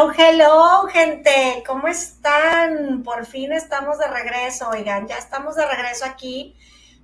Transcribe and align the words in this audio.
Hello, 0.00 0.12
hello, 0.16 0.88
gente. 0.88 1.62
¿Cómo 1.66 1.86
están? 1.86 3.02
Por 3.02 3.26
fin 3.26 3.52
estamos 3.52 3.98
de 3.98 4.08
regreso. 4.08 4.70
Oigan, 4.70 5.06
ya 5.06 5.18
estamos 5.18 5.56
de 5.56 5.66
regreso 5.66 6.06
aquí. 6.06 6.56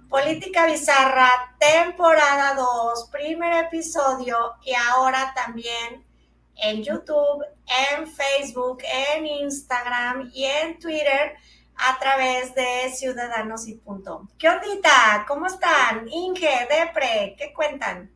Política 0.08 0.64
Bizarra, 0.64 1.28
temporada 1.58 2.54
2, 2.54 3.10
primer 3.10 3.66
episodio 3.66 4.54
y 4.64 4.72
ahora 4.72 5.34
también 5.36 6.06
en 6.54 6.82
YouTube, 6.82 7.44
en 7.66 8.06
Facebook, 8.06 8.78
en 8.90 9.26
Instagram 9.26 10.30
y 10.32 10.46
en 10.46 10.78
Twitter 10.78 11.36
a 11.76 11.98
través 11.98 12.54
de 12.54 12.90
Ciudadanos 12.94 13.68
y 13.68 13.74
Punto. 13.74 14.26
¿Qué 14.38 14.48
ondita? 14.48 15.26
¿Cómo 15.28 15.44
están? 15.44 16.08
Inge, 16.08 16.66
Depre, 16.70 17.34
¿qué 17.36 17.52
cuentan? 17.52 18.10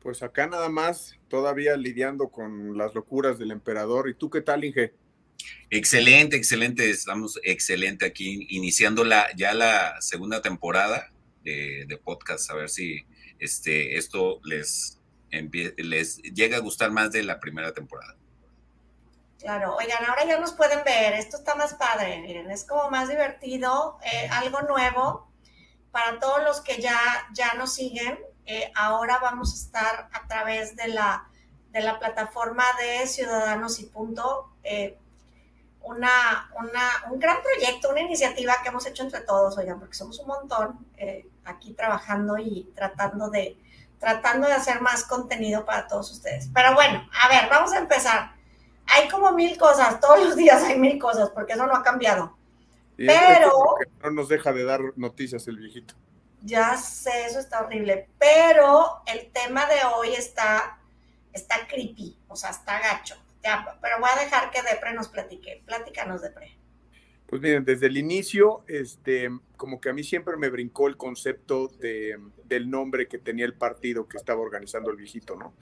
Pues 0.00 0.22
acá 0.22 0.46
nada 0.46 0.70
más, 0.70 1.14
todavía 1.34 1.76
lidiando 1.76 2.28
con 2.28 2.78
las 2.78 2.94
locuras 2.94 3.40
del 3.40 3.50
emperador. 3.50 4.08
¿Y 4.08 4.14
tú 4.14 4.30
qué 4.30 4.40
tal, 4.40 4.62
Inge? 4.62 4.94
Excelente, 5.68 6.36
excelente. 6.36 6.88
Estamos 6.88 7.40
excelente 7.42 8.06
aquí, 8.06 8.46
iniciando 8.50 9.02
la, 9.02 9.26
ya 9.34 9.52
la 9.52 10.00
segunda 10.00 10.42
temporada 10.42 11.10
de, 11.42 12.00
podcast, 12.04 12.48
a 12.52 12.54
ver 12.54 12.68
si 12.70 13.04
este, 13.40 13.98
esto 13.98 14.40
les, 14.44 15.00
les 15.76 16.18
llega 16.18 16.58
a 16.58 16.60
gustar 16.60 16.92
más 16.92 17.10
de 17.10 17.24
la 17.24 17.40
primera 17.40 17.74
temporada. 17.74 18.16
Claro, 19.40 19.74
oigan, 19.74 20.04
ahora 20.04 20.24
ya 20.26 20.38
nos 20.38 20.52
pueden 20.52 20.84
ver, 20.84 21.14
esto 21.14 21.38
está 21.38 21.56
más 21.56 21.74
padre, 21.74 22.20
miren, 22.20 22.48
es 22.48 22.64
como 22.64 22.90
más 22.90 23.08
divertido, 23.08 23.98
eh, 24.04 24.28
algo 24.30 24.62
nuevo 24.62 25.28
para 25.90 26.20
todos 26.20 26.44
los 26.44 26.60
que 26.60 26.80
ya, 26.80 26.96
ya 27.34 27.54
nos 27.54 27.74
siguen, 27.74 28.18
eh, 28.46 28.72
ahora 28.74 29.18
vamos 29.20 29.52
a 29.52 29.56
estar 29.56 30.08
a 30.12 30.26
través 30.26 30.76
de 30.76 30.88
la, 30.88 31.26
de 31.72 31.80
la 31.80 31.98
plataforma 31.98 32.64
de 32.80 33.06
Ciudadanos 33.06 33.80
y 33.80 33.86
Punto, 33.86 34.50
eh, 34.62 34.98
una, 35.82 36.50
una, 36.58 37.12
un 37.12 37.18
gran 37.18 37.38
proyecto, 37.42 37.90
una 37.90 38.00
iniciativa 38.00 38.54
que 38.62 38.68
hemos 38.68 38.86
hecho 38.86 39.02
entre 39.02 39.20
todos, 39.20 39.56
oigan, 39.58 39.78
porque 39.78 39.94
somos 39.94 40.18
un 40.18 40.28
montón 40.28 40.78
eh, 40.96 41.26
aquí 41.44 41.74
trabajando 41.74 42.38
y 42.38 42.70
tratando 42.74 43.28
de, 43.28 43.58
tratando 43.98 44.46
de 44.46 44.54
hacer 44.54 44.80
más 44.80 45.04
contenido 45.04 45.64
para 45.64 45.86
todos 45.86 46.10
ustedes. 46.10 46.48
Pero 46.54 46.74
bueno, 46.74 47.06
a 47.22 47.28
ver, 47.28 47.50
vamos 47.50 47.72
a 47.72 47.78
empezar. 47.78 48.32
Hay 48.86 49.08
como 49.08 49.32
mil 49.32 49.58
cosas, 49.58 50.00
todos 50.00 50.20
los 50.24 50.36
días 50.36 50.62
hay 50.62 50.78
mil 50.78 50.98
cosas, 50.98 51.30
porque 51.30 51.54
eso 51.54 51.66
no 51.66 51.74
ha 51.74 51.82
cambiado. 51.82 52.36
Pero... 52.96 53.76
No 54.02 54.10
nos 54.10 54.28
deja 54.28 54.52
de 54.52 54.64
dar 54.64 54.80
noticias 54.96 55.48
el 55.48 55.56
viejito. 55.56 55.94
Ya 56.44 56.76
sé, 56.76 57.24
eso 57.26 57.38
está 57.38 57.64
horrible, 57.64 58.06
pero 58.18 59.00
el 59.06 59.32
tema 59.32 59.64
de 59.64 59.76
hoy 59.96 60.08
está, 60.08 60.78
está 61.32 61.66
creepy, 61.66 62.18
o 62.28 62.36
sea, 62.36 62.50
está 62.50 62.80
gacho. 62.80 63.16
Pero 63.40 63.98
voy 63.98 64.10
a 64.14 64.22
dejar 64.22 64.50
que 64.50 64.60
Depre 64.62 64.92
nos 64.92 65.08
platique. 65.08 65.62
Pláticanos, 65.64 66.20
Depre. 66.20 66.58
Pues 67.26 67.40
miren, 67.40 67.64
desde 67.64 67.86
el 67.86 67.96
inicio, 67.96 68.62
este, 68.68 69.30
como 69.56 69.80
que 69.80 69.88
a 69.88 69.94
mí 69.94 70.04
siempre 70.04 70.36
me 70.36 70.50
brincó 70.50 70.86
el 70.86 70.98
concepto 70.98 71.68
de, 71.68 72.18
del 72.44 72.68
nombre 72.68 73.08
que 73.08 73.16
tenía 73.16 73.46
el 73.46 73.54
partido 73.54 74.06
que 74.06 74.18
estaba 74.18 74.42
organizando 74.42 74.90
el 74.90 74.98
viejito, 74.98 75.36
¿no? 75.36 75.54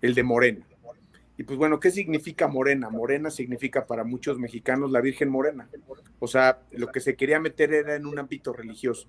El 0.00 0.14
de 0.14 0.22
Morena. 0.22 0.64
Y 1.36 1.42
pues 1.42 1.58
bueno, 1.58 1.80
¿qué 1.80 1.90
significa 1.90 2.46
Morena? 2.46 2.88
Morena 2.88 3.32
significa 3.32 3.88
para 3.88 4.04
muchos 4.04 4.38
mexicanos 4.38 4.92
la 4.92 5.00
Virgen 5.00 5.28
Morena. 5.28 5.68
O 6.20 6.28
sea, 6.28 6.60
lo 6.70 6.92
que 6.92 7.00
se 7.00 7.16
quería 7.16 7.40
meter 7.40 7.72
era 7.72 7.96
en 7.96 8.06
un 8.06 8.20
ámbito 8.20 8.52
religioso 8.52 9.08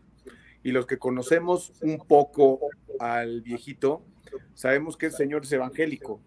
y 0.65 0.71
los 0.71 0.87
que 0.87 0.97
conocemos 0.97 1.73
un 1.83 1.99
poco 1.99 2.59
al 2.99 3.41
viejito, 3.41 4.03
sabemos 4.55 4.97
que 4.97 5.05
el 5.05 5.11
señor 5.11 5.43
es 5.43 5.51
evangélico. 5.51 6.21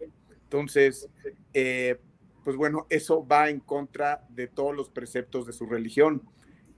Entonces, 0.44 1.08
eh, 1.54 1.98
pues 2.44 2.56
bueno, 2.56 2.86
eso 2.88 3.26
va 3.26 3.50
en 3.50 3.58
contra 3.58 4.24
de 4.28 4.46
todos 4.46 4.76
los 4.76 4.90
preceptos 4.90 5.44
de 5.44 5.52
su 5.52 5.66
religión, 5.66 6.22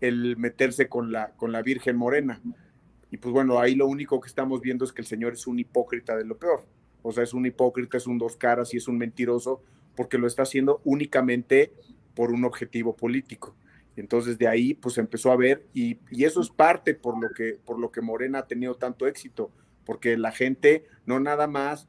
el 0.00 0.38
meterse 0.38 0.88
con 0.88 1.12
la, 1.12 1.32
con 1.32 1.52
la 1.52 1.60
Virgen 1.60 1.98
Morena. 1.98 2.40
Y 3.10 3.18
pues 3.18 3.30
bueno, 3.30 3.60
ahí 3.60 3.74
lo 3.74 3.86
único 3.86 4.22
que 4.22 4.28
estamos 4.28 4.62
viendo 4.62 4.86
es 4.86 4.92
que 4.94 5.02
el 5.02 5.06
señor 5.06 5.34
es 5.34 5.46
un 5.46 5.58
hipócrita 5.58 6.16
de 6.16 6.24
lo 6.24 6.38
peor. 6.38 6.64
O 7.02 7.12
sea, 7.12 7.24
es 7.24 7.34
un 7.34 7.44
hipócrita, 7.44 7.98
es 7.98 8.06
un 8.06 8.16
dos 8.16 8.38
caras 8.38 8.72
y 8.72 8.78
es 8.78 8.88
un 8.88 8.96
mentiroso 8.96 9.62
porque 9.96 10.16
lo 10.16 10.26
está 10.26 10.44
haciendo 10.44 10.80
únicamente 10.84 11.74
por 12.14 12.32
un 12.32 12.46
objetivo 12.46 12.96
político. 12.96 13.54
Entonces 13.96 14.38
de 14.38 14.48
ahí 14.48 14.74
pues 14.74 14.98
empezó 14.98 15.32
a 15.32 15.36
ver 15.36 15.66
y, 15.74 15.98
eso 16.24 16.40
es 16.40 16.50
parte 16.50 16.94
por 16.94 17.20
lo, 17.20 17.30
que, 17.34 17.58
por 17.64 17.78
lo 17.78 17.90
que 17.90 18.00
Morena 18.00 18.40
ha 18.40 18.46
tenido 18.46 18.74
tanto 18.76 19.06
éxito, 19.06 19.50
porque 19.84 20.16
la 20.16 20.32
gente 20.32 20.84
no 21.06 21.20
nada 21.20 21.46
más 21.46 21.86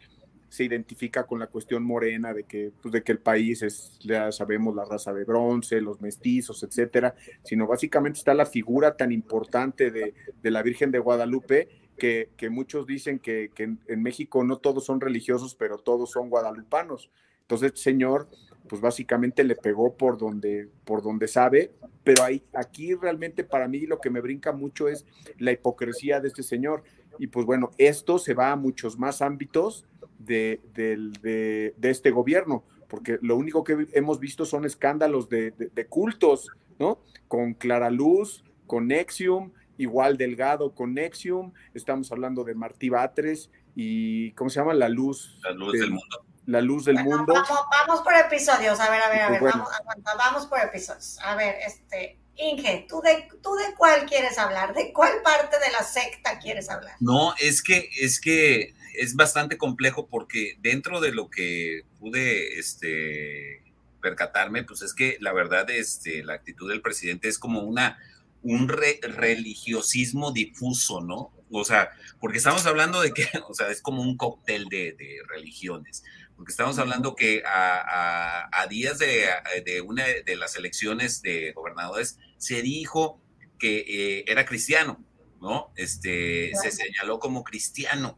se 0.52 0.66
identifica 0.66 1.26
con 1.26 1.40
la 1.40 1.48
cuestión 1.48 1.82
morena 1.82 2.34
de 2.34 2.44
que, 2.44 2.74
pues, 2.82 2.92
de 2.92 3.04
que 3.04 3.14
el 3.14 3.20
país 3.20 3.62
es, 3.62 3.98
ya 4.02 4.34
sabemos, 4.34 4.76
la 4.76 4.84
raza 4.84 5.14
de 5.14 5.24
bronce, 5.24 5.80
los 5.80 6.02
mestizos, 6.02 6.62
etcétera, 6.62 7.16
sino 7.42 7.68
básicamente 7.68 8.20
está 8.20 8.34
la 8.34 8.46
figura 8.46 8.98
tan 8.98 9.14
importante 9.14 9.92
de, 9.92 10.14
la 10.44 10.62
Virgen 10.62 10.92
de 10.92 11.00
Guadalupe 11.00 11.70
que, 11.98 12.50
muchos 12.50 12.86
dicen 12.86 13.20
que, 13.20 13.52
que 13.56 13.64
en, 13.64 14.04
México 14.04 14.44
no 14.44 14.58
todos 14.58 14.84
son 14.84 15.00
religiosos, 15.00 15.56
pero 15.56 15.78
todos 15.78 16.12
son 16.12 16.30
guadalupanos. 16.30 17.12
Entonces, 17.44 17.80
señor, 17.80 18.28
pues 18.72 18.82
básicamente 18.82 19.44
le 19.44 19.58
pegó 19.58 19.98
por 19.98 20.18
donde, 20.18 20.70
por 20.86 21.04
donde 21.04 21.28
sabe, 21.28 21.74
pero 22.06 22.24
ahí, 22.24 22.42
aquí 22.54 22.96
realmente 22.96 23.44
para 23.44 23.68
mí 23.68 23.82
lo 23.82 24.00
que 24.00 24.10
me 24.10 24.22
brinca 24.22 24.54
mucho 24.54 24.88
es 24.88 25.06
la 25.40 25.52
hipocresía 25.52 26.22
de 26.22 26.30
este 26.30 26.42
señor. 26.42 26.82
Y 27.20 27.28
pues 27.28 27.46
bueno, 27.46 27.72
esto 27.78 28.18
se 28.18 28.34
va 28.34 28.54
a 28.54 28.56
muchos 28.56 28.98
más 28.98 29.22
ámbitos 29.22 29.86
de, 30.20 30.62
de, 30.74 31.74
este 31.82 32.12
gobierno, 32.12 32.64
porque 32.88 33.20
lo 33.22 33.36
único 33.36 33.66
que 33.66 33.88
hemos 33.92 34.22
visto 34.22 34.46
son 34.46 34.64
escándalos 34.64 35.28
de, 35.28 35.54
cultos, 35.90 36.48
¿no? 36.80 37.02
Con 37.28 37.56
Clara 37.56 37.90
Luz, 37.90 38.46
con 38.68 38.88
Nexium, 38.88 39.52
igual 39.78 40.16
Delgado 40.16 40.74
con 40.74 40.94
Nexium, 40.94 41.52
estamos 41.74 42.10
hablando 42.14 42.46
de 42.46 42.56
Martí 42.56 42.88
Batres 42.88 43.52
y, 43.76 44.32
¿cómo 44.32 44.50
se 44.50 44.62
llama? 44.62 44.74
La 44.74 44.88
luz. 44.88 45.42
La 45.44 45.52
luz 45.52 45.74
del 45.74 45.90
mundo 45.90 46.31
la 46.46 46.62
luz 46.62 46.86
del 46.86 47.04
mundo. 47.04 47.34
Vamos, 47.34 48.02
por 48.02 48.14
episodios, 48.14 48.80
a 48.80 48.90
ver, 48.90 49.02
a 49.02 49.10
ver, 49.10 49.22
a 49.22 49.28
pues 49.28 49.42
ver, 49.42 49.54
vamos, 49.54 49.70
vamos 50.18 50.46
por 50.48 50.60
episodios. 50.60 51.20
A 51.24 51.36
ver, 51.36 51.56
este, 51.66 52.20
Inge, 52.36 52.86
¿tú 52.90 53.02
de, 53.02 53.28
¿tú 53.44 53.56
de 53.56 53.76
cuál 53.76 54.06
quieres 54.06 54.38
hablar? 54.38 54.74
¿De 54.74 54.92
cuál 54.94 55.22
parte 55.24 55.60
de 55.60 55.72
la 55.72 55.84
secta 55.84 56.40
quieres 56.40 56.70
hablar? 56.70 56.96
No, 57.00 57.34
es 57.40 57.62
que, 57.62 57.90
es 58.00 58.20
que 58.20 58.74
es 58.96 59.16
bastante 59.16 59.58
complejo 59.58 60.08
porque 60.08 60.58
dentro 60.60 61.00
de 61.00 61.12
lo 61.12 61.30
que 61.30 61.84
pude, 62.00 62.60
este, 62.60 63.64
percatarme, 64.02 64.64
pues 64.64 64.82
es 64.82 64.94
que 64.94 65.18
la 65.22 65.34
verdad, 65.34 65.70
este, 65.70 66.24
la 66.24 66.34
actitud 66.34 66.70
del 66.70 66.82
presidente 66.82 67.28
es 67.28 67.38
como 67.38 67.62
una, 67.62 68.00
un 68.42 68.68
religiosismo 68.68 70.32
difuso, 70.32 71.02
¿no? 71.02 71.32
O 71.52 71.64
sea, 71.64 71.92
porque 72.20 72.38
estamos 72.38 72.66
hablando 72.66 73.02
de 73.02 73.12
que, 73.12 73.28
o 73.48 73.54
sea, 73.54 73.70
es 73.70 73.82
como 73.82 74.02
un 74.02 74.18
cóctel 74.18 74.66
de, 74.66 74.94
de 74.94 75.20
religiones 75.28 76.04
porque 76.42 76.54
estamos 76.54 76.80
hablando 76.80 77.14
que 77.14 77.44
a, 77.46 78.66
días 78.68 78.98
de, 78.98 79.82
una 79.82 80.06
de 80.26 80.36
las 80.36 80.56
elecciones 80.56 81.22
de 81.22 81.52
gobernadores 81.52 82.18
se 82.38 82.64
dijo 82.64 83.22
que 83.60 83.86
eh, 83.88 84.26
era 84.26 84.44
cristiano, 84.44 85.06
¿no? 85.40 85.72
Este, 85.76 86.52
se 86.56 86.72
señaló 86.72 87.20
como 87.20 87.44
cristiano 87.44 88.18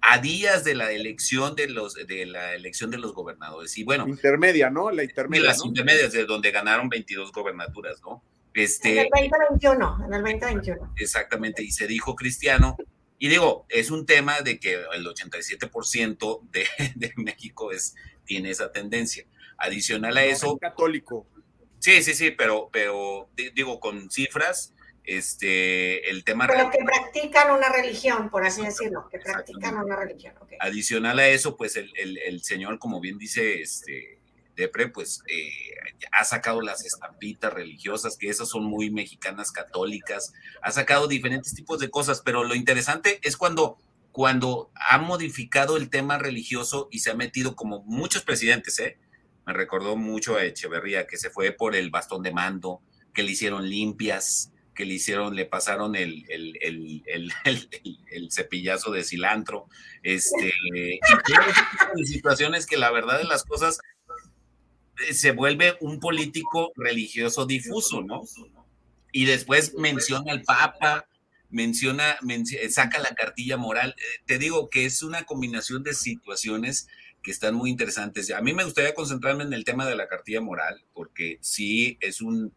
a 0.00 0.18
días 0.18 0.62
de 0.62 0.76
la 0.76 0.92
elección 0.92 1.56
de 1.56 1.68
los 1.68 1.94
de 1.94 2.26
la 2.26 2.54
elección 2.54 2.92
de 2.92 2.98
los 2.98 3.12
gobernadores. 3.12 3.76
Y 3.76 3.82
bueno 3.82 4.06
intermedia 4.06 4.70
no 4.70 4.92
la 4.92 5.02
intermedia 5.02 5.46
las 5.46 5.64
intermedias 5.64 6.12
de 6.12 6.26
donde 6.26 6.52
ganaron 6.52 6.88
22 6.88 7.32
gobernaturas 7.32 8.00
no 8.04 8.22
este 8.54 8.92
en 8.92 8.98
el 8.98 9.30
2021 9.30 10.04
en 10.06 10.14
el 10.14 10.22
2021 10.22 10.92
exactamente 10.96 11.64
y 11.64 11.72
se 11.72 11.88
dijo 11.88 12.14
cristiano 12.14 12.76
y 13.18 13.28
digo, 13.28 13.66
es 13.68 13.90
un 13.90 14.06
tema 14.06 14.40
de 14.42 14.60
que 14.60 14.74
el 14.74 15.06
87% 15.06 16.40
de, 16.50 16.66
de 16.94 17.12
México 17.16 17.72
es, 17.72 17.94
tiene 18.24 18.50
esa 18.50 18.72
tendencia. 18.72 19.24
Adicional 19.56 20.16
a 20.16 20.24
eso. 20.24 20.56
católico. 20.58 21.26
Sí, 21.80 22.02
sí, 22.02 22.14
sí, 22.14 22.30
pero, 22.30 22.70
pero 22.72 23.28
digo, 23.54 23.80
con 23.80 24.10
cifras, 24.10 24.74
este, 25.04 26.10
el 26.10 26.22
tema. 26.22 26.46
Pero 26.46 26.70
que 26.70 26.78
practican 26.84 27.50
una 27.50 27.68
religión, 27.70 28.30
por 28.30 28.44
así 28.44 28.62
decirlo, 28.64 29.08
que 29.10 29.18
practican 29.18 29.76
una 29.76 29.96
religión. 29.96 30.34
Adicional 30.60 31.18
a 31.18 31.28
eso, 31.28 31.56
pues 31.56 31.76
el, 31.76 31.90
el, 31.96 32.18
el, 32.18 32.42
señor, 32.42 32.78
como 32.78 33.00
bien 33.00 33.16
dice, 33.18 33.62
este, 33.62 34.17
Depre, 34.58 34.88
pues 34.88 35.22
eh, 35.28 35.52
ha 36.10 36.24
sacado 36.24 36.60
las 36.60 36.84
estampitas 36.84 37.52
religiosas, 37.52 38.16
que 38.18 38.28
esas 38.28 38.48
son 38.48 38.64
muy 38.64 38.90
mexicanas 38.90 39.52
católicas, 39.52 40.32
ha 40.62 40.72
sacado 40.72 41.06
diferentes 41.06 41.54
tipos 41.54 41.78
de 41.78 41.90
cosas, 41.90 42.22
pero 42.24 42.42
lo 42.42 42.56
interesante 42.56 43.20
es 43.22 43.36
cuando, 43.36 43.78
cuando 44.10 44.72
ha 44.74 44.98
modificado 44.98 45.76
el 45.76 45.90
tema 45.90 46.18
religioso 46.18 46.88
y 46.90 46.98
se 46.98 47.12
ha 47.12 47.14
metido 47.14 47.54
como 47.54 47.84
muchos 47.84 48.24
presidentes, 48.24 48.80
¿eh? 48.80 48.98
Me 49.46 49.52
recordó 49.52 49.94
mucho 49.94 50.36
a 50.36 50.44
Echeverría, 50.44 51.06
que 51.06 51.18
se 51.18 51.30
fue 51.30 51.52
por 51.52 51.76
el 51.76 51.90
bastón 51.90 52.24
de 52.24 52.32
mando, 52.32 52.82
que 53.14 53.22
le 53.22 53.30
hicieron 53.30 53.68
limpias, 53.70 54.52
que 54.74 54.84
le 54.84 54.94
hicieron, 54.94 55.36
le 55.36 55.44
pasaron 55.44 55.94
el, 55.94 56.24
cepillazo 58.30 58.90
de 58.90 59.04
cilantro, 59.04 59.68
este, 60.02 60.52
y 61.96 62.06
situaciones 62.06 62.66
que 62.66 62.76
la 62.76 62.90
verdad 62.90 63.18
de 63.18 63.24
las 63.24 63.44
cosas 63.44 63.78
se 65.12 65.32
vuelve 65.32 65.76
un 65.80 66.00
político 66.00 66.72
religioso 66.76 67.46
difuso, 67.46 68.02
¿no? 68.02 68.22
Y 69.12 69.24
después 69.24 69.74
menciona 69.74 70.32
al 70.32 70.42
Papa, 70.42 71.06
menciona, 71.50 72.18
saca 72.70 72.98
la 72.98 73.14
cartilla 73.14 73.56
moral. 73.56 73.94
Eh, 73.98 74.22
te 74.26 74.38
digo 74.38 74.68
que 74.70 74.84
es 74.84 75.02
una 75.02 75.24
combinación 75.24 75.82
de 75.82 75.94
situaciones 75.94 76.88
que 77.22 77.30
están 77.30 77.54
muy 77.54 77.70
interesantes. 77.70 78.30
A 78.30 78.40
mí 78.40 78.52
me 78.52 78.64
gustaría 78.64 78.94
concentrarme 78.94 79.44
en 79.44 79.52
el 79.52 79.64
tema 79.64 79.86
de 79.86 79.96
la 79.96 80.08
cartilla 80.08 80.40
moral, 80.40 80.84
porque 80.94 81.38
sí 81.40 81.98
es 82.00 82.20
un... 82.20 82.52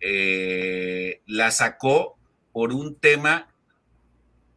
Eh, 0.00 1.20
la 1.26 1.50
sacó 1.50 2.16
por 2.52 2.72
un 2.72 2.94
tema, 2.94 3.54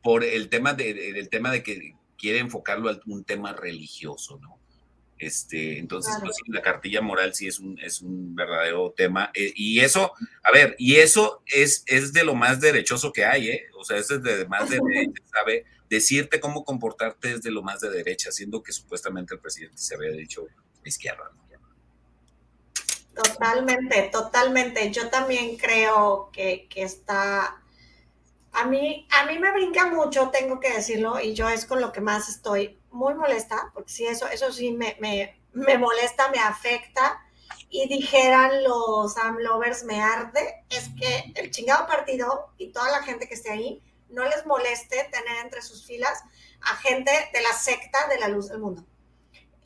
por 0.01 0.23
el 0.23 0.49
tema 0.49 0.73
de, 0.73 1.27
tema 1.29 1.51
de 1.51 1.63
que 1.63 1.95
quiere 2.17 2.39
enfocarlo 2.39 2.89
a 2.89 2.99
un 3.05 3.23
tema 3.23 3.53
religioso, 3.53 4.39
¿no? 4.41 4.57
Este, 5.25 5.79
entonces, 5.79 6.15
pues, 6.21 6.35
la 6.47 6.61
cartilla 6.61 7.01
moral 7.01 7.33
sí 7.33 7.47
es 7.47 7.59
un, 7.59 7.79
es 7.79 8.01
un 8.01 8.35
verdadero 8.35 8.93
tema. 8.95 9.31
Eh, 9.33 9.53
y 9.55 9.79
eso, 9.79 10.11
a 10.43 10.51
ver, 10.51 10.75
y 10.77 10.95
eso 10.95 11.41
es, 11.45 11.83
es 11.87 12.13
de 12.13 12.23
lo 12.23 12.35
más 12.35 12.59
derechoso 12.59 13.11
que 13.11 13.25
hay, 13.25 13.49
¿eh? 13.49 13.65
O 13.77 13.83
sea, 13.83 13.97
eso 13.97 14.15
es 14.15 14.23
de 14.23 14.45
más 14.47 14.69
de 14.69 14.79
¿sabe? 15.33 15.65
Decirte 15.89 16.39
cómo 16.39 16.63
comportarte 16.63 17.33
es 17.33 17.41
de 17.41 17.51
lo 17.51 17.61
más 17.61 17.79
de 17.79 17.89
derecha, 17.89 18.31
siendo 18.31 18.63
que 18.63 18.71
supuestamente 18.71 19.35
el 19.35 19.39
presidente 19.39 19.77
se 19.77 19.95
había 19.95 20.11
dicho 20.11 20.47
izquierda. 20.83 21.31
Totalmente, 23.13 24.09
totalmente. 24.11 24.91
Yo 24.91 25.09
también 25.09 25.55
creo 25.57 26.31
que, 26.33 26.67
que 26.67 26.81
está 26.81 27.63
a 28.53 28.65
mí, 28.65 29.07
a 29.11 29.25
mí 29.25 29.39
me 29.39 29.51
brinca 29.51 29.87
mucho, 29.87 30.29
tengo 30.29 30.59
que 30.59 30.71
decirlo, 30.71 31.19
y 31.19 31.33
yo 31.33 31.49
es 31.49 31.65
con 31.65 31.81
lo 31.81 31.91
que 31.91 32.01
más 32.01 32.29
estoy 32.29 32.79
muy 32.93 33.15
molesta, 33.15 33.71
porque 33.73 33.91
sí, 33.91 34.05
eso, 34.05 34.27
eso 34.27 34.51
sí 34.51 34.71
me, 34.71 34.95
me, 34.99 35.77
molesta, 35.77 36.29
me 36.29 36.39
afecta, 36.39 37.21
y 37.69 37.87
dijeran 37.87 38.63
los 38.63 39.17
AMLovers 39.17 39.83
me 39.83 40.01
arde, 40.01 40.63
es 40.69 40.89
que 40.97 41.33
el 41.35 41.51
chingado 41.51 41.87
partido 41.87 42.53
y 42.57 42.71
toda 42.71 42.89
la 42.91 43.03
gente 43.03 43.27
que 43.27 43.33
esté 43.33 43.51
ahí 43.51 43.83
no 44.09 44.23
les 44.23 44.45
moleste 44.45 45.09
tener 45.11 45.37
entre 45.43 45.61
sus 45.61 45.85
filas 45.85 46.23
a 46.61 46.75
gente 46.75 47.11
de 47.33 47.41
la 47.41 47.53
secta 47.53 48.07
de 48.07 48.19
la 48.19 48.27
luz 48.27 48.49
del 48.49 48.59
mundo. 48.59 48.85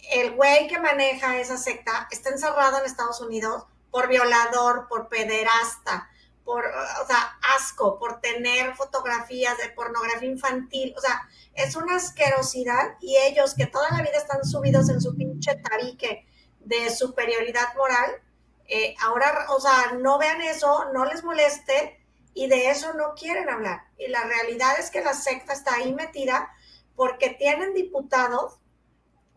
El 0.09 0.31
güey 0.35 0.67
que 0.67 0.79
maneja 0.79 1.37
esa 1.37 1.57
secta 1.57 2.07
está 2.11 2.29
encerrado 2.29 2.79
en 2.79 2.85
Estados 2.85 3.19
Unidos 3.19 3.65
por 3.91 4.07
violador, 4.07 4.87
por 4.87 5.09
pederasta, 5.09 6.09
por, 6.47 6.63
o 6.65 7.07
sea, 7.07 7.37
asco, 7.57 7.99
por 7.99 8.21
tener 8.21 8.73
fotografías 8.73 9.57
de 9.57 9.67
pornografía 9.71 10.29
infantil, 10.29 10.93
o 10.97 11.01
sea, 11.01 11.27
es 11.53 11.75
una 11.75 11.97
asquerosidad 11.97 12.95
y 13.01 13.17
ellos 13.17 13.53
que 13.53 13.65
toda 13.65 13.91
la 13.91 14.01
vida 14.01 14.17
están 14.17 14.45
subidos 14.45 14.87
en 14.89 15.01
su 15.01 15.13
pinche 15.17 15.55
tabique 15.55 16.25
de 16.61 16.89
superioridad 16.89 17.75
moral, 17.75 18.21
eh, 18.65 18.95
ahora, 19.01 19.47
o 19.49 19.59
sea, 19.59 19.97
no 19.99 20.17
vean 20.19 20.39
eso, 20.39 20.85
no 20.93 21.03
les 21.03 21.21
moleste 21.25 22.01
y 22.33 22.47
de 22.47 22.69
eso 22.69 22.93
no 22.93 23.13
quieren 23.13 23.49
hablar. 23.49 23.81
Y 23.97 24.07
la 24.07 24.23
realidad 24.23 24.79
es 24.79 24.89
que 24.89 25.03
la 25.03 25.13
secta 25.13 25.51
está 25.51 25.75
ahí 25.75 25.93
metida 25.93 26.49
porque 26.95 27.31
tienen 27.31 27.73
diputados 27.73 28.61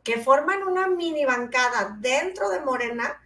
que 0.05 0.21
forman 0.21 0.63
una 0.63 0.87
mini 0.87 1.25
bancada 1.25 1.97
dentro 1.99 2.51
de 2.51 2.61
Morena 2.61 3.21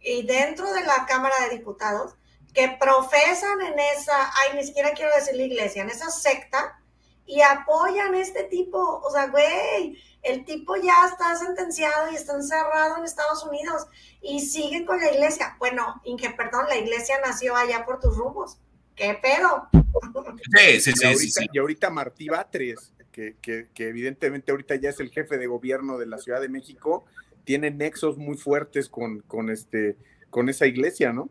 y 0.00 0.26
dentro 0.26 0.72
de 0.72 0.82
la 0.82 1.06
Cámara 1.06 1.36
de 1.44 1.56
Diputados 1.56 2.16
que 2.54 2.76
profesan 2.80 3.60
en 3.60 3.78
esa, 3.78 4.14
ay, 4.14 4.56
ni 4.56 4.64
siquiera 4.64 4.92
quiero 4.92 5.14
decir 5.14 5.34
la 5.34 5.42
iglesia, 5.42 5.82
en 5.82 5.90
esa 5.90 6.08
secta 6.10 6.80
y 7.26 7.40
apoyan 7.42 8.14
este 8.14 8.44
tipo, 8.44 8.78
o 8.78 9.10
sea, 9.10 9.26
güey, 9.26 9.98
el 10.22 10.44
tipo 10.44 10.76
ya 10.76 10.94
está 11.10 11.36
sentenciado 11.36 12.10
y 12.10 12.14
está 12.14 12.34
encerrado 12.34 12.98
en 12.98 13.04
Estados 13.04 13.44
Unidos 13.44 13.86
y 14.22 14.40
siguen 14.40 14.86
con 14.86 15.00
la 15.00 15.12
iglesia. 15.12 15.56
Bueno, 15.58 16.00
Inge, 16.04 16.30
perdón, 16.30 16.66
la 16.68 16.76
iglesia 16.76 17.16
nació 17.24 17.56
allá 17.56 17.84
por 17.84 18.00
tus 18.00 18.16
rumbos. 18.16 18.58
¿Qué 18.94 19.18
pedo? 19.20 19.68
Sí, 20.56 20.80
sí, 20.80 20.92
sí. 21.30 21.46
Y 21.52 21.58
ahorita, 21.58 21.90
Martí 21.90 22.28
Batres, 22.28 22.92
que, 23.10 23.36
que, 23.42 23.68
que 23.74 23.88
evidentemente 23.88 24.52
ahorita 24.52 24.76
ya 24.76 24.90
es 24.90 25.00
el 25.00 25.10
jefe 25.10 25.36
de 25.36 25.46
gobierno 25.46 25.98
de 25.98 26.06
la 26.06 26.18
Ciudad 26.18 26.40
de 26.40 26.48
México, 26.48 27.04
tiene 27.44 27.70
nexos 27.70 28.16
muy 28.16 28.36
fuertes 28.36 28.88
con, 28.88 29.20
con, 29.20 29.50
este, 29.50 29.96
con 30.30 30.48
esa 30.48 30.66
iglesia, 30.66 31.12
¿no? 31.12 31.28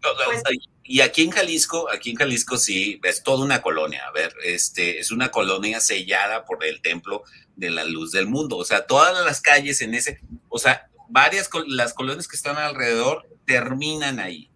Pues 0.00 0.42
y 0.82 1.02
aquí 1.02 1.22
en 1.22 1.30
Jalisco, 1.30 1.88
aquí 1.90 2.10
en 2.10 2.16
Jalisco 2.16 2.56
sí, 2.56 3.00
es 3.04 3.22
toda 3.22 3.44
una 3.44 3.62
colonia. 3.62 4.02
A 4.06 4.10
ver, 4.10 4.34
este 4.44 4.98
es 4.98 5.12
una 5.12 5.30
colonia 5.30 5.80
sellada 5.80 6.44
por 6.44 6.64
el 6.64 6.80
templo 6.80 7.22
de 7.54 7.70
la 7.70 7.84
luz 7.84 8.10
del 8.10 8.26
mundo. 8.26 8.56
O 8.56 8.64
sea, 8.64 8.86
todas 8.86 9.24
las 9.24 9.40
calles 9.40 9.82
en 9.82 9.94
ese, 9.94 10.20
o 10.48 10.58
sea, 10.58 10.90
varias 11.08 11.48
las 11.66 11.94
colonias 11.94 12.26
que 12.26 12.36
están 12.36 12.56
alrededor 12.56 13.28
terminan 13.46 14.18
ahí. 14.18 14.50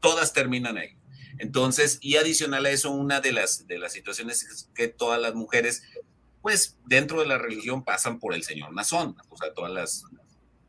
Todas 0.00 0.32
terminan 0.32 0.76
ahí. 0.76 0.96
Entonces, 1.38 1.98
y 2.00 2.16
adicional 2.16 2.66
a 2.66 2.70
eso, 2.70 2.90
una 2.90 3.20
de 3.20 3.32
las, 3.32 3.66
de 3.66 3.78
las 3.78 3.92
situaciones 3.92 4.42
es 4.42 4.68
que 4.74 4.88
todas 4.88 5.20
las 5.20 5.34
mujeres, 5.34 5.82
pues 6.42 6.76
dentro 6.86 7.20
de 7.20 7.26
la 7.26 7.38
religión 7.38 7.84
pasan 7.84 8.18
por 8.18 8.34
el 8.34 8.42
señor 8.42 8.74
Nazón, 8.74 9.16
o 9.28 9.36
sea, 9.36 9.52
todas 9.52 9.72
las 9.72 10.04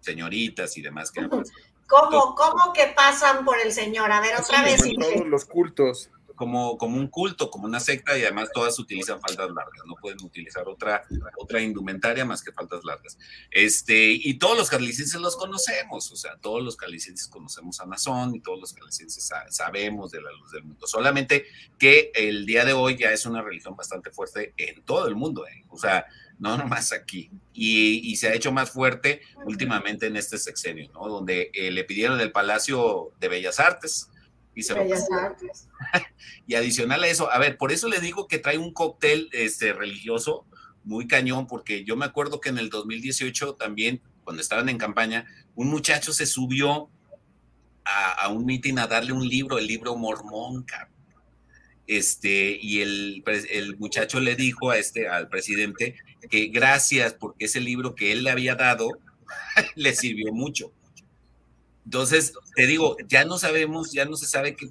señoritas 0.02 0.78
y 0.78 0.82
demás 0.82 1.12
que 1.12 1.28
¿Cómo, 1.88 2.36
¿Cómo 2.36 2.74
que 2.74 2.88
pasan 2.88 3.46
por 3.46 3.60
el 3.60 3.72
Señor? 3.72 4.12
A 4.12 4.22
ver, 4.22 4.36
otra 4.40 4.62
vez. 4.64 4.82
todos 4.82 5.28
los 5.28 5.46
cultos. 5.46 6.10
Como, 6.36 6.78
como 6.78 6.98
un 6.98 7.08
culto, 7.08 7.50
como 7.50 7.66
una 7.66 7.80
secta, 7.80 8.16
y 8.16 8.22
además 8.22 8.50
todas 8.54 8.78
utilizan 8.78 9.20
faldas 9.20 9.50
largas, 9.50 9.84
no 9.88 9.96
pueden 9.96 10.24
utilizar 10.24 10.68
otra, 10.68 11.04
otra 11.36 11.62
indumentaria 11.64 12.26
más 12.26 12.44
que 12.44 12.52
faldas 12.52 12.84
largas. 12.84 13.18
Este, 13.50 14.12
y 14.12 14.36
todos 14.36 14.56
los 14.56 14.70
calicienses 14.70 15.20
los 15.20 15.36
conocemos, 15.36 16.12
o 16.12 16.16
sea, 16.16 16.38
todos 16.38 16.62
los 16.62 16.78
calicienses 16.78 17.28
conocemos 17.28 17.80
a 17.80 17.88
Nazón 17.88 18.36
y 18.36 18.40
todos 18.40 18.60
los 18.60 18.72
calicienses 18.74 19.32
sabemos 19.50 20.12
de 20.12 20.22
la 20.22 20.32
luz 20.32 20.52
del 20.52 20.64
mundo. 20.64 20.86
Solamente 20.86 21.48
que 21.80 22.12
el 22.14 22.46
día 22.46 22.66
de 22.66 22.74
hoy 22.74 22.98
ya 22.98 23.12
es 23.12 23.26
una 23.26 23.42
religión 23.42 23.76
bastante 23.76 24.12
fuerte 24.12 24.54
en 24.58 24.84
todo 24.84 25.08
el 25.08 25.16
mundo, 25.16 25.48
¿eh? 25.48 25.66
o 25.70 25.78
sea, 25.80 26.06
no 26.40 26.58
nomás 26.58 26.94
aquí. 26.94 27.30
Y, 27.54 28.16
se 28.18 28.30
ha 28.30 28.34
hecho 28.34 28.52
más 28.52 28.72
fuerte 28.72 29.22
últimamente 29.46 30.08
en 30.08 30.16
este 30.16 30.38
sexenio, 30.38 30.90
¿no? 30.94 31.08
Donde 31.08 31.52
eh, 31.54 31.72
le 31.72 31.84
pidieron 31.84 32.20
el 32.20 32.32
Palacio 32.32 33.12
de 33.20 33.28
Bellas 33.28 33.60
Artes. 33.60 34.10
Y 34.56 34.64
se 34.64 34.74
Bellas 34.74 35.08
Artes. 35.12 35.68
y 36.48 36.56
adicional 36.56 37.04
a 37.04 37.08
eso, 37.08 37.32
a 37.32 37.38
ver, 37.40 37.58
por 37.58 37.72
eso 37.72 37.88
le 37.88 38.00
digo 38.00 38.28
que 38.28 38.40
trae 38.40 38.58
un 38.58 38.74
cóctel 38.74 39.30
este, 39.32 39.74
religioso 39.74 40.46
muy 40.84 41.08
cañón, 41.08 41.48
porque 41.48 41.84
yo 41.84 41.96
me 41.96 42.06
acuerdo 42.06 42.40
que 42.40 42.50
en 42.50 42.58
el 42.58 42.70
2018 42.70 43.56
también, 43.56 44.02
cuando 44.24 44.42
estaban 44.42 44.70
en 44.70 44.78
campaña, 44.78 45.26
un 45.56 45.68
muchacho 45.70 46.14
se 46.14 46.26
subió 46.26 46.90
a, 47.84 48.30
un 48.30 48.46
mitin 48.46 48.80
a 48.80 48.88
darle 48.88 49.14
un 49.14 49.28
libro, 49.28 49.58
el 49.58 49.68
libro 49.68 49.96
mormón, 49.96 50.66
Este, 51.88 52.58
y 52.62 52.82
el, 52.82 53.24
el 53.50 53.78
muchacho 53.78 54.20
le 54.20 54.36
dijo 54.36 54.72
a 54.72 54.78
este, 54.78 55.08
al 55.08 55.30
presidente 55.30 55.96
que 56.30 56.48
gracias 56.48 57.14
porque 57.14 57.46
ese 57.46 57.60
libro 57.60 57.96
que 57.96 58.12
él 58.12 58.24
le 58.24 58.32
había 58.32 58.56
dado 58.56 58.90
le 59.76 59.96
sirvió 59.96 60.34
mucho. 60.34 60.72
Entonces, 61.86 62.34
te 62.56 62.68
digo, 62.68 62.98
ya 63.08 63.24
no 63.24 63.38
sabemos, 63.38 63.94
ya 63.94 64.04
no 64.04 64.18
se 64.18 64.26
sabe 64.26 64.56
qué, 64.56 64.68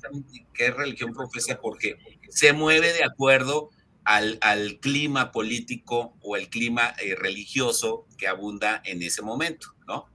qué 0.52 0.70
religión 0.70 1.14
profesa 1.14 1.58
porque 1.60 1.96
se 2.28 2.52
mueve 2.52 2.92
de 2.92 3.04
acuerdo 3.04 3.70
al, 4.04 4.38
al 4.42 4.78
clima 4.80 5.32
político 5.32 6.14
o 6.20 6.36
el 6.36 6.48
clima 6.48 6.94
eh, 7.02 7.14
religioso 7.16 8.06
que 8.18 8.28
abunda 8.28 8.82
en 8.84 9.02
ese 9.02 9.22
momento, 9.22 9.68
¿no? 9.86 10.06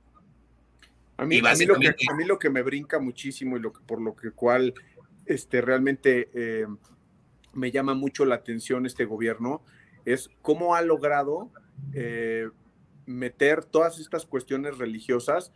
A 1.17 1.25
mí, 1.25 1.39
a 1.39 1.53
mí, 1.53 1.65
lo, 1.65 1.77
que, 1.77 1.87
a 1.89 2.15
mí 2.15 2.25
lo 2.25 2.39
que 2.39 2.49
me 2.49 2.61
brinca 2.61 2.99
muchísimo 2.99 3.57
y 3.57 3.59
lo 3.59 3.73
que, 3.73 3.81
por 3.81 4.01
lo 4.01 4.15
que 4.15 4.31
cual 4.31 4.73
este, 5.25 5.61
realmente 5.61 6.29
eh, 6.33 6.65
me 7.53 7.69
llama 7.69 7.93
mucho 7.93 8.25
la 8.25 8.35
atención 8.35 8.85
este 8.85 9.05
gobierno 9.05 9.61
es 10.05 10.29
cómo 10.41 10.75
ha 10.75 10.81
logrado 10.81 11.49
eh, 11.93 12.49
meter 13.05 13.65
todas 13.65 13.99
estas 13.99 14.25
cuestiones 14.25 14.77
religiosas 14.77 15.51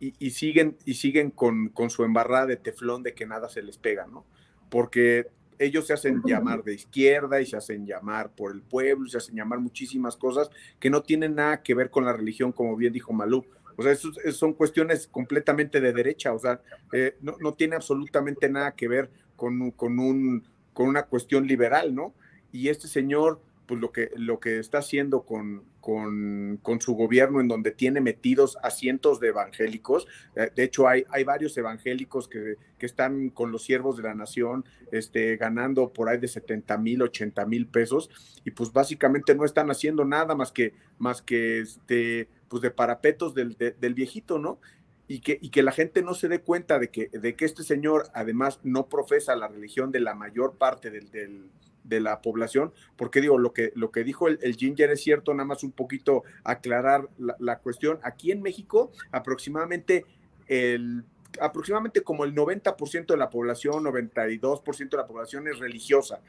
y, 0.00 0.30
siguen, 0.30 0.76
y 0.84 0.94
siguen 0.94 1.30
con, 1.32 1.72
su 1.88 2.04
embarrada 2.04 2.46
de 2.46 2.56
teflón 2.56 3.02
de 3.02 3.14
que 3.14 3.26
nada 3.26 3.48
se 3.48 3.62
les 3.62 3.78
pega, 3.78 4.06
¿no? 4.06 4.24
Porque 4.70 5.26
ellos 5.58 5.88
se 5.88 5.92
hacen 5.92 6.22
llamar 6.24 6.62
de 6.62 6.74
izquierda 6.74 7.40
y 7.40 7.46
se 7.46 7.56
hacen 7.56 7.84
llamar 7.84 8.30
por 8.30 8.52
el 8.52 8.62
pueblo, 8.62 9.08
se 9.08 9.18
hacen 9.18 9.34
llamar 9.34 9.58
muchísimas 9.58 10.16
cosas 10.16 10.50
que 10.78 10.88
no 10.88 11.02
tienen 11.02 11.34
nada 11.34 11.62
que 11.62 11.74
ver 11.74 11.90
con 11.90 12.04
la 12.04 12.12
religión, 12.12 12.52
como 12.52 12.76
bien 12.76 12.92
dijo 12.92 13.12
Malú. 13.12 13.44
O 13.76 13.82
sea, 13.82 13.92
eso, 13.92 14.12
son 14.32 14.52
cuestiones 14.54 15.08
completamente 15.08 15.80
de 15.80 15.92
derecha, 15.92 16.32
o 16.32 16.38
sea, 16.38 16.60
eh, 16.92 17.16
no, 17.20 17.36
no, 17.40 17.54
tiene 17.54 17.76
absolutamente 17.76 18.48
nada 18.48 18.72
que 18.72 18.88
ver 18.88 19.10
con, 19.36 19.70
con, 19.72 19.98
un, 19.98 20.46
con 20.72 20.88
una 20.88 21.04
cuestión 21.04 21.46
liberal, 21.46 21.94
¿no? 21.94 22.14
Y 22.52 22.68
este 22.68 22.88
señor 22.88 23.40
pues 23.68 23.80
lo 23.82 23.92
que, 23.92 24.10
lo 24.16 24.40
que 24.40 24.58
está 24.58 24.78
haciendo 24.78 25.22
con, 25.22 25.62
con, 25.80 26.58
con, 26.62 26.80
su 26.80 26.94
gobierno, 26.94 27.38
en 27.40 27.48
donde 27.48 27.70
tiene 27.70 28.00
metidos 28.00 28.56
a 28.62 28.70
cientos 28.70 29.20
de 29.20 29.28
evangélicos. 29.28 30.08
Eh, 30.34 30.50
de 30.56 30.64
hecho, 30.64 30.88
hay, 30.88 31.04
hay 31.10 31.22
varios 31.22 31.56
evangélicos 31.58 32.28
que, 32.28 32.56
que, 32.78 32.86
están 32.86 33.28
con 33.28 33.52
los 33.52 33.62
siervos 33.62 33.98
de 33.98 34.04
la 34.04 34.14
nación, 34.14 34.64
este, 34.90 35.36
ganando 35.36 35.92
por 35.92 36.08
ahí 36.08 36.16
de 36.16 36.28
70 36.28 36.78
mil, 36.78 37.02
80 37.02 37.44
mil 37.44 37.66
pesos, 37.66 38.10
y 38.42 38.52
pues 38.52 38.72
básicamente 38.72 39.34
no 39.34 39.44
están 39.44 39.70
haciendo 39.70 40.06
nada 40.06 40.34
más 40.34 40.50
que, 40.50 40.72
más 40.98 41.20
que 41.20 41.60
este, 41.60 42.26
pues 42.48 42.62
de 42.62 42.70
parapetos 42.70 43.34
del, 43.34 43.54
del 43.58 43.94
viejito, 43.94 44.38
¿no? 44.38 44.60
Y 45.08 45.20
que, 45.20 45.38
y 45.40 45.50
que, 45.50 45.62
la 45.62 45.72
gente 45.72 46.02
no 46.02 46.14
se 46.14 46.28
dé 46.28 46.40
cuenta 46.40 46.78
de 46.78 46.88
que, 46.88 47.08
de 47.08 47.36
que 47.36 47.44
este 47.44 47.62
señor 47.62 48.08
además 48.14 48.60
no 48.62 48.88
profesa 48.88 49.36
la 49.36 49.48
religión 49.48 49.90
de 49.90 50.00
la 50.00 50.14
mayor 50.14 50.56
parte 50.56 50.90
del, 50.90 51.10
del, 51.10 51.50
de 51.88 52.00
la 52.00 52.20
población, 52.20 52.72
porque 52.96 53.20
digo, 53.20 53.38
lo 53.38 53.52
que, 53.52 53.72
lo 53.74 53.90
que 53.90 54.04
dijo 54.04 54.28
el, 54.28 54.56
Ginger 54.56 54.90
es 54.90 55.02
cierto, 55.02 55.32
nada 55.34 55.46
más 55.46 55.64
un 55.64 55.72
poquito 55.72 56.22
aclarar 56.44 57.08
la, 57.18 57.58
cuestión. 57.58 57.98
Aquí 58.02 58.30
en 58.30 58.42
México, 58.42 58.92
aproximadamente 59.10 60.04
el 60.46 61.04
aproximadamente 61.40 62.00
como 62.00 62.24
el 62.24 62.34
90% 62.34 63.06
de 63.06 63.16
la 63.16 63.28
población, 63.28 63.84
92% 63.84 64.88
de 64.88 64.96
la 64.96 65.06
población 65.06 65.46
es 65.46 65.58
religiosa, 65.58 66.20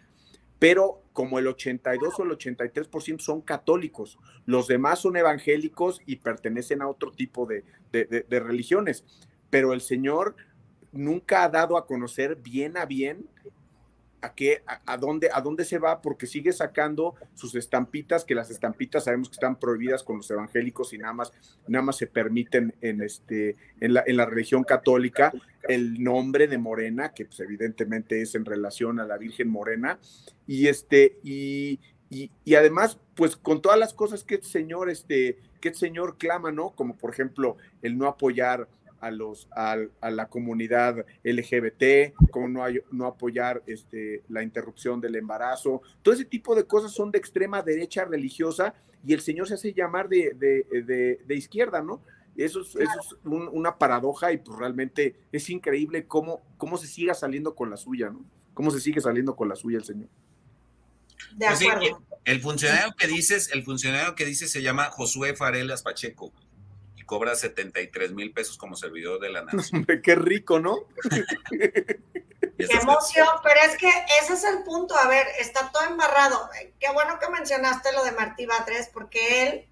pero 0.59 1.01
como 1.13 1.39
el 1.39 1.47
82 1.47 2.19
o 2.19 2.23
el 2.23 2.31
83% 2.31 3.19
son 3.19 3.41
católicos, 3.41 4.19
los 4.45 4.67
demás 4.67 4.99
son 4.99 5.15
evangélicos 5.15 6.01
y 6.05 6.17
pertenecen 6.17 6.81
a 6.81 6.89
otro 6.89 7.11
tipo 7.11 7.45
de, 7.45 7.63
de 7.91 8.39
religiones. 8.39 9.05
Pero 9.49 9.71
el 9.73 9.79
Señor 9.81 10.35
nunca 10.91 11.43
ha 11.43 11.49
dado 11.49 11.77
a 11.77 11.87
conocer 11.87 12.35
bien 12.35 12.77
a 12.77 12.85
bien 12.85 13.27
a 14.21 14.33
qué, 14.33 14.63
a, 14.65 14.97
dónde, 14.97 15.29
a 15.33 15.41
dónde 15.41 15.65
se 15.65 15.79
va, 15.79 16.01
porque 16.01 16.27
sigue 16.27 16.51
sacando 16.51 17.15
sus 17.35 17.55
estampitas, 17.55 18.25
que 18.25 18.35
las 18.35 18.49
estampitas 18.49 19.05
sabemos 19.05 19.29
que 19.29 19.33
están 19.33 19.59
prohibidas 19.59 20.03
con 20.03 20.17
los 20.17 20.29
evangélicos 20.29 20.93
y 20.93 20.97
nada 20.97 21.13
más, 21.13 21.33
nada 21.67 21.83
más 21.83 21.97
se 21.97 22.07
permiten 22.07 22.73
en 22.81 23.01
este, 23.01 23.55
en 23.79 23.93
la, 23.93 24.03
en 24.05 24.17
la 24.17 24.25
religión 24.25 24.63
católica, 24.63 25.31
el 25.67 26.03
nombre 26.03 26.47
de 26.47 26.57
Morena, 26.57 27.13
que 27.13 27.25
pues 27.25 27.39
evidentemente 27.39 28.21
es 28.21 28.35
en 28.35 28.45
relación 28.45 28.99
a 28.99 29.05
la 29.05 29.17
Virgen 29.17 29.49
Morena, 29.49 29.99
y 30.47 30.67
este, 30.67 31.17
y, 31.23 31.79
y, 32.09 32.55
además, 32.55 32.97
pues 33.15 33.35
con 33.35 33.61
todas 33.61 33.77
las 33.77 33.93
cosas 33.93 34.23
que 34.23 34.35
el 34.35 34.43
señor, 34.43 34.89
este, 34.89 35.37
que 35.61 35.69
el 35.69 35.75
señor 35.75 36.17
clama, 36.17 36.51
¿no? 36.51 36.71
Como 36.71 36.97
por 36.97 37.11
ejemplo, 37.11 37.57
el 37.83 37.97
no 37.97 38.07
apoyar 38.07 38.67
a, 39.01 39.11
los, 39.11 39.47
a, 39.55 39.77
la 40.09 40.27
comunidad 40.27 41.05
LGBT, 41.23 42.13
como 42.31 42.47
no, 42.47 42.63
hay, 42.63 42.81
no 42.91 43.05
apoyar 43.05 43.63
este, 43.65 44.23
la 44.29 44.43
interrupción 44.43 45.01
del 45.01 45.15
embarazo. 45.15 45.81
Todo 46.01 46.13
ese 46.13 46.25
tipo 46.25 46.55
de 46.55 46.65
cosas 46.65 46.91
son 46.91 47.11
de 47.11 47.17
extrema 47.17 47.61
derecha 47.61 48.05
religiosa 48.05 48.73
y 49.05 49.13
el 49.13 49.21
Señor 49.21 49.47
se 49.47 49.55
hace 49.55 49.73
llamar 49.73 50.09
de, 50.09 50.33
de, 50.35 51.19
de, 51.25 51.35
izquierda, 51.35 51.81
¿no? 51.81 52.01
Eso 52.35 52.61
es, 52.61 52.75
eso 52.75 52.99
es 53.01 53.15
una 53.23 53.77
paradoja 53.77 54.31
y 54.31 54.37
pues 54.37 54.57
realmente 54.57 55.15
es 55.31 55.49
increíble 55.49 56.05
cómo, 56.05 56.41
cómo 56.57 56.77
se 56.77 56.87
siga 56.87 57.13
saliendo 57.13 57.55
con 57.55 57.69
la 57.69 57.77
suya, 57.77 58.09
¿no? 58.09 58.23
Cómo 58.53 58.71
se 58.71 58.79
sigue 58.79 59.01
saliendo 59.01 59.35
con 59.35 59.49
la 59.49 59.55
suya 59.55 59.77
el 59.77 59.83
Señor. 59.83 60.09
De 61.35 61.47
pues 61.47 61.61
acuerdo. 61.61 62.01
el 62.25 62.41
funcionario 62.41 62.93
que 62.97 63.07
dices, 63.07 63.49
el 63.53 63.63
funcionario 63.63 64.15
que 64.15 64.25
dices 64.25 64.51
se 64.51 64.61
llama 64.61 64.89
Josué 64.89 65.35
Farelas 65.35 65.83
Pacheco 65.83 66.31
cobra 67.09 67.33
73 67.33 68.11
mil 68.11 68.31
pesos 68.31 68.55
como 68.55 68.75
servidor 68.75 69.19
de 69.19 69.31
la 69.31 69.41
nación. 69.41 69.83
Qué 70.03 70.13
rico, 70.13 70.59
¿no? 70.59 70.77
Qué 71.49 72.77
emoción, 72.79 73.27
pero 73.41 73.59
es 73.65 73.75
que 73.77 73.89
ese 74.21 74.33
es 74.33 74.43
el 74.43 74.61
punto. 74.61 74.95
A 74.95 75.07
ver, 75.07 75.25
está 75.39 75.71
todo 75.71 75.83
embarrado. 75.85 76.47
Qué 76.79 76.87
bueno 76.93 77.17
que 77.17 77.27
mencionaste 77.31 77.91
lo 77.93 78.03
de 78.03 78.11
Martí 78.11 78.45
Batres, 78.45 78.91
porque 78.93 79.47
él, 79.47 79.67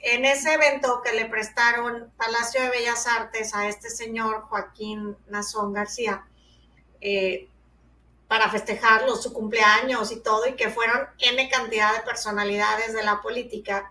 en 0.00 0.26
ese 0.26 0.52
evento 0.52 1.00
que 1.02 1.14
le 1.14 1.24
prestaron 1.24 2.12
Palacio 2.18 2.60
de 2.60 2.68
Bellas 2.68 3.06
Artes 3.06 3.54
a 3.54 3.66
este 3.66 3.88
señor 3.88 4.42
Joaquín 4.42 5.16
Nazón 5.28 5.72
García, 5.72 6.26
eh, 7.00 7.48
para 8.28 8.50
festejarlo, 8.50 9.16
su 9.16 9.32
cumpleaños 9.32 10.12
y 10.12 10.20
todo, 10.20 10.46
y 10.46 10.56
que 10.56 10.68
fueron 10.68 11.08
N 11.20 11.48
cantidad 11.48 11.94
de 11.94 12.00
personalidades 12.00 12.92
de 12.92 13.02
la 13.02 13.22
política 13.22 13.90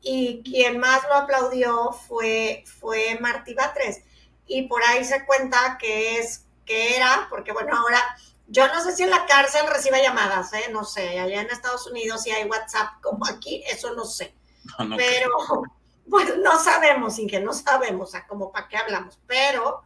y 0.00 0.42
quien 0.42 0.78
más 0.78 1.02
lo 1.04 1.14
aplaudió 1.14 1.92
fue, 1.92 2.64
fue 2.80 3.18
Martí 3.20 3.54
Batres. 3.54 4.02
Y 4.46 4.62
por 4.68 4.82
ahí 4.84 5.04
se 5.04 5.24
cuenta 5.26 5.76
que 5.78 6.18
es, 6.18 6.44
que 6.64 6.96
era, 6.96 7.26
porque 7.30 7.52
bueno, 7.52 7.76
ahora 7.76 8.00
yo 8.48 8.68
no 8.68 8.80
sé 8.80 8.92
si 8.92 9.02
en 9.02 9.10
la 9.10 9.26
cárcel 9.26 9.66
recibe 9.68 10.02
llamadas, 10.02 10.52
¿eh? 10.52 10.68
no 10.70 10.84
sé, 10.84 11.18
allá 11.18 11.40
en 11.40 11.50
Estados 11.50 11.86
Unidos 11.88 12.22
si 12.22 12.30
hay 12.30 12.48
WhatsApp 12.48 13.00
como 13.02 13.26
aquí, 13.26 13.64
eso 13.66 13.94
no 13.94 14.04
sé. 14.04 14.34
Pero, 14.96 15.30
pues 16.10 16.36
no 16.38 16.58
sabemos, 16.58 17.16
sin 17.16 17.28
que 17.28 17.40
no 17.40 17.52
sabemos, 17.52 18.08
o 18.08 18.12
sea, 18.12 18.26
como 18.26 18.52
para 18.52 18.68
qué 18.68 18.76
hablamos, 18.76 19.18
pero 19.26 19.82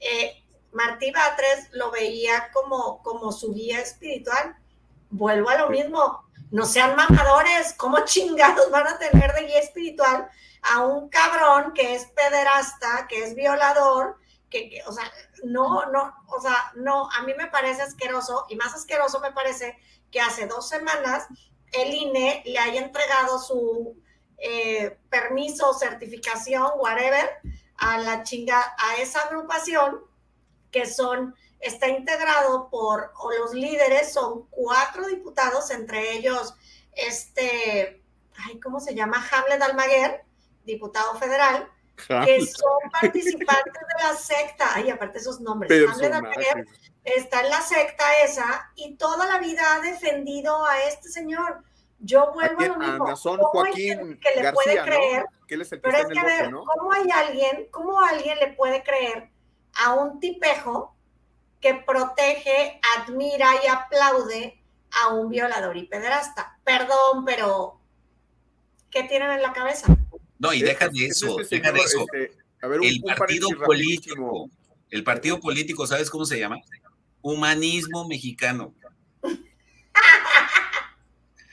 eh, 0.00 0.42
Martí 0.72 1.12
Batres 1.12 1.68
lo 1.72 1.90
veía 1.90 2.50
como, 2.52 3.02
como 3.02 3.32
su 3.32 3.52
guía 3.52 3.80
espiritual. 3.80 4.56
Vuelvo 5.10 5.48
a 5.48 5.58
lo 5.58 5.70
mismo, 5.70 6.24
no 6.50 6.64
sean 6.66 6.96
mamadores, 6.96 7.74
¿cómo 7.74 8.04
chingados 8.04 8.70
van 8.70 8.86
a 8.86 8.98
tener 8.98 9.32
de 9.34 9.46
guía 9.46 9.60
espiritual 9.60 10.28
a 10.62 10.84
un 10.84 11.08
cabrón 11.08 11.72
que 11.74 11.94
es 11.94 12.06
pederasta, 12.06 13.06
que 13.08 13.24
es 13.24 13.34
violador, 13.34 14.16
que, 14.50 14.82
o 14.86 14.92
sea, 14.92 15.04
no, 15.44 15.86
no, 15.86 16.12
o 16.26 16.40
sea, 16.40 16.72
no, 16.74 17.08
a 17.10 17.22
mí 17.22 17.32
me 17.36 17.46
parece 17.46 17.82
asqueroso 17.82 18.46
y 18.48 18.56
más 18.56 18.74
asqueroso 18.74 19.20
me 19.20 19.32
parece 19.32 19.78
que 20.10 20.20
hace 20.20 20.46
dos 20.46 20.68
semanas 20.68 21.26
el 21.72 21.94
INE 21.94 22.42
le 22.44 22.58
haya 22.58 22.80
entregado 22.80 23.38
su 23.38 23.96
eh, 24.38 24.98
permiso, 25.08 25.72
certificación, 25.74 26.68
whatever, 26.78 27.30
a 27.76 27.98
la 27.98 28.24
chinga, 28.24 28.74
a 28.76 28.96
esa 28.96 29.20
agrupación 29.20 30.00
que 30.70 30.86
son 30.86 31.34
está 31.60 31.88
integrado 31.88 32.68
por, 32.70 33.12
o 33.18 33.30
los 33.32 33.54
líderes 33.54 34.12
son 34.12 34.46
cuatro 34.50 35.06
diputados, 35.06 35.70
entre 35.70 36.12
ellos 36.12 36.54
este, 36.92 38.02
ay, 38.36 38.60
¿cómo 38.60 38.80
se 38.80 38.94
llama? 38.94 39.24
Hamlet 39.30 39.62
Almaguer, 39.62 40.24
diputado 40.64 41.14
federal, 41.16 41.68
que 41.96 42.46
son 42.46 42.90
participantes 43.00 43.72
de 43.74 44.02
la 44.02 44.14
secta, 44.14 44.74
ay, 44.74 44.90
aparte 44.90 45.18
esos 45.18 45.40
nombres, 45.40 45.70
Hamlet 45.70 46.12
Almaguer 46.12 46.66
está 47.04 47.40
en 47.42 47.50
la 47.50 47.60
secta 47.60 48.04
esa 48.24 48.70
y 48.74 48.96
toda 48.96 49.26
la 49.26 49.38
vida 49.38 49.62
ha 49.74 49.80
defendido 49.80 50.64
a 50.64 50.82
este 50.82 51.08
señor. 51.08 51.62
Yo 51.98 52.32
vuelvo 52.32 52.60
a 52.60 52.66
lo 52.66 52.76
mismo. 52.78 53.14
¿Cómo 53.22 53.44
Joaquín 53.44 54.18
que 54.20 54.42
le 54.42 54.52
puede 54.52 54.82
creer? 54.82 55.26
pero 55.82 55.98
es 55.98 56.06
que 56.06 56.18
a 56.18 56.24
ver, 56.24 56.50
¿cómo 56.50 56.92
hay 56.92 57.10
alguien, 57.10 57.68
cómo 57.70 58.00
alguien 58.00 58.38
le 58.38 58.52
puede 58.54 58.82
creer 58.82 59.30
a 59.74 59.94
un 59.94 60.20
tipejo 60.20 60.94
que 61.60 61.74
protege, 61.74 62.80
admira 62.96 63.48
y 63.62 63.68
aplaude 63.68 64.62
a 64.90 65.14
un 65.14 65.28
violador 65.28 65.76
y 65.76 65.84
pederasta. 65.84 66.58
Perdón, 66.64 67.24
pero 67.24 67.80
¿qué 68.90 69.04
tienen 69.04 69.30
en 69.30 69.42
la 69.42 69.52
cabeza? 69.52 69.96
No, 70.38 70.52
y 70.52 70.62
deja 70.62 70.88
de 70.88 71.06
eso, 71.06 71.36
deja 71.36 71.72
de 71.72 71.80
eso. 71.80 72.06
Este, 72.12 72.36
el 72.82 73.02
partido 73.16 73.48
político, 73.64 74.50
el 74.90 75.04
partido 75.04 75.38
político, 75.38 75.86
¿sabes 75.86 76.10
cómo 76.10 76.24
se 76.24 76.38
llama? 76.38 76.56
Humanismo 77.22 78.08
mexicano. 78.08 78.74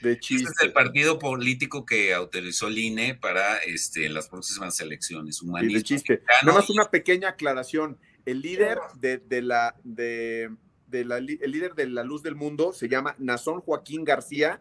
De 0.00 0.12
Este 0.12 0.36
es 0.36 0.52
el 0.62 0.72
partido 0.72 1.18
político 1.18 1.84
que 1.84 2.14
autorizó 2.14 2.68
el 2.68 2.78
INE 2.78 3.16
para 3.16 3.58
este, 3.58 4.08
las 4.08 4.28
próximas 4.28 4.80
elecciones. 4.80 5.42
Humanismo. 5.42 5.76
de 5.76 5.82
chiste. 5.82 6.22
Nada 6.44 6.60
más 6.60 6.70
una 6.70 6.84
pequeña 6.84 7.30
aclaración 7.30 7.98
el 8.24 8.40
líder 8.40 8.78
de, 9.00 9.20
la, 9.42 9.76
de, 9.84 10.50
la, 10.90 11.16
el 11.18 11.50
líder 11.50 11.74
de 11.74 11.86
la 11.86 12.04
luz 12.04 12.22
del 12.22 12.34
mundo 12.34 12.72
se 12.72 12.88
llama 12.88 13.14
Nazón 13.18 13.60
Joaquín 13.60 14.04
García 14.04 14.60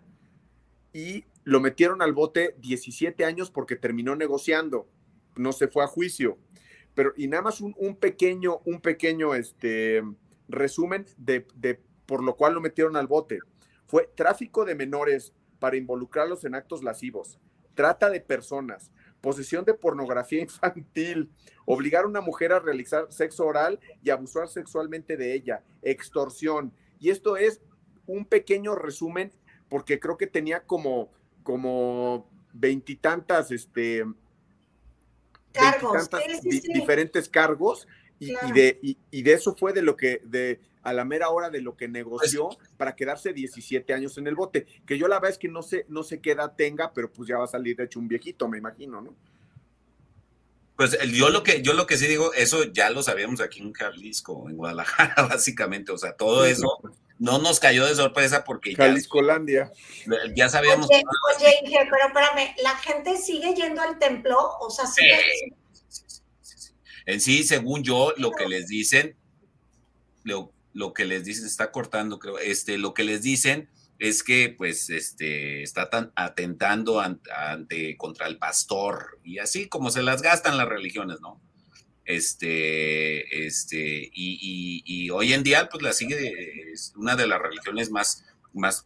y 0.94 1.26
lo 1.44 1.60
metieron 1.60 2.02
al 2.02 2.14
bote 2.14 2.56
17 2.60 3.24
años 3.26 3.52
porque 3.52 3.76
terminó 3.76 4.16
negociando, 4.16 4.88
no 5.36 5.52
se 5.52 5.68
fue 5.68 5.84
a 5.84 5.88
juicio. 5.88 6.38
Pero, 6.94 7.14
y 7.16 7.28
nada 7.28 7.44
más 7.44 7.62
un, 7.62 7.96
pequeño, 7.96 8.60
un 8.66 8.82
pequeño 8.82 9.36
este, 9.36 10.02
resumen 10.48 11.06
de, 11.18 11.46
de 11.56 11.80
por 12.06 12.24
lo 12.24 12.36
cual 12.36 12.56
lo 12.56 12.62
metieron 12.62 12.96
al 12.96 13.08
bote. 13.08 13.40
Fue 13.86 14.10
tráfico 14.16 14.66
de 14.66 14.76
menores 14.76 15.34
para 15.60 15.78
involucrarlos 15.78 16.44
en 16.46 16.56
actos 16.56 16.84
lascivos, 16.84 17.40
trata 17.76 18.10
de 18.10 18.22
personas, 18.22 18.92
posesión 19.22 19.66
de 19.66 19.74
pornografía 19.74 20.42
infantil, 20.42 21.30
obligar 21.66 22.04
a 22.04 22.08
una 22.08 22.22
mujer 22.22 22.54
a 22.54 22.60
realizar 22.60 23.12
sexo 23.12 23.46
oral 23.46 23.80
y 24.04 24.10
abusar 24.10 24.48
sexualmente 24.48 25.18
de 25.18 25.34
ella, 25.34 25.64
extorsión. 25.82 26.72
Y 27.00 27.10
esto 27.10 27.38
es 27.38 27.62
un 28.06 28.26
pequeño 28.26 28.76
resumen 28.76 29.32
porque 29.70 30.00
creo 30.00 30.18
que 30.18 30.28
tenía 30.28 30.64
como 30.64 31.12
como 31.44 32.30
veintitantas 32.54 33.52
este 33.52 34.04
cargos 35.54 36.10
diferentes 36.74 37.30
cargos 37.30 37.88
y, 38.20 38.52
de, 38.52 38.80
y, 38.82 39.22
de 39.22 39.34
eso 39.34 39.56
fue 39.56 39.74
de 39.74 39.82
lo 39.82 39.96
que 39.96 40.22
de 40.24 40.60
a 40.82 40.94
la 40.94 41.06
mera 41.06 41.30
hora 41.30 41.50
de 41.50 41.62
lo 41.62 41.76
que 41.76 41.88
negoció 41.88 42.48
pues 42.48 42.70
para 42.78 42.96
quedarse 42.96 43.34
17 43.34 43.94
años 43.94 44.18
en 44.18 44.28
el 44.28 44.36
bote, 44.36 44.66
que 44.86 44.98
yo 44.98 45.08
la 45.08 45.18
verdad 45.18 45.32
es 45.32 45.38
que 45.38 45.50
no 45.50 45.62
sé, 45.62 45.86
no 45.90 46.04
sé 46.04 46.22
qué 46.22 46.32
edad 46.32 46.54
tenga, 46.56 46.94
pero 46.94 47.12
pues 47.12 47.28
ya 47.28 47.38
va 47.38 47.44
a 47.44 47.48
salir 47.48 47.76
de 47.76 47.84
hecho 47.84 48.00
un 48.00 48.08
viejito, 48.08 48.48
me 48.48 48.58
imagino, 48.58 49.02
¿no? 49.02 49.14
Pues 50.78 50.98
yo 51.12 51.30
lo 51.30 51.44
que 51.44 51.62
yo 51.62 51.74
lo 51.74 51.88
que 51.88 51.98
sí 51.98 52.08
digo, 52.08 52.34
eso 52.34 52.64
ya 52.66 52.90
lo 52.90 53.04
sabíamos 53.04 53.42
aquí 53.42 53.62
en 53.62 53.74
Jalisco, 53.74 54.48
en 54.50 54.58
Guadalajara, 54.58 55.16
básicamente, 55.30 55.92
o 55.92 55.98
sea, 55.98 56.14
todo 56.14 56.46
eso, 56.46 56.80
no 57.20 57.40
nos 57.40 57.60
cayó 57.60 57.86
de 57.86 57.96
sorpresa 57.96 58.44
porque 58.44 58.76
Jaliscolandia. 58.76 59.72
Ya, 60.06 60.18
ya 60.36 60.50
sabíamos. 60.50 60.88
Oye, 60.90 61.04
oye, 61.36 61.56
Inge, 61.64 61.90
pero 61.90 62.08
espérame, 62.08 62.56
¿la 62.64 62.76
gente 62.78 63.18
sigue 63.18 63.54
yendo 63.56 63.82
al 63.82 63.98
templo? 63.98 64.38
O 64.60 64.70
sea, 64.70 64.86
sigue... 64.86 65.18
En 67.08 67.22
sí, 67.22 67.44
según 67.44 67.84
yo, 67.84 68.14
lo 68.18 68.32
que 68.32 68.48
les 68.48 68.68
dicen, 68.68 69.16
lo, 70.24 70.54
lo 70.74 70.94
que 70.94 71.06
les 71.06 71.24
dicen, 71.24 71.46
está 71.46 71.72
cortando, 71.72 72.20
creo, 72.20 72.38
este, 72.38 72.78
lo 72.78 72.94
que 72.94 73.06
les 73.06 73.24
dicen 73.24 73.70
es 73.98 74.24
que 74.24 74.54
pues 74.56 74.90
este 74.90 75.64
está 75.64 75.90
tan 75.90 76.12
atentando 76.16 77.00
ante, 77.00 77.98
contra 77.98 78.28
el 78.28 78.38
pastor 78.38 79.20
y 79.24 79.40
así 79.40 79.68
como 79.68 79.90
se 79.90 80.04
las 80.04 80.22
gastan 80.22 80.58
las 80.58 80.68
religiones, 80.68 81.20
¿no? 81.20 81.42
Este, 82.06 83.46
este, 83.48 84.10
y, 84.14 85.10
hoy 85.10 85.34
en 85.34 85.44
día 85.44 85.68
pues 85.70 85.82
la 85.82 85.94
sigue, 85.94 86.72
es 86.72 86.94
una 86.96 87.16
de 87.16 87.28
las 87.28 87.42
religiones 87.42 87.90
más, 87.90 88.26
más, 88.54 88.86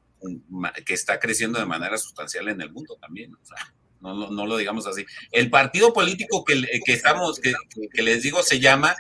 que 0.86 0.94
está 0.94 1.20
creciendo 1.20 1.60
de 1.60 1.66
manera 1.66 1.98
sustancial 1.98 2.48
en 2.50 2.62
el 2.62 2.72
mundo 2.72 2.98
también, 3.01 3.34
o 3.36 3.46
sea, 3.46 3.74
no, 4.01 4.29
no, 4.29 4.46
lo 4.46 4.58
digamos 4.58 4.88
así. 4.88 5.05
El 5.31 5.50
partido 5.50 5.93
político 5.93 6.43
que, 6.43 6.62
que 6.86 6.93
estamos, 6.93 7.39
que, 7.39 7.53
que 7.93 8.01
les 8.01 8.24
digo 8.24 8.41
se 8.43 8.60
llama 8.60 8.96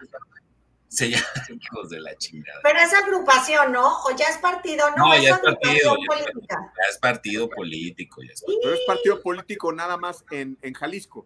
se 0.91 1.09
llama 1.09 1.25
hijos 1.61 1.89
de 1.89 2.01
la 2.01 2.15
chingada. 2.17 2.59
Pero 2.63 2.79
es 2.79 2.93
agrupación, 2.93 3.71
¿no? 3.71 4.03
¿O 4.03 4.15
ya 4.15 4.25
es 4.25 4.37
partido? 4.37 4.89
No, 4.91 5.07
no 5.07 5.13
es 5.13 5.23
ya, 5.23 5.35
es 5.35 5.39
partido, 5.39 5.97
ya, 6.49 6.57
es 6.89 6.97
partido 6.97 7.49
político. 7.49 8.21
Ya 8.21 8.33
es 8.33 8.41
partido. 8.41 8.59
Pero 8.61 8.75
es 8.75 8.81
partido 8.85 9.21
político 9.21 9.71
nada 9.71 9.97
más 9.97 10.25
en, 10.31 10.57
en 10.61 10.73
Jalisco. 10.73 11.25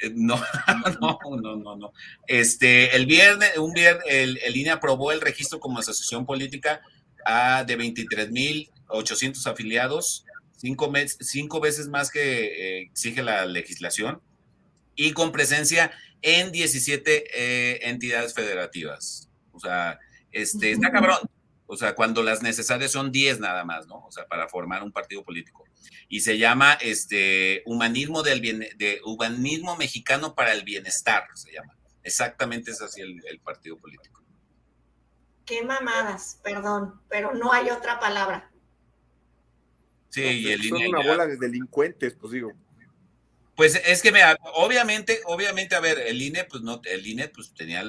Eh, 0.00 0.12
no, 0.14 0.36
no, 1.00 1.18
no, 1.40 1.56
no, 1.56 1.76
no. 1.76 1.92
Este, 2.26 2.94
el 2.94 3.06
viernes, 3.06 3.56
un 3.56 3.72
viernes, 3.72 4.04
el, 4.08 4.38
el 4.44 4.56
INE 4.56 4.72
aprobó 4.72 5.10
el 5.10 5.22
registro 5.22 5.58
como 5.58 5.78
asociación 5.78 6.26
política 6.26 6.82
a, 7.24 7.64
de 7.64 7.78
23.800 7.78 9.46
afiliados, 9.50 10.26
cinco, 10.56 10.90
mes, 10.90 11.16
cinco 11.20 11.60
veces 11.60 11.88
más 11.88 12.10
que 12.10 12.20
eh, 12.20 12.80
exige 12.82 13.22
la 13.22 13.46
legislación, 13.46 14.20
y 14.94 15.12
con 15.12 15.30
presencia 15.30 15.92
en 16.22 16.50
17 16.50 17.24
eh, 17.32 17.88
entidades 17.88 18.34
federativas. 18.34 19.28
O 19.52 19.60
sea, 19.60 19.98
este, 20.32 20.72
está 20.72 20.90
cabrón. 20.90 21.18
O 21.66 21.76
sea, 21.76 21.94
cuando 21.94 22.22
las 22.22 22.42
necesarias 22.42 22.92
son 22.92 23.10
10 23.10 23.40
nada 23.40 23.64
más, 23.64 23.86
¿no? 23.86 24.06
O 24.06 24.12
sea, 24.12 24.26
para 24.26 24.48
formar 24.48 24.82
un 24.82 24.92
partido 24.92 25.24
político. 25.24 25.64
Y 26.08 26.20
se 26.20 26.38
llama 26.38 26.74
este 26.74 27.62
humanismo 27.66 28.22
del 28.22 28.40
bien, 28.40 28.60
de 28.76 29.00
humanismo 29.04 29.76
mexicano 29.76 30.34
para 30.34 30.52
el 30.52 30.62
bienestar, 30.62 31.24
se 31.34 31.52
llama. 31.52 31.76
Exactamente 32.04 32.70
es 32.70 32.80
así 32.80 33.00
el, 33.00 33.40
partido 33.40 33.76
político. 33.78 34.22
Qué 35.44 35.62
mamadas, 35.62 36.40
perdón, 36.42 37.00
pero 37.08 37.34
no 37.34 37.52
hay 37.52 37.70
otra 37.70 37.98
palabra. 37.98 38.50
Sí, 40.16 40.22
y 40.22 40.48
el 40.50 40.62
son 40.66 40.82
una 40.82 41.02
bola 41.02 41.26
de 41.26 41.36
delincuentes, 41.36 42.16
pues 42.18 42.32
digo. 42.32 42.50
Pues 43.54 43.78
es 43.86 44.00
que, 44.00 44.10
obviamente, 44.54 45.20
obviamente, 45.26 45.74
a 45.74 45.80
ver, 45.80 45.98
el 45.98 46.22
INE, 46.22 46.44
pues 46.44 46.62
no, 46.62 46.80
el 46.84 47.06
INE, 47.06 47.28
pues 47.28 47.52
tenía, 47.52 47.84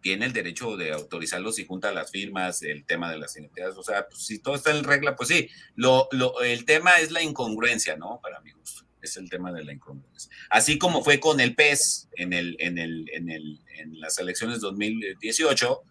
tiene 0.00 0.26
el 0.26 0.32
derecho 0.32 0.76
de 0.76 0.92
autorizarlos 0.92 1.58
y 1.58 1.66
junta 1.66 1.90
las 1.90 2.12
firmas, 2.12 2.62
el 2.62 2.84
tema 2.84 3.10
de 3.10 3.18
las 3.18 3.36
identidades, 3.36 3.76
o 3.76 3.82
sea, 3.82 4.06
pues 4.06 4.24
si 4.24 4.38
todo 4.38 4.54
está 4.54 4.70
en 4.70 4.84
regla, 4.84 5.16
pues 5.16 5.30
sí, 5.30 5.50
lo, 5.74 6.08
lo, 6.12 6.40
el 6.42 6.64
tema 6.64 6.92
es 7.00 7.10
la 7.10 7.24
incongruencia, 7.24 7.96
¿no? 7.96 8.20
Para 8.22 8.40
mi 8.40 8.52
gusto, 8.52 8.84
es 9.02 9.16
el 9.16 9.28
tema 9.28 9.50
de 9.50 9.64
la 9.64 9.72
incongruencia. 9.72 10.30
Así 10.50 10.78
como 10.78 11.02
fue 11.02 11.18
con 11.18 11.40
el 11.40 11.56
PES 11.56 12.08
en, 12.14 12.32
el, 12.34 12.54
en, 12.60 12.78
el, 12.78 13.10
en, 13.12 13.30
el, 13.30 13.60
en 13.78 13.98
las 13.98 14.16
elecciones 14.18 14.60
2018, 14.60 15.82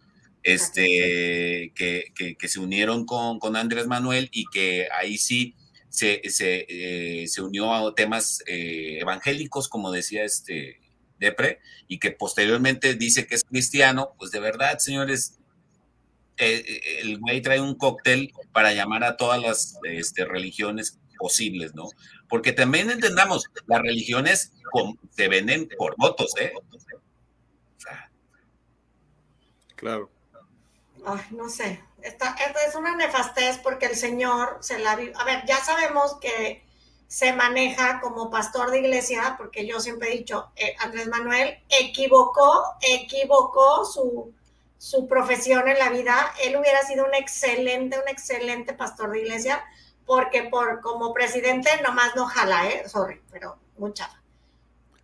este, 0.48 1.74
que, 1.76 2.14
que, 2.16 2.38
que 2.38 2.48
se 2.48 2.62
unieron 2.62 3.06
con, 3.06 3.38
con 3.38 3.58
Andrés 3.58 3.86
Manuel 3.86 4.30
y 4.32 4.46
que 4.46 4.88
ahí 4.98 5.18
sí 5.18 5.56
se, 5.90 6.22
eh, 6.24 7.28
se, 7.28 7.42
unió 7.42 7.74
a 7.74 7.94
temas 7.94 8.42
eh, 8.48 9.00
evangélicos, 9.02 9.68
como 9.68 9.92
decía 9.92 10.24
este 10.24 10.80
Depre, 11.20 11.60
y 11.90 12.00
que 12.00 12.12
posteriormente 12.12 12.94
dice 12.96 13.28
que 13.28 13.36
es 13.36 13.44
cristiano, 13.44 14.14
pues 14.18 14.32
de 14.32 14.40
verdad, 14.40 14.78
señores, 14.78 15.38
eh, 16.38 17.00
el 17.02 17.20
güey 17.20 17.42
trae 17.42 17.60
un 17.60 17.76
cóctel 17.76 18.32
para 18.54 18.74
llamar 18.74 19.04
a 19.04 19.18
todas 19.18 19.42
las 19.42 19.78
este, 19.84 20.24
religiones 20.24 20.98
posibles, 21.18 21.76
¿no? 21.76 21.90
Porque 22.30 22.54
también 22.54 22.90
entendamos, 22.90 23.48
las 23.66 23.82
religiones 23.82 24.54
se 25.10 25.28
venden 25.28 25.68
por 25.78 25.96
votos, 25.98 26.32
¿eh? 26.40 26.54
claro. 29.76 30.17
Ay, 31.10 31.22
no 31.30 31.48
sé, 31.48 31.82
esta, 32.02 32.36
es 32.68 32.76
una 32.76 32.94
nefastez 32.94 33.60
porque 33.60 33.86
el 33.86 33.96
Señor 33.96 34.58
se 34.60 34.78
la... 34.78 34.92
A 34.92 35.24
ver, 35.24 35.46
ya 35.48 35.56
sabemos 35.64 36.18
que 36.20 36.68
se 37.08 37.32
maneja 37.32 38.02
como 38.02 38.30
pastor 38.30 38.72
de 38.72 38.80
iglesia, 38.80 39.36
porque 39.38 39.66
yo 39.66 39.80
siempre 39.80 40.10
he 40.10 40.18
dicho, 40.18 40.52
eh, 40.58 40.76
Andrés 40.80 41.08
Manuel 41.08 41.64
equivocó, 41.70 42.76
equivocó 42.82 43.86
su, 43.86 44.34
su 44.78 45.08
profesión 45.08 45.70
en 45.70 45.80
la 45.80 45.92
vida. 45.92 46.34
Él 46.44 46.58
hubiera 46.58 46.82
sido 46.82 47.06
un 47.06 47.14
excelente, 47.14 47.98
un 47.98 48.10
excelente 48.10 48.74
pastor 48.74 49.12
de 49.12 49.22
iglesia, 49.22 49.64
porque 50.06 50.44
por 50.44 50.82
como 50.82 51.14
presidente 51.14 51.70
nomás 51.84 52.18
no 52.18 52.26
jala, 52.26 52.68
¿eh? 52.68 52.84
Sorry, 52.90 53.22
pero 53.32 53.58
mucha. 53.78 54.10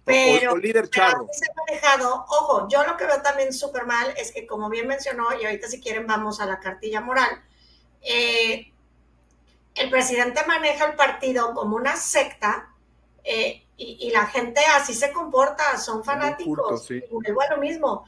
Pero, 0.05 0.57
líder 0.57 0.89
charro. 0.89 1.27
se 1.31 1.49
ha 1.49 1.53
manejado, 1.65 2.25
ojo, 2.27 2.67
yo 2.67 2.83
lo 2.83 2.97
que 2.97 3.05
veo 3.05 3.21
también 3.21 3.53
súper 3.53 3.85
mal 3.85 4.13
es 4.17 4.31
que, 4.33 4.45
como 4.45 4.69
bien 4.69 4.85
mencionó, 4.85 5.27
y 5.39 5.45
ahorita 5.45 5.69
si 5.69 5.79
quieren 5.79 6.05
vamos 6.05 6.41
a 6.41 6.45
la 6.45 6.59
cartilla 6.59 6.99
moral, 6.99 7.41
eh, 8.01 8.73
el 9.75 9.89
presidente 9.89 10.41
maneja 10.45 10.85
el 10.85 10.95
partido 10.95 11.53
como 11.53 11.77
una 11.77 11.95
secta 11.95 12.73
eh, 13.23 13.65
y, 13.77 14.11
la 14.11 14.27
gente 14.27 14.61
así 14.75 14.93
se 14.93 15.11
comporta, 15.11 15.77
son 15.77 16.03
fanáticos. 16.03 16.89
Y 16.91 17.01
vuelvo 17.09 17.41
a 17.41 17.55
lo 17.55 17.57
mismo. 17.57 18.05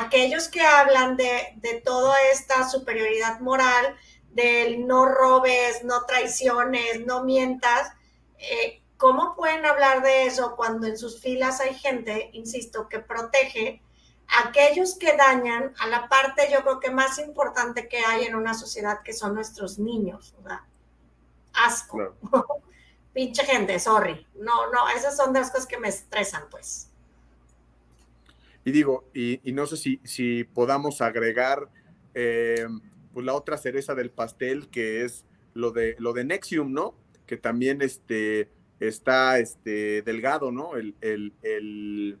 Aquellos 0.00 0.48
que 0.48 0.60
hablan 0.60 1.16
de, 1.16 1.54
de 1.56 1.80
toda 1.80 2.16
esta 2.32 2.68
superioridad 2.68 3.40
moral, 3.40 3.96
del 4.30 4.86
no 4.86 5.06
robes, 5.06 5.82
no 5.84 6.04
traiciones, 6.04 7.06
no 7.06 7.24
mientas, 7.24 7.92
eh, 8.38 8.82
¿Cómo 8.96 9.34
pueden 9.36 9.66
hablar 9.66 10.02
de 10.02 10.26
eso 10.26 10.56
cuando 10.56 10.86
en 10.86 10.96
sus 10.96 11.20
filas 11.20 11.60
hay 11.60 11.74
gente, 11.74 12.30
insisto, 12.32 12.88
que 12.88 12.98
protege 12.98 13.82
a 14.28 14.48
aquellos 14.48 14.96
que 14.98 15.16
dañan 15.16 15.74
a 15.78 15.86
la 15.86 16.08
parte, 16.08 16.48
yo 16.50 16.62
creo 16.62 16.80
que 16.80 16.90
más 16.90 17.18
importante 17.18 17.88
que 17.88 17.98
hay 17.98 18.24
en 18.24 18.34
una 18.34 18.54
sociedad, 18.54 19.02
que 19.02 19.12
son 19.12 19.34
nuestros 19.34 19.78
niños? 19.78 20.34
¿verdad? 20.38 20.60
Asco. 21.52 22.16
Pinche 23.12 23.44
gente, 23.44 23.78
sorry. 23.78 24.26
No, 24.34 24.70
no, 24.70 24.88
esas 24.88 25.16
son 25.16 25.32
de 25.32 25.40
las 25.40 25.50
cosas 25.50 25.66
que 25.66 25.78
me 25.78 25.88
estresan, 25.88 26.44
pues. 26.50 26.90
Y 28.64 28.72
digo, 28.72 29.04
y, 29.14 29.40
no 29.52 29.66
sé 29.66 29.76
si, 29.76 30.00
si 30.04 30.44
podamos 30.44 31.00
agregar 31.00 31.68
eh, 32.14 32.66
pues 33.14 33.24
la 33.24 33.34
otra 33.34 33.56
cereza 33.56 33.94
del 33.94 34.10
pastel, 34.10 34.68
que 34.68 35.04
es 35.04 35.24
lo 35.54 35.70
de, 35.70 35.96
lo 35.98 36.12
de 36.12 36.24
Nexium, 36.24 36.72
¿no? 36.72 36.94
Que 37.26 37.36
también 37.36 37.80
este, 37.80 38.50
está 38.80 39.38
este 39.38 40.02
Delgado, 40.02 40.52
¿no? 40.52 40.76
El, 40.76 40.94
el, 41.00 42.18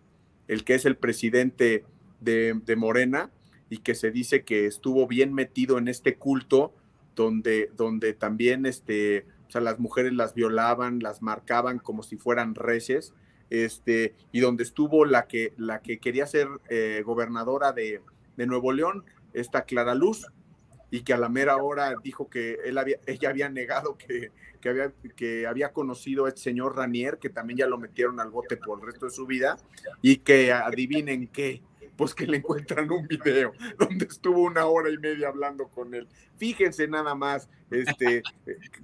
que 0.64 0.74
es 0.74 0.84
el 0.84 0.96
presidente 0.96 1.84
de, 2.20 2.76
Morena 2.76 3.30
y 3.68 3.78
que 3.78 3.94
se 3.94 4.10
dice 4.10 4.44
que 4.44 4.66
estuvo 4.66 5.06
bien 5.06 5.34
metido 5.34 5.78
en 5.78 5.88
este 5.88 6.16
culto 6.16 6.72
donde, 7.14 7.70
donde 7.76 8.12
también 8.12 8.66
este, 8.66 9.26
o 9.48 9.50
sea, 9.50 9.60
las 9.60 9.78
mujeres 9.78 10.12
las 10.12 10.34
violaban, 10.34 11.00
las 11.00 11.22
marcaban 11.22 11.78
como 11.78 12.02
si 12.02 12.16
fueran 12.16 12.54
reyes, 12.54 13.12
este, 13.50 14.14
y 14.32 14.40
donde 14.40 14.64
estuvo 14.64 15.04
la 15.04 15.26
que, 15.26 15.52
la 15.56 15.80
que 15.80 15.98
quería 15.98 16.26
ser 16.26 16.48
eh, 16.68 17.02
gobernadora 17.04 17.72
de, 17.72 18.02
de, 18.36 18.46
Nuevo 18.46 18.72
León, 18.72 19.04
esta 19.32 19.62
Clara 19.62 19.94
Luz, 19.94 20.26
y 20.90 21.02
que 21.02 21.12
a 21.12 21.18
la 21.18 21.28
mera 21.28 21.56
hora 21.56 21.94
dijo 22.02 22.28
que 22.28 22.58
él 22.64 22.78
había, 22.78 22.98
ella 23.06 23.30
había 23.30 23.48
negado 23.48 23.96
que, 23.96 24.30
que 24.60 24.68
había, 24.68 24.92
que 25.16 25.46
había 25.46 25.72
conocido 25.72 26.26
a 26.26 26.28
este 26.28 26.42
señor 26.42 26.76
Ranier, 26.76 27.18
que 27.18 27.28
también 27.28 27.58
ya 27.58 27.66
lo 27.66 27.78
metieron 27.78 28.20
al 28.20 28.30
bote 28.30 28.56
por 28.56 28.78
el 28.78 28.86
resto 28.86 29.06
de 29.06 29.12
su 29.12 29.26
vida, 29.26 29.56
y 30.02 30.18
que 30.18 30.52
adivinen 30.52 31.28
qué, 31.28 31.62
pues 31.96 32.14
que 32.14 32.26
le 32.26 32.38
encuentran 32.38 32.90
un 32.90 33.06
video 33.06 33.52
donde 33.78 34.04
estuvo 34.04 34.42
una 34.42 34.66
hora 34.66 34.90
y 34.90 34.98
media 34.98 35.28
hablando 35.28 35.68
con 35.68 35.94
él. 35.94 36.06
Fíjense 36.36 36.86
nada 36.86 37.14
más 37.14 37.48
este, 37.70 38.22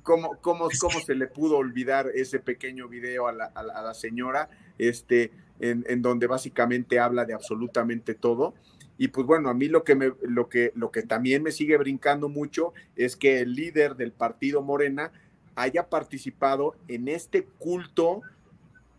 cómo, 0.02 0.36
cómo, 0.40 0.68
cómo 0.80 1.00
se 1.00 1.14
le 1.14 1.26
pudo 1.26 1.56
olvidar 1.56 2.10
ese 2.14 2.40
pequeño 2.40 2.88
video 2.88 3.28
a 3.28 3.32
la, 3.32 3.44
a 3.46 3.62
la, 3.62 3.94
señora, 3.94 4.48
este, 4.78 5.30
en, 5.60 5.84
en, 5.88 6.02
donde 6.02 6.26
básicamente 6.26 6.98
habla 6.98 7.24
de 7.24 7.34
absolutamente 7.34 8.14
todo. 8.14 8.54
Y 9.02 9.08
pues 9.08 9.26
bueno, 9.26 9.48
a 9.48 9.54
mí 9.54 9.66
lo 9.66 9.82
que, 9.82 9.96
me, 9.96 10.12
lo, 10.22 10.48
que, 10.48 10.70
lo 10.76 10.92
que 10.92 11.02
también 11.02 11.42
me 11.42 11.50
sigue 11.50 11.76
brincando 11.76 12.28
mucho 12.28 12.72
es 12.94 13.16
que 13.16 13.40
el 13.40 13.56
líder 13.56 13.96
del 13.96 14.12
partido 14.12 14.62
Morena 14.62 15.10
haya 15.56 15.88
participado 15.88 16.76
en 16.86 17.08
este 17.08 17.42
culto 17.58 18.22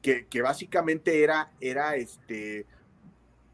que, 0.01 0.27
básicamente 0.41 1.23
era, 1.23 1.53
era 1.61 1.95
este, 1.95 2.65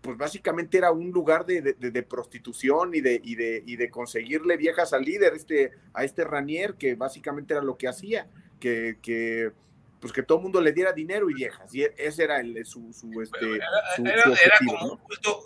pues 0.01 0.17
básicamente 0.17 0.79
era 0.79 0.91
un 0.91 1.11
lugar 1.11 1.45
de, 1.45 1.61
de, 1.61 2.01
prostitución 2.01 2.95
y 2.95 3.01
de, 3.01 3.21
y, 3.23 3.33
y 3.71 3.75
de 3.75 3.89
conseguirle 3.91 4.57
viejas 4.57 4.91
al 4.91 5.03
líder, 5.03 5.35
este, 5.35 5.73
a 5.93 6.03
este 6.03 6.23
Ranier, 6.23 6.73
que 6.73 6.95
básicamente 6.95 7.53
era 7.53 7.61
lo 7.61 7.77
que 7.77 7.87
hacía, 7.87 8.27
que 8.59 9.51
pues 9.99 10.13
que 10.13 10.23
todo 10.23 10.37
el 10.37 10.43
mundo 10.43 10.61
le 10.61 10.71
diera 10.71 10.93
dinero 10.93 11.29
y 11.29 11.33
viejas. 11.33 11.73
Y 11.73 11.83
ese 11.97 12.23
era 12.23 12.39
el, 12.39 12.65
su, 12.65 12.93
su, 12.93 13.21
este, 13.21 13.55
era, 13.55 14.57
como 14.65 14.93
un 14.93 14.97
culto, 14.97 15.43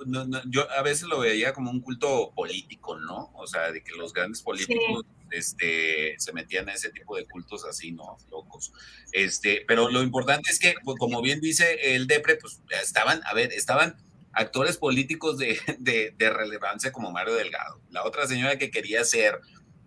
yo 0.48 0.70
a 0.72 0.82
veces 0.84 1.08
lo 1.08 1.20
veía 1.20 1.54
como 1.54 1.72
un 1.72 1.82
culto 1.82 2.32
político, 2.36 2.98
¿no? 3.00 3.32
O 3.36 3.48
sea, 3.48 3.72
de 3.72 3.84
que 3.84 3.94
los 3.94 4.14
grandes 4.14 4.42
políticos 4.42 5.06
este, 5.32 6.16
se 6.20 6.34
metían 6.34 6.70
a 6.70 6.74
ese 6.74 6.92
tipo 6.92 7.18
de 7.18 7.26
cultos 7.26 7.66
así, 7.66 7.92
¿no? 7.92 8.18
Locos. 8.30 8.72
Este, 9.12 9.64
pero 9.68 9.90
lo 9.90 10.04
importante 10.04 10.52
es 10.52 10.60
que, 10.60 10.76
pues, 10.84 10.98
como 11.00 11.22
bien 11.22 11.42
dice 11.42 11.96
el 11.96 12.06
DEPRE, 12.06 12.36
pues 12.36 12.62
estaban, 12.82 13.22
a 13.26 13.34
ver, 13.34 13.52
estaban 13.54 13.98
actores 14.34 14.78
políticos 14.78 15.40
de, 15.40 15.60
de, 15.80 16.14
de 16.16 16.30
relevancia 16.30 16.92
como 16.92 17.12
Mario 17.12 17.34
Delgado. 17.34 17.82
La 17.90 18.04
otra 18.04 18.28
señora 18.28 18.58
que 18.58 18.70
quería 18.70 19.04
ser 19.04 19.40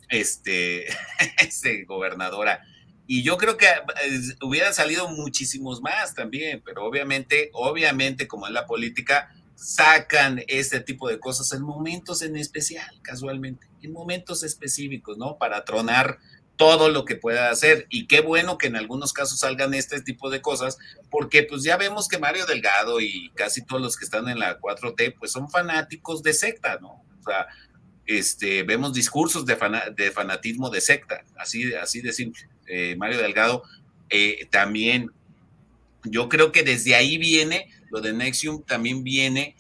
este, 0.08 0.86
este 1.38 1.84
gobernadora 1.84 2.62
y 3.06 3.22
yo 3.22 3.36
creo 3.36 3.56
que 3.56 3.66
eh, 3.66 4.20
hubieran 4.42 4.74
salido 4.74 5.08
muchísimos 5.08 5.80
más 5.80 6.14
también, 6.14 6.62
pero 6.64 6.84
obviamente, 6.84 7.50
obviamente, 7.52 8.26
como 8.26 8.46
en 8.46 8.54
la 8.54 8.66
política, 8.66 9.32
sacan 9.54 10.42
este 10.48 10.80
tipo 10.80 11.08
de 11.08 11.18
cosas 11.18 11.52
en 11.52 11.62
momentos 11.62 12.22
en 12.22 12.36
especial, 12.36 13.00
casualmente, 13.02 13.68
en 13.82 13.92
momentos 13.92 14.42
específicos, 14.42 15.16
¿no? 15.18 15.38
Para 15.38 15.64
tronar 15.64 16.18
todo 16.56 16.88
lo 16.88 17.04
que 17.04 17.16
pueda 17.16 17.50
hacer. 17.50 17.86
Y 17.90 18.06
qué 18.06 18.20
bueno 18.20 18.58
que 18.58 18.66
en 18.66 18.76
algunos 18.76 19.12
casos 19.12 19.40
salgan 19.40 19.74
este 19.74 20.00
tipo 20.00 20.28
de 20.28 20.42
cosas, 20.42 20.78
porque 21.10 21.42
pues 21.42 21.62
ya 21.62 21.76
vemos 21.76 22.08
que 22.08 22.18
Mario 22.18 22.44
Delgado 22.46 23.00
y 23.00 23.30
casi 23.34 23.64
todos 23.64 23.80
los 23.80 23.96
que 23.96 24.04
están 24.04 24.28
en 24.28 24.38
la 24.38 24.58
4T, 24.58 25.14
pues 25.18 25.32
son 25.32 25.48
fanáticos 25.48 26.22
de 26.22 26.32
secta, 26.32 26.78
¿no? 26.80 27.04
O 27.20 27.22
sea, 27.24 27.46
este, 28.06 28.62
vemos 28.62 28.92
discursos 28.92 29.46
de, 29.46 29.56
de 29.94 30.10
fanatismo 30.10 30.70
de 30.70 30.80
secta, 30.80 31.24
así, 31.36 31.72
así 31.74 32.00
de 32.00 32.12
simple. 32.12 32.48
Eh, 32.66 32.96
Mario 32.96 33.18
Delgado, 33.18 33.62
eh, 34.10 34.46
también 34.50 35.10
yo 36.04 36.28
creo 36.28 36.52
que 36.52 36.62
desde 36.62 36.94
ahí 36.94 37.18
viene, 37.18 37.68
lo 37.90 38.00
de 38.00 38.12
Nexium 38.12 38.62
también 38.62 39.02
viene 39.02 39.56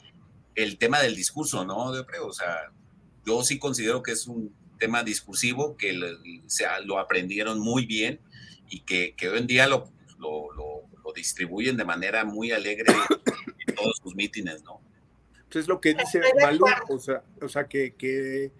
el 0.54 0.78
tema 0.78 1.00
del 1.00 1.14
discurso, 1.14 1.64
¿no? 1.64 1.92
O 2.22 2.32
sea, 2.32 2.70
yo 3.24 3.42
sí 3.42 3.58
considero 3.58 4.02
que 4.02 4.12
es 4.12 4.26
un 4.26 4.54
tema 4.78 5.02
discursivo 5.02 5.76
que 5.76 5.92
lo, 5.92 6.08
lo 6.84 6.98
aprendieron 6.98 7.58
muy 7.58 7.86
bien 7.86 8.20
y 8.68 8.80
que, 8.80 9.14
hoy 9.28 9.38
en 9.38 9.46
día 9.46 9.66
lo, 9.66 9.90
lo, 10.18 10.54
distribuyen 11.14 11.78
de 11.78 11.84
manera 11.84 12.26
muy 12.26 12.52
alegre 12.52 12.92
en 13.66 13.74
todos 13.74 13.96
sus 14.02 14.14
mítines, 14.14 14.62
¿no? 14.64 14.82
Pues 15.50 15.62
es 15.64 15.68
lo 15.68 15.80
que 15.80 15.94
dice 15.94 16.20
Malú, 16.42 16.66
o 16.90 16.98
sea, 16.98 17.22
o 17.40 17.48
sea 17.48 17.66
que, 17.66 17.94
que 17.94 18.52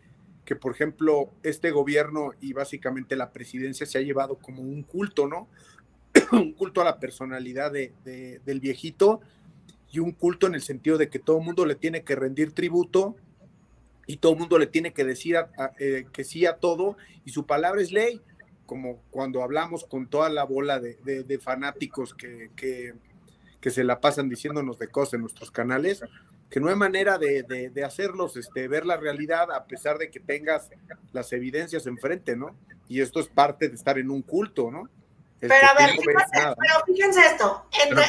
que, 0.46 0.56
por 0.56 0.72
ejemplo, 0.72 1.30
este 1.42 1.72
gobierno 1.72 2.32
y 2.40 2.54
básicamente 2.54 3.16
la 3.16 3.32
presidencia 3.32 3.84
se 3.84 3.98
ha 3.98 4.00
llevado 4.00 4.36
como 4.36 4.62
un 4.62 4.82
culto, 4.84 5.26
¿no? 5.26 5.48
un 6.32 6.52
culto 6.52 6.80
a 6.80 6.84
la 6.84 6.98
personalidad 6.98 7.72
de, 7.72 7.92
del 8.44 8.60
viejito 8.60 9.20
y 9.90 9.98
un 9.98 10.12
culto 10.12 10.46
en 10.46 10.54
el 10.54 10.62
sentido 10.62 10.96
de 10.96 11.10
que 11.10 11.18
todo 11.18 11.38
el 11.38 11.44
mundo 11.44 11.66
le 11.66 11.74
tiene 11.74 12.04
que 12.04 12.14
rendir 12.14 12.52
tributo 12.52 13.16
y 14.06 14.18
todo 14.18 14.32
el 14.32 14.38
mundo 14.38 14.58
le 14.58 14.68
tiene 14.68 14.92
que 14.92 15.04
decir 15.04 15.36
eh, 15.78 16.06
que 16.12 16.24
sí 16.24 16.46
a 16.46 16.56
todo 16.56 16.96
y 17.24 17.32
su 17.32 17.44
palabra 17.44 17.82
es 17.82 17.90
ley, 17.90 18.22
como 18.66 19.02
cuando 19.10 19.42
hablamos 19.42 19.84
con 19.84 20.06
toda 20.06 20.28
la 20.28 20.44
bola 20.44 20.78
de, 20.78 21.40
fanáticos 21.42 22.14
que, 22.14 22.50
que, 22.54 22.94
que, 23.60 23.70
se 23.70 23.82
la 23.82 24.00
pasan 24.00 24.28
diciéndonos 24.28 24.78
de 24.78 24.88
cosas 24.88 25.14
en 25.14 25.22
nuestros 25.22 25.50
canales, 25.50 26.02
que 26.50 26.60
no 26.60 26.68
hay 26.68 26.76
manera 26.76 27.18
de, 27.18 27.72
hacerlos 27.84 28.36
este, 28.36 28.68
ver 28.68 28.86
la 28.86 28.96
realidad 28.96 29.50
a 29.52 29.66
pesar 29.66 29.98
de 29.98 30.10
que 30.10 30.20
tengas 30.20 30.70
las 31.12 31.32
evidencias 31.32 31.86
enfrente, 31.86 32.36
¿no? 32.36 32.56
Y 32.88 33.00
esto 33.00 33.20
es 33.20 33.28
parte 33.28 33.68
de 33.68 33.74
estar 33.74 33.98
en 33.98 34.10
un 34.10 34.22
culto, 34.22 34.70
¿no? 34.70 34.88
pero 35.38 35.66
a 35.68 35.74
ver, 35.74 35.90
fíjense, 35.90 36.54
pero 36.58 36.84
fíjense 36.86 37.20
esto. 37.20 37.66
Entre, 37.84 38.04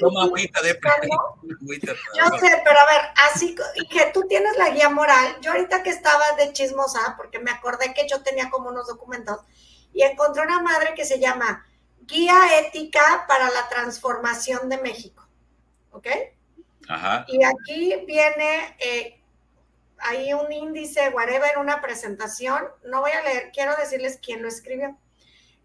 toma 0.00 0.22
agüita 0.24 0.62
de 0.62 0.78
Yo 0.80 2.38
sé, 2.38 2.62
pero 2.64 2.78
a 2.78 2.86
ver, 2.86 3.02
así 3.28 3.54
y 3.74 3.86
que 3.86 4.10
tú 4.12 4.26
tienes 4.26 4.56
la 4.56 4.70
guía 4.70 4.88
moral. 4.88 5.36
Yo 5.40 5.52
ahorita 5.52 5.82
que 5.82 5.90
estaba 5.90 6.24
de 6.38 6.52
chismosa, 6.52 7.14
porque 7.16 7.38
me 7.38 7.50
acordé 7.50 7.92
que 7.92 8.08
yo 8.08 8.22
tenía 8.22 8.50
como 8.50 8.70
unos 8.70 8.86
documentos, 8.86 9.40
y 9.92 10.02
encontré 10.02 10.42
una 10.42 10.60
madre 10.60 10.94
que 10.94 11.04
se 11.04 11.20
llama 11.20 11.66
Guía 12.00 12.58
Ética 12.60 13.24
para 13.28 13.50
la 13.50 13.68
Transformación 13.68 14.68
de 14.68 14.78
México. 14.78 15.28
¿Ok? 15.90 16.08
Y 17.28 17.42
aquí 17.44 18.04
viene, 18.06 18.76
eh, 18.78 19.20
hay 19.98 20.32
un 20.34 20.52
índice, 20.52 21.08
whatever, 21.10 21.58
una 21.58 21.80
presentación. 21.80 22.64
No 22.84 23.00
voy 23.00 23.12
a 23.12 23.22
leer, 23.22 23.50
quiero 23.52 23.74
decirles 23.76 24.18
quién 24.22 24.42
lo 24.42 24.48
escribió. 24.48 24.96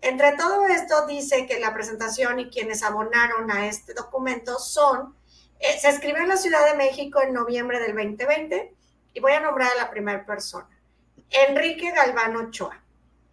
Entre 0.02 0.32
todo 0.34 0.66
esto 0.68 1.06
dice 1.08 1.46
que 1.46 1.60
la 1.60 1.74
presentación 1.74 2.40
y 2.40 2.50
quienes 2.50 2.84
abonaron 2.84 3.52
a 3.52 3.68
este 3.68 3.94
documento 3.94 4.58
son, 4.58 5.16
eh, 5.60 5.78
se 5.78 5.90
escribió 5.90 6.22
en 6.22 6.30
la 6.30 6.38
Ciudad 6.38 6.66
de 6.66 6.78
México 6.78 7.22
en 7.22 7.34
noviembre 7.34 7.80
del 7.80 7.96
2020 7.96 8.74
y 9.14 9.20
voy 9.20 9.34
a 9.34 9.42
nombrar 9.42 9.72
a 9.74 9.76
la 9.76 9.90
primera 9.90 10.26
persona, 10.26 10.70
Enrique 11.30 11.92
Galvano 11.92 12.48
Ochoa. 12.48 12.82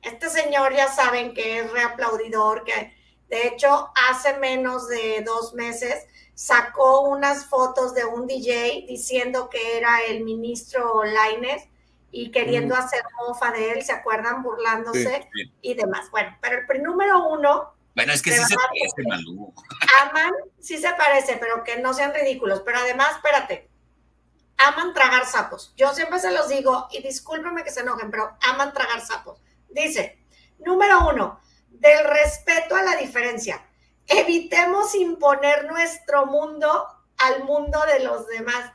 Este 0.03 0.29
señor 0.29 0.75
ya 0.75 0.88
saben 0.88 1.35
que 1.35 1.61
es 1.61 1.70
reaplaudidor, 1.70 2.64
que 2.64 2.94
de 3.28 3.48
hecho 3.48 3.90
hace 4.08 4.38
menos 4.38 4.88
de 4.88 5.22
dos 5.24 5.54
meses 5.54 6.06
sacó 6.34 7.00
unas 7.08 7.46
fotos 7.46 7.94
de 7.94 8.04
un 8.04 8.26
DJ 8.26 8.84
diciendo 8.86 9.48
que 9.48 9.78
era 9.78 10.00
el 10.02 10.22
ministro 10.22 11.02
Laines 11.04 11.66
y 12.10 12.30
queriendo 12.30 12.74
mm. 12.74 12.78
hacer 12.78 13.02
mofa 13.18 13.50
de 13.52 13.72
él, 13.72 13.82
¿se 13.82 13.92
acuerdan? 13.92 14.42
Burlándose 14.42 15.28
y 15.62 15.74
demás. 15.74 16.10
Bueno, 16.10 16.36
pero 16.40 16.58
el 16.68 16.82
número 16.82 17.28
uno. 17.28 17.74
Bueno, 17.94 18.12
es 18.12 18.22
que 18.22 18.32
sí 18.32 18.44
se 18.44 18.54
parece, 18.54 19.02
Malú. 19.08 19.52
Aman, 20.02 20.32
sí 20.60 20.76
se 20.76 20.92
parece, 20.92 21.38
pero 21.38 21.64
que 21.64 21.78
no 21.78 21.94
sean 21.94 22.14
ridículos. 22.14 22.62
Pero 22.64 22.78
además, 22.78 23.16
espérate, 23.16 23.70
aman 24.58 24.92
tragar 24.92 25.26
sapos. 25.26 25.72
Yo 25.76 25.94
siempre 25.94 26.18
se 26.18 26.32
los 26.32 26.48
digo, 26.48 26.88
y 26.90 27.02
discúlpenme 27.02 27.64
que 27.64 27.70
se 27.70 27.80
enojen, 27.80 28.10
pero 28.10 28.36
aman 28.48 28.72
tragar 28.72 29.00
sapos. 29.00 29.40
Dice, 29.70 30.18
número 30.58 31.08
uno, 31.08 31.40
del 31.80 32.04
respeto 32.04 32.76
a 32.76 32.82
la 32.82 32.96
diferencia 32.96 33.62
evitemos 34.06 34.94
imponer 34.94 35.66
nuestro 35.66 36.26
mundo 36.26 36.86
al 37.18 37.44
mundo 37.44 37.78
de 37.92 38.04
los 38.04 38.26
demás. 38.28 38.72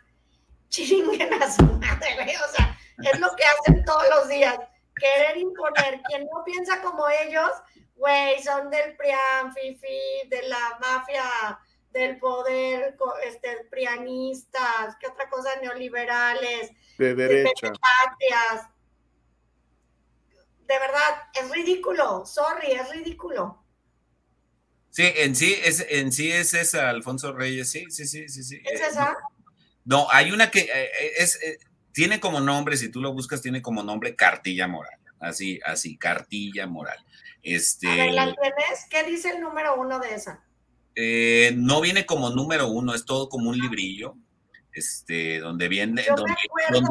Chinguen 0.70 1.34
a 1.42 1.52
su 1.52 1.64
madre, 1.64 2.34
o 2.48 2.56
sea, 2.56 2.78
es 3.04 3.20
lo 3.20 3.36
que 3.36 3.44
hacen 3.44 3.84
todos 3.84 4.04
los 4.16 4.30
días, 4.30 4.58
querer 4.96 5.38
imponer. 5.38 6.02
Quien 6.08 6.26
no 6.26 6.44
piensa 6.46 6.82
como 6.82 7.08
ellos, 7.10 7.52
güey, 7.96 8.42
son 8.42 8.70
del 8.70 8.96
PRIAN, 8.96 9.54
FIFI, 9.54 10.30
de 10.30 10.44
la 10.48 10.78
mafia 10.80 11.60
del 11.92 12.18
poder, 12.20 12.96
este, 13.26 13.66
prianistas, 13.70 14.96
¿qué 14.98 15.08
otra 15.08 15.30
cosa? 15.30 15.50
Neoliberales, 15.62 16.72
de 16.98 17.16
derecha. 17.16 17.68
De, 17.68 18.32
de 20.72 20.80
verdad, 20.80 21.24
es 21.34 21.50
ridículo, 21.52 22.26
sorry, 22.26 22.72
es 22.72 22.90
ridículo. 22.90 23.62
Sí, 24.90 25.04
en 25.18 25.36
sí 25.36 25.54
es, 25.64 25.86
en 25.90 26.14
sí 26.14 26.32
es 26.32 26.54
esa, 26.54 26.90
Alfonso 26.90 27.34
Reyes, 27.34 27.70
sí, 27.70 27.86
sí, 27.90 28.06
sí, 28.06 28.30
sí. 28.30 28.44
sí. 28.44 28.62
¿Es 28.64 28.80
esa? 28.80 29.18
No, 29.84 30.08
hay 30.12 30.32
una 30.32 30.50
que 30.50 30.62
eh, 30.62 30.70
eh, 30.74 31.12
es, 31.18 31.42
eh, 31.44 31.58
tiene 31.92 32.22
como 32.22 32.40
nombre, 32.40 32.78
si 32.78 32.90
tú 32.90 33.02
lo 33.02 33.12
buscas, 33.14 33.42
tiene 33.42 33.62
como 33.62 33.84
nombre 33.84 34.16
Cartilla 34.16 34.68
Moral. 34.68 34.98
Así, 35.20 35.60
así, 35.66 35.98
Cartilla 35.98 36.68
Moral. 36.68 36.98
Este, 37.44 37.88
¿la 38.12 38.34
tienes? 38.34 38.86
¿Qué 38.90 39.04
dice 39.04 39.32
el 39.32 39.42
número 39.42 39.76
uno 39.76 40.00
de 40.00 40.16
esa? 40.16 40.44
no 41.56 41.82
viene 41.82 42.06
como 42.06 42.30
número 42.30 42.68
uno, 42.68 42.94
es 42.94 43.06
todo 43.06 43.28
como 43.28 43.50
un 43.50 43.58
librillo. 43.58 44.16
Este, 44.74 45.40
donde 45.40 45.68
viene, 45.68 46.06
donde, 46.16 46.34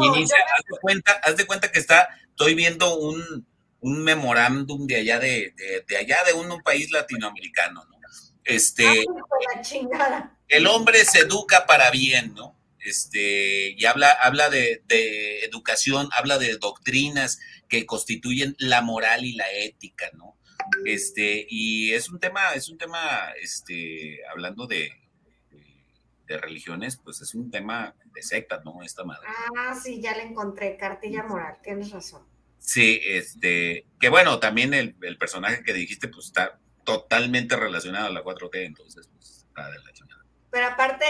inicia, 0.07 0.37
haz 0.55 0.64
de 0.71 0.79
cuenta, 0.83 1.12
haz 1.23 1.37
de 1.38 1.47
cuenta 1.47 1.73
que 1.73 1.79
está, 1.79 2.11
estoy 2.29 2.55
viendo 2.55 2.99
un, 2.99 3.47
un 3.81 4.03
memorándum 4.03 4.87
de 4.87 4.97
allá 4.97 5.19
de, 5.19 5.55
de, 5.88 5.97
allá 5.97 6.19
de 6.25 6.33
un, 6.35 6.61
país 6.62 6.90
latinoamericano, 6.90 7.85
¿no? 7.87 7.99
Este, 8.45 9.05
el 10.49 10.66
hombre 10.66 11.05
se 11.05 11.21
educa 11.21 11.66
para 11.66 11.90
bien, 11.90 12.35
¿no? 12.35 12.57
Este, 12.81 13.71
y 13.77 13.85
habla, 13.85 14.11
habla 14.11 14.49
de, 14.49 14.83
de, 14.87 15.45
educación, 15.45 16.09
habla 16.12 16.38
de 16.38 16.57
doctrinas 16.57 17.38
que 17.69 17.87
constituyen 17.87 18.57
la 18.59 18.81
moral 18.83 19.25
y 19.25 19.35
la 19.35 19.51
ética, 19.53 20.11
¿no? 20.14 20.37
Este, 20.85 21.47
y 21.49 21.93
es 21.93 22.11
un 22.11 22.19
tema, 22.19 22.53
es 22.55 22.69
un 22.69 22.79
tema, 22.79 23.33
este, 23.40 24.21
hablando 24.31 24.66
de, 24.66 24.90
de 26.27 26.38
religiones, 26.38 26.97
pues 26.97 27.21
es 27.21 27.35
un 27.35 27.51
tema 27.51 27.95
de 28.14 28.23
secta, 28.23 28.61
¿no? 28.64 28.83
Esta 28.83 29.05
madre. 29.05 29.27
Ah, 29.59 29.75
sí, 29.75 30.01
ya 30.01 30.16
le 30.16 30.23
encontré, 30.23 30.77
cartilla 30.77 31.25
moral, 31.25 31.59
tienes 31.62 31.90
razón. 31.90 32.30
Sí, 32.61 33.01
este, 33.05 33.87
que 33.99 34.09
bueno, 34.11 34.38
también 34.38 34.75
el, 34.75 34.94
personaje 35.18 35.64
que 35.64 35.73
dijiste, 35.73 36.09
pues 36.09 36.27
está 36.27 36.61
totalmente 36.85 37.57
relacionado 37.57 38.07
a 38.07 38.11
la 38.11 38.23
4T, 38.23 38.64
entonces, 38.66 39.09
pues 39.12 39.46
está 39.49 39.68
de 39.70 39.79
la 39.79 39.92
chingada. 39.92 40.25
pero 40.51 40.66
aparte 40.66 41.05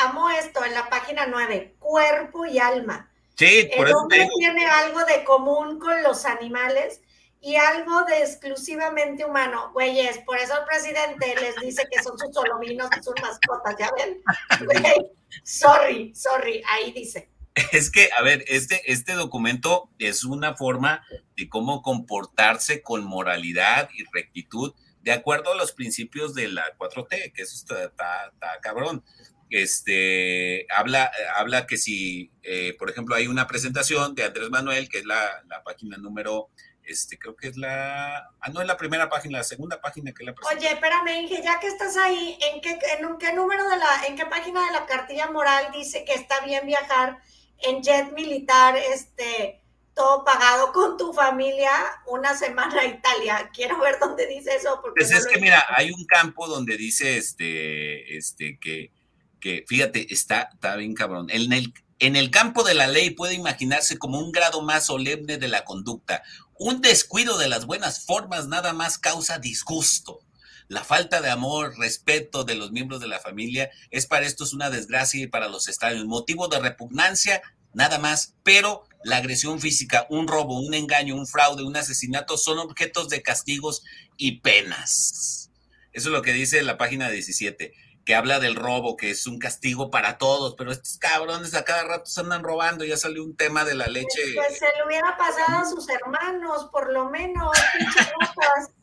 amo 0.00 0.28
esto 0.30 0.64
en 0.64 0.74
la 0.74 0.88
página 0.90 1.26
9, 1.26 1.76
cuerpo 1.78 2.44
y 2.44 2.58
alma. 2.58 3.10
Sí, 3.36 3.70
por 3.76 3.88
El 3.88 3.94
hombre 3.94 4.28
tiene 4.36 4.66
algo 4.66 5.04
de 5.04 5.24
común 5.24 5.78
con 5.78 6.02
los 6.02 6.24
animales 6.26 7.00
y 7.40 7.54
algo 7.54 8.02
de 8.02 8.18
exclusivamente 8.22 9.24
humano. 9.24 9.70
Güeyes, 9.72 10.18
por 10.18 10.38
eso 10.38 10.54
el 10.58 10.64
presidente 10.64 11.34
les 11.40 11.56
dice 11.56 11.86
que 11.90 12.02
son 12.02 12.18
sus 12.18 12.34
solominos 12.34 12.90
y 12.98 13.02
sus 13.02 13.14
mascotas, 13.22 13.76
¿ya 13.78 13.90
ven? 13.96 14.20
sorry, 15.44 16.12
sorry, 16.14 16.62
ahí 16.68 16.90
dice. 16.92 17.30
Es 17.72 17.90
que, 17.90 18.10
a 18.18 18.22
ver, 18.22 18.44
este, 18.48 18.90
este 18.90 19.14
documento 19.14 19.90
es 19.98 20.24
una 20.24 20.54
forma 20.54 21.04
de 21.36 21.48
cómo 21.48 21.82
comportarse 21.82 22.82
con 22.82 23.04
moralidad 23.04 23.88
y 23.94 24.04
rectitud 24.12 24.74
de 25.02 25.12
acuerdo 25.12 25.52
a 25.52 25.56
los 25.56 25.72
principios 25.72 26.34
de 26.34 26.48
la 26.48 26.64
4T, 26.76 27.32
que 27.32 27.42
eso 27.42 27.54
está, 27.54 27.84
está, 27.84 28.32
cabrón. 28.60 29.04
Este, 29.50 30.66
habla, 30.70 31.10
habla 31.36 31.66
que 31.66 31.78
si, 31.78 32.30
eh, 32.42 32.74
por 32.78 32.90
ejemplo, 32.90 33.14
hay 33.14 33.28
una 33.28 33.46
presentación 33.46 34.14
de 34.14 34.24
Andrés 34.24 34.50
Manuel, 34.50 34.88
que 34.88 34.98
es 34.98 35.06
la, 35.06 35.42
la 35.48 35.62
página 35.62 35.96
número 35.96 36.50
este, 36.88 37.18
creo 37.18 37.36
que 37.36 37.48
es 37.48 37.56
la, 37.56 38.30
ah, 38.40 38.50
no 38.50 38.60
es 38.60 38.66
la 38.66 38.76
primera 38.76 39.08
página, 39.08 39.38
la 39.38 39.44
segunda 39.44 39.80
página 39.80 40.12
que 40.12 40.24
la 40.24 40.34
Oye, 40.54 40.72
espérame, 40.72 41.20
Inge, 41.20 41.42
ya 41.42 41.60
que 41.60 41.66
estás 41.66 41.96
ahí, 41.96 42.38
¿en 42.40 42.60
qué, 42.60 42.70
en 42.70 43.18
qué 43.18 43.32
número 43.34 43.68
de 43.68 43.76
la, 43.76 44.06
en 44.06 44.16
qué 44.16 44.24
página 44.26 44.64
de 44.64 44.72
la 44.72 44.86
cartilla 44.86 45.30
moral 45.30 45.68
dice 45.72 46.04
que 46.04 46.14
está 46.14 46.40
bien 46.40 46.66
viajar 46.66 47.18
en 47.62 47.82
jet 47.82 48.12
militar, 48.12 48.76
este, 48.76 49.60
todo 49.98 50.24
pagado 50.24 50.72
con 50.72 50.96
tu 50.96 51.12
familia 51.12 51.70
una 52.06 52.36
semana 52.36 52.80
a 52.80 52.86
Italia. 52.86 53.50
Quiero 53.52 53.80
ver 53.80 53.98
dónde 54.00 54.26
dice 54.26 54.54
eso. 54.54 54.78
Porque 54.80 55.00
pues 55.00 55.10
es 55.10 55.26
que 55.26 55.40
mira, 55.40 55.66
hay 55.76 55.90
un 55.90 56.04
campo 56.04 56.46
donde 56.46 56.76
dice 56.76 57.16
este, 57.16 58.16
este, 58.16 58.58
que, 58.60 58.92
que 59.40 59.64
fíjate, 59.66 60.12
está, 60.12 60.50
está 60.52 60.76
bien 60.76 60.94
cabrón. 60.94 61.26
En 61.30 61.52
el, 61.52 61.74
en 61.98 62.14
el 62.14 62.30
campo 62.30 62.62
de 62.62 62.74
la 62.74 62.86
ley 62.86 63.10
puede 63.10 63.34
imaginarse 63.34 63.98
como 63.98 64.20
un 64.20 64.30
grado 64.30 64.62
más 64.62 64.86
solemne 64.86 65.36
de 65.36 65.48
la 65.48 65.64
conducta. 65.64 66.22
Un 66.54 66.80
descuido 66.80 67.36
de 67.36 67.48
las 67.48 67.66
buenas 67.66 68.04
formas 68.04 68.46
nada 68.46 68.72
más 68.72 68.98
causa 68.98 69.38
disgusto. 69.38 70.20
La 70.68 70.84
falta 70.84 71.22
de 71.22 71.30
amor, 71.30 71.78
respeto 71.78 72.44
de 72.44 72.54
los 72.54 72.70
miembros 72.72 73.00
de 73.00 73.08
la 73.08 73.20
familia 73.20 73.70
es 73.90 74.06
para 74.06 74.26
estos 74.26 74.52
una 74.52 74.68
desgracia 74.68 75.22
y 75.22 75.26
para 75.26 75.48
los 75.48 75.66
estadios. 75.66 76.04
Motivo 76.04 76.48
de 76.48 76.60
repugnancia, 76.60 77.40
nada 77.72 77.98
más, 77.98 78.34
pero 78.42 78.84
la 79.02 79.16
agresión 79.16 79.60
física, 79.60 80.06
un 80.10 80.28
robo, 80.28 80.60
un 80.60 80.74
engaño, 80.74 81.14
un 81.14 81.26
fraude, 81.26 81.64
un 81.64 81.76
asesinato 81.76 82.36
son 82.36 82.58
objetos 82.58 83.08
de 83.08 83.22
castigos 83.22 83.82
y 84.18 84.40
penas. 84.40 85.50
Eso 85.92 86.08
es 86.10 86.12
lo 86.12 86.22
que 86.22 86.32
dice 86.34 86.62
la 86.62 86.76
página 86.76 87.08
17 87.08 87.72
que 88.08 88.14
habla 88.14 88.40
del 88.40 88.56
robo, 88.56 88.96
que 88.96 89.10
es 89.10 89.26
un 89.26 89.38
castigo 89.38 89.90
para 89.90 90.16
todos, 90.16 90.54
pero 90.56 90.72
estos 90.72 90.96
cabrones 90.96 91.54
a 91.54 91.66
cada 91.66 91.84
rato 91.84 92.06
se 92.06 92.20
andan 92.20 92.42
robando, 92.42 92.82
ya 92.86 92.96
salió 92.96 93.22
un 93.22 93.36
tema 93.36 93.66
de 93.66 93.74
la 93.74 93.84
pues, 93.84 93.96
leche. 93.96 94.34
Pues, 94.34 94.58
se 94.58 94.64
le 94.64 94.86
hubiera 94.86 95.14
pasado 95.18 95.58
a 95.58 95.64
sus 95.66 95.86
hermanos, 95.90 96.70
por 96.72 96.90
lo 96.90 97.10
menos, 97.10 97.52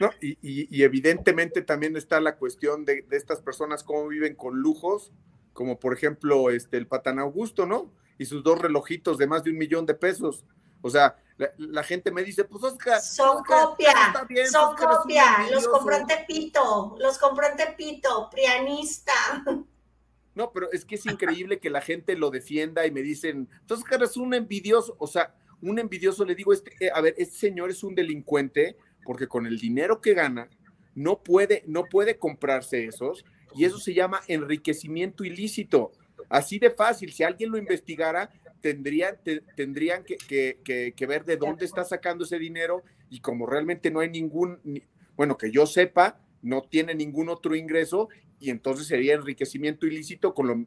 no, 0.00 0.10
y, 0.20 0.36
y, 0.42 0.82
evidentemente 0.82 1.62
también 1.62 1.96
está 1.96 2.20
la 2.20 2.36
cuestión 2.36 2.84
de, 2.84 3.02
de, 3.02 3.16
estas 3.16 3.40
personas, 3.40 3.82
cómo 3.82 4.06
viven 4.08 4.34
con 4.34 4.58
lujos, 4.60 5.12
como 5.52 5.80
por 5.80 5.94
ejemplo 5.94 6.50
este, 6.50 6.76
el 6.76 6.86
Patán 6.86 7.18
Augusto, 7.18 7.66
¿no? 7.66 7.90
Y 8.18 8.26
sus 8.26 8.42
dos 8.42 8.58
relojitos 8.58 9.18
de 9.18 9.26
más 9.26 9.42
de 9.42 9.50
un 9.50 9.58
millón 9.58 9.86
de 9.86 9.94
pesos. 9.94 10.44
O 10.82 10.90
sea, 10.90 11.16
la, 11.36 11.82
gente 11.82 12.10
me 12.10 12.22
dice, 12.22 12.44
pues 12.44 12.62
Oscar. 12.62 13.00
Son 13.00 13.42
copia, 13.42 13.92
son 14.50 14.76
copia. 14.76 15.46
Los 15.50 15.66
compró 15.68 15.96
en 15.96 16.06
Tepito, 16.06 16.96
los 16.98 17.18
compró 17.18 17.46
en 17.48 17.56
Tepito, 17.56 18.30
prianista. 18.30 19.12
No, 20.34 20.52
pero 20.52 20.70
es 20.70 20.84
que 20.84 20.94
es 20.94 21.06
increíble 21.06 21.58
que 21.58 21.70
la 21.70 21.80
gente 21.80 22.14
lo 22.14 22.30
defienda 22.30 22.86
y 22.86 22.90
me 22.90 23.02
dicen, 23.02 23.48
entonces, 23.60 23.84
Oscar 23.84 24.02
es 24.02 24.16
un 24.16 24.34
envidioso. 24.34 24.94
O 24.98 25.06
sea, 25.06 25.34
un 25.60 25.78
envidioso 25.78 26.24
le 26.24 26.34
digo, 26.34 26.52
este, 26.52 26.72
eh, 26.80 26.90
a 26.94 27.00
ver, 27.00 27.14
este 27.18 27.36
señor 27.36 27.70
es 27.70 27.82
un 27.82 27.94
delincuente 27.94 28.76
porque 29.06 29.28
con 29.28 29.46
el 29.46 29.58
dinero 29.58 30.00
que 30.00 30.14
gana 30.14 30.48
no 30.94 31.22
puede, 31.22 31.62
no 31.66 31.84
puede 31.84 32.18
comprarse 32.18 32.84
esos 32.84 33.24
y 33.54 33.64
eso 33.64 33.78
se 33.78 33.94
llama 33.94 34.20
enriquecimiento 34.28 35.24
ilícito. 35.24 35.92
Así 36.28 36.58
de 36.58 36.70
fácil, 36.70 37.12
si 37.12 37.22
alguien 37.22 37.50
lo 37.50 37.58
investigara, 37.58 38.30
tendrían, 38.60 39.16
tendrían 39.54 40.04
que, 40.04 41.06
ver 41.08 41.24
de 41.24 41.36
dónde 41.36 41.64
está 41.64 41.84
sacando 41.84 42.24
ese 42.24 42.38
dinero 42.38 42.82
y 43.08 43.20
como 43.20 43.46
realmente 43.46 43.90
no 43.90 44.00
hay 44.00 44.10
ningún, 44.10 44.58
bueno, 45.16 45.38
que 45.38 45.50
yo 45.50 45.66
sepa, 45.66 46.20
no 46.42 46.62
tiene 46.62 46.94
ningún 46.94 47.28
otro 47.28 47.54
ingreso 47.54 48.08
y 48.40 48.50
entonces 48.50 48.86
sería 48.86 49.14
enriquecimiento 49.14 49.86
ilícito 49.86 50.34
con 50.34 50.48
lo, 50.48 50.64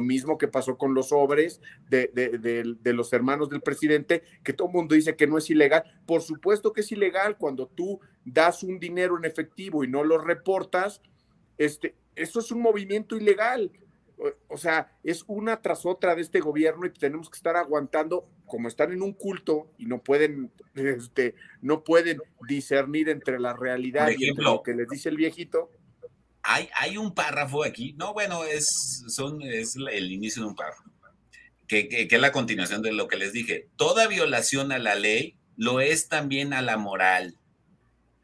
mismo 0.00 0.38
que 0.38 0.48
pasó 0.48 0.78
con 0.78 0.94
los 0.94 1.10
sobres 1.10 1.60
de, 1.88 2.08
de, 2.08 2.92
los 2.92 3.12
hermanos 3.12 3.50
del 3.50 3.60
presidente, 3.60 4.22
que 4.42 4.52
todo 4.52 4.68
el 4.68 4.74
mundo 4.74 4.94
dice 4.94 5.16
que 5.16 5.26
no 5.26 5.38
es 5.38 5.50
ilegal. 5.50 5.84
Por 6.06 6.22
supuesto 6.22 6.72
que 6.72 6.80
es 6.80 6.92
ilegal 6.92 7.36
cuando 7.36 7.66
tú 7.66 8.00
das 8.24 8.62
un 8.62 8.78
dinero 8.78 9.18
en 9.18 9.24
efectivo 9.24 9.84
y 9.84 9.88
no 9.88 10.04
lo 10.04 10.18
reportas, 10.18 11.02
este, 11.58 11.94
eso 12.16 12.40
es 12.40 12.50
un 12.50 12.60
movimiento 12.60 13.16
ilegal 13.16 13.70
o 14.48 14.56
sea, 14.56 14.92
es 15.02 15.24
una 15.26 15.60
tras 15.60 15.84
otra 15.86 16.14
de 16.14 16.22
este 16.22 16.40
gobierno 16.40 16.86
y 16.86 16.90
tenemos 16.90 17.28
que 17.28 17.36
estar 17.36 17.56
aguantando, 17.56 18.28
como 18.46 18.68
están 18.68 18.92
en 18.92 19.02
un 19.02 19.12
culto 19.12 19.70
y 19.78 19.86
no 19.86 20.02
pueden, 20.02 20.50
este, 20.74 21.34
no 21.60 21.82
pueden 21.82 22.20
discernir 22.48 23.08
entre 23.08 23.40
la 23.40 23.54
realidad 23.54 24.10
y 24.16 24.32
lo 24.34 24.62
que 24.62 24.74
les 24.74 24.88
dice 24.88 25.08
el 25.08 25.16
viejito. 25.16 25.70
Hay, 26.42 26.68
hay 26.74 26.96
un 26.96 27.14
párrafo 27.14 27.64
aquí, 27.64 27.94
no, 27.94 28.12
bueno, 28.12 28.44
es, 28.44 29.04
son, 29.08 29.42
es 29.42 29.76
el 29.76 30.10
inicio 30.10 30.42
de 30.42 30.48
un 30.48 30.56
párrafo, 30.56 30.82
que, 31.68 31.88
que, 31.88 32.08
que 32.08 32.16
es 32.16 32.20
la 32.20 32.32
continuación 32.32 32.82
de 32.82 32.92
lo 32.92 33.08
que 33.08 33.16
les 33.16 33.32
dije. 33.32 33.68
Toda 33.76 34.08
violación 34.08 34.72
a 34.72 34.78
la 34.78 34.94
ley 34.94 35.36
lo 35.56 35.80
es 35.80 36.08
también 36.08 36.52
a 36.52 36.62
la 36.62 36.76
moral. 36.76 37.38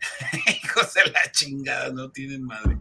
Hijos 0.63 0.95
de 0.95 1.11
la 1.11 1.33
chingada, 1.33 1.91
no 1.91 2.11
tienen 2.11 2.43
madre. 2.43 2.79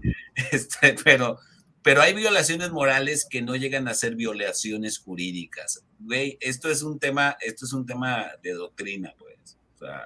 Este, 0.52 0.96
pero 1.04 1.40
pero 1.88 2.02
hay 2.02 2.14
violaciones 2.14 2.72
morales 2.72 3.26
que 3.30 3.42
no 3.42 3.56
llegan 3.56 3.88
a 3.88 3.94
ser 3.94 4.16
violaciones 4.16 5.00
jurídicas. 5.00 5.86
Güey, 6.00 6.38
esto 6.42 6.70
es 6.70 6.82
un 6.82 7.00
tema, 7.00 7.38
esto 7.40 7.64
es 7.64 7.72
un 7.72 7.86
tema 7.86 8.30
de 8.44 8.52
doctrina, 8.52 9.14
pues. 9.18 9.58
O 9.76 9.78
sea, 9.78 10.04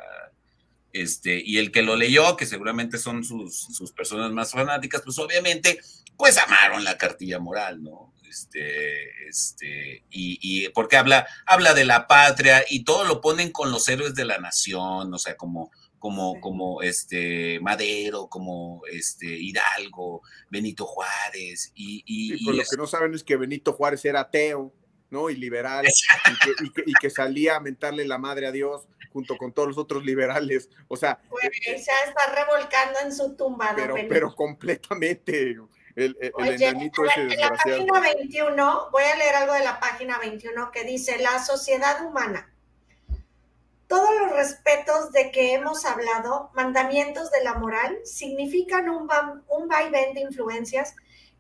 este, 0.94 1.42
y 1.44 1.58
el 1.58 1.72
que 1.72 1.82
lo 1.82 1.96
leyó, 1.96 2.36
que 2.36 2.46
seguramente 2.46 2.98
son 2.98 3.24
sus, 3.24 3.60
sus 3.60 3.92
personas 3.92 4.32
más 4.32 4.52
fanáticas, 4.52 5.02
pues 5.04 5.18
obviamente, 5.20 5.80
pues 6.18 6.38
amaron 6.38 6.84
la 6.84 6.98
cartilla 6.98 7.40
moral, 7.40 7.82
¿no? 7.82 8.14
Este, 8.30 9.28
este, 9.28 10.06
y, 10.10 10.40
y, 10.42 10.70
porque 10.70 10.96
habla, 10.96 11.28
habla 11.46 11.74
de 11.74 11.84
la 11.84 12.08
patria 12.08 12.64
y 12.70 12.86
todo 12.86 13.04
lo 13.04 13.20
ponen 13.20 13.52
con 13.52 13.72
los 13.72 13.90
héroes 13.90 14.16
de 14.16 14.24
la 14.26 14.38
nación, 14.38 15.14
o 15.14 15.18
sea, 15.18 15.36
como, 15.36 15.70
como, 16.00 16.40
como 16.40 16.82
este 16.82 17.60
Madero, 17.60 18.28
como 18.28 18.82
este 18.92 19.28
Hidalgo, 19.28 20.22
Benito 20.50 20.86
Juárez. 20.86 21.72
Y, 21.76 22.04
y, 22.06 22.44
pues 22.44 22.58
lo 22.58 22.64
que 22.64 22.78
no 22.78 22.88
saben 22.88 23.14
es 23.14 23.24
que 23.24 23.36
Benito 23.36 23.74
Juárez 23.74 24.04
era 24.06 24.22
ateo, 24.22 24.74
¿no? 25.12 25.30
Y 25.30 25.36
liberal, 25.36 25.86
y 26.86 26.94
que, 26.94 27.10
salía 27.10 27.58
a 27.58 27.60
mentarle 27.60 28.06
la 28.06 28.18
madre 28.18 28.48
a 28.48 28.52
Dios 28.52 28.88
junto 29.14 29.38
con 29.38 29.52
todos 29.52 29.68
los 29.68 29.78
otros 29.78 30.04
liberales. 30.04 30.70
O 30.88 30.98
sea. 30.98 31.20
Pues, 31.30 31.44
se 31.64 31.76
está 31.76 32.34
revolcando 32.34 33.00
en 33.04 33.14
su 33.14 33.36
tumba, 33.36 33.74
pero, 33.76 33.96
pero 34.10 34.36
completamente. 34.36 35.58
El, 35.94 36.18
el, 36.22 36.32
Oye, 36.36 36.56
en 36.66 37.40
la 37.40 37.50
página 37.50 38.00
21, 38.00 38.90
voy 38.92 39.04
a 39.04 39.16
leer 39.18 39.36
algo 39.36 39.54
de 39.54 39.64
la 39.64 39.80
página 39.80 40.18
21 40.18 40.72
que 40.72 40.86
dice: 40.86 41.20
La 41.20 41.44
sociedad 41.44 42.04
humana 42.06 42.48
todos 43.92 44.10
los 44.22 44.32
respetos 44.32 45.12
de 45.12 45.32
que 45.32 45.54
hemos 45.54 45.84
hablado, 45.84 46.50
mandamientos 46.54 47.30
de 47.30 47.44
la 47.44 47.56
moral, 47.56 47.98
significan 48.06 48.88
un, 48.88 49.10
un 49.50 49.68
vaivén 49.68 50.14
de 50.14 50.22
influencias 50.22 50.96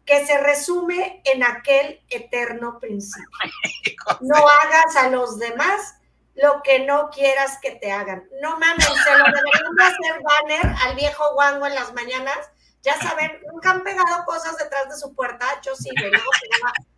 que 0.05 0.25
se 0.25 0.37
resume 0.39 1.21
en 1.25 1.43
aquel 1.43 2.01
eterno 2.09 2.79
principio. 2.79 3.29
No 4.21 4.35
hagas 4.35 4.95
a 4.97 5.09
los 5.09 5.39
demás 5.39 5.95
lo 6.35 6.61
que 6.63 6.79
no 6.79 7.09
quieras 7.09 7.57
que 7.61 7.71
te 7.71 7.91
hagan. 7.91 8.27
No 8.41 8.57
mames, 8.57 8.85
se 8.85 9.17
lo 9.17 9.25
deberían 9.25 9.79
hacer 9.79 10.21
banner 10.21 10.75
al 10.83 10.95
viejo 10.95 11.33
guango 11.33 11.65
en 11.67 11.75
las 11.75 11.93
mañanas. 11.93 12.37
Ya 12.81 12.97
saben, 12.99 13.39
nunca 13.51 13.71
han 13.71 13.83
pegado 13.83 14.25
cosas 14.25 14.57
detrás 14.57 14.89
de 14.89 14.97
su 14.97 15.13
puerta. 15.13 15.45
Yo 15.61 15.75
sí, 15.75 15.89
luego 15.95 16.31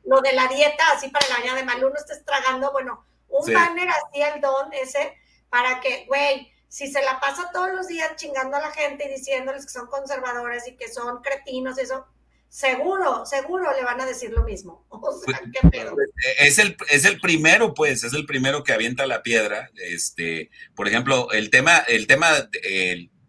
lo 0.06 0.22
de 0.22 0.34
la 0.34 0.48
dieta, 0.48 0.84
así 0.92 1.10
para 1.10 1.28
la 1.28 1.40
mañana 1.40 1.58
de 1.58 1.66
mal, 1.66 1.84
uno 1.84 1.96
estés 1.96 2.24
tragando. 2.24 2.72
Bueno, 2.72 3.06
un 3.28 3.54
banner 3.54 3.90
así 3.90 4.22
al 4.22 4.40
don 4.40 4.72
ese 4.74 5.18
para 5.50 5.80
que, 5.82 6.06
güey, 6.08 6.52
si 6.68 6.92
se 6.92 7.04
la 7.04 7.20
pasa 7.20 7.52
todos 7.54 7.72
los 7.72 7.88
días 7.88 8.16
chingando 8.16 8.58
a 8.58 8.62
la 8.62 8.72
gente 8.72 9.06
y 9.06 9.14
diciéndoles 9.14 9.66
que 9.66 9.72
son 9.72 9.88
conservadores 9.88 10.68
y 10.68 10.76
que 10.76 10.92
son 10.92 11.22
cretinos 11.22 11.78
y 11.78 11.82
eso, 11.82 12.08
seguro, 12.54 13.26
seguro 13.26 13.74
le 13.76 13.84
van 13.84 14.00
a 14.00 14.06
decir 14.06 14.30
lo 14.30 14.44
mismo. 14.44 14.86
O 15.06 15.12
sea, 15.12 15.40
pues, 15.42 15.52
¿qué 15.52 15.68
pedo? 15.70 15.96
Pues, 15.96 16.10
es 16.40 16.60
el, 16.60 16.78
es 16.90 17.04
el 17.04 17.20
primero, 17.20 17.74
pues, 17.74 18.04
es 18.04 18.14
el 18.14 18.26
primero 18.26 18.64
que 18.64 18.74
avienta 18.74 19.06
la 19.06 19.22
piedra. 19.22 19.70
Este, 19.76 20.50
por 20.76 20.88
ejemplo, 20.88 21.32
el 21.32 21.50
tema, 21.50 21.80
el 21.80 22.08
tema 22.08 22.30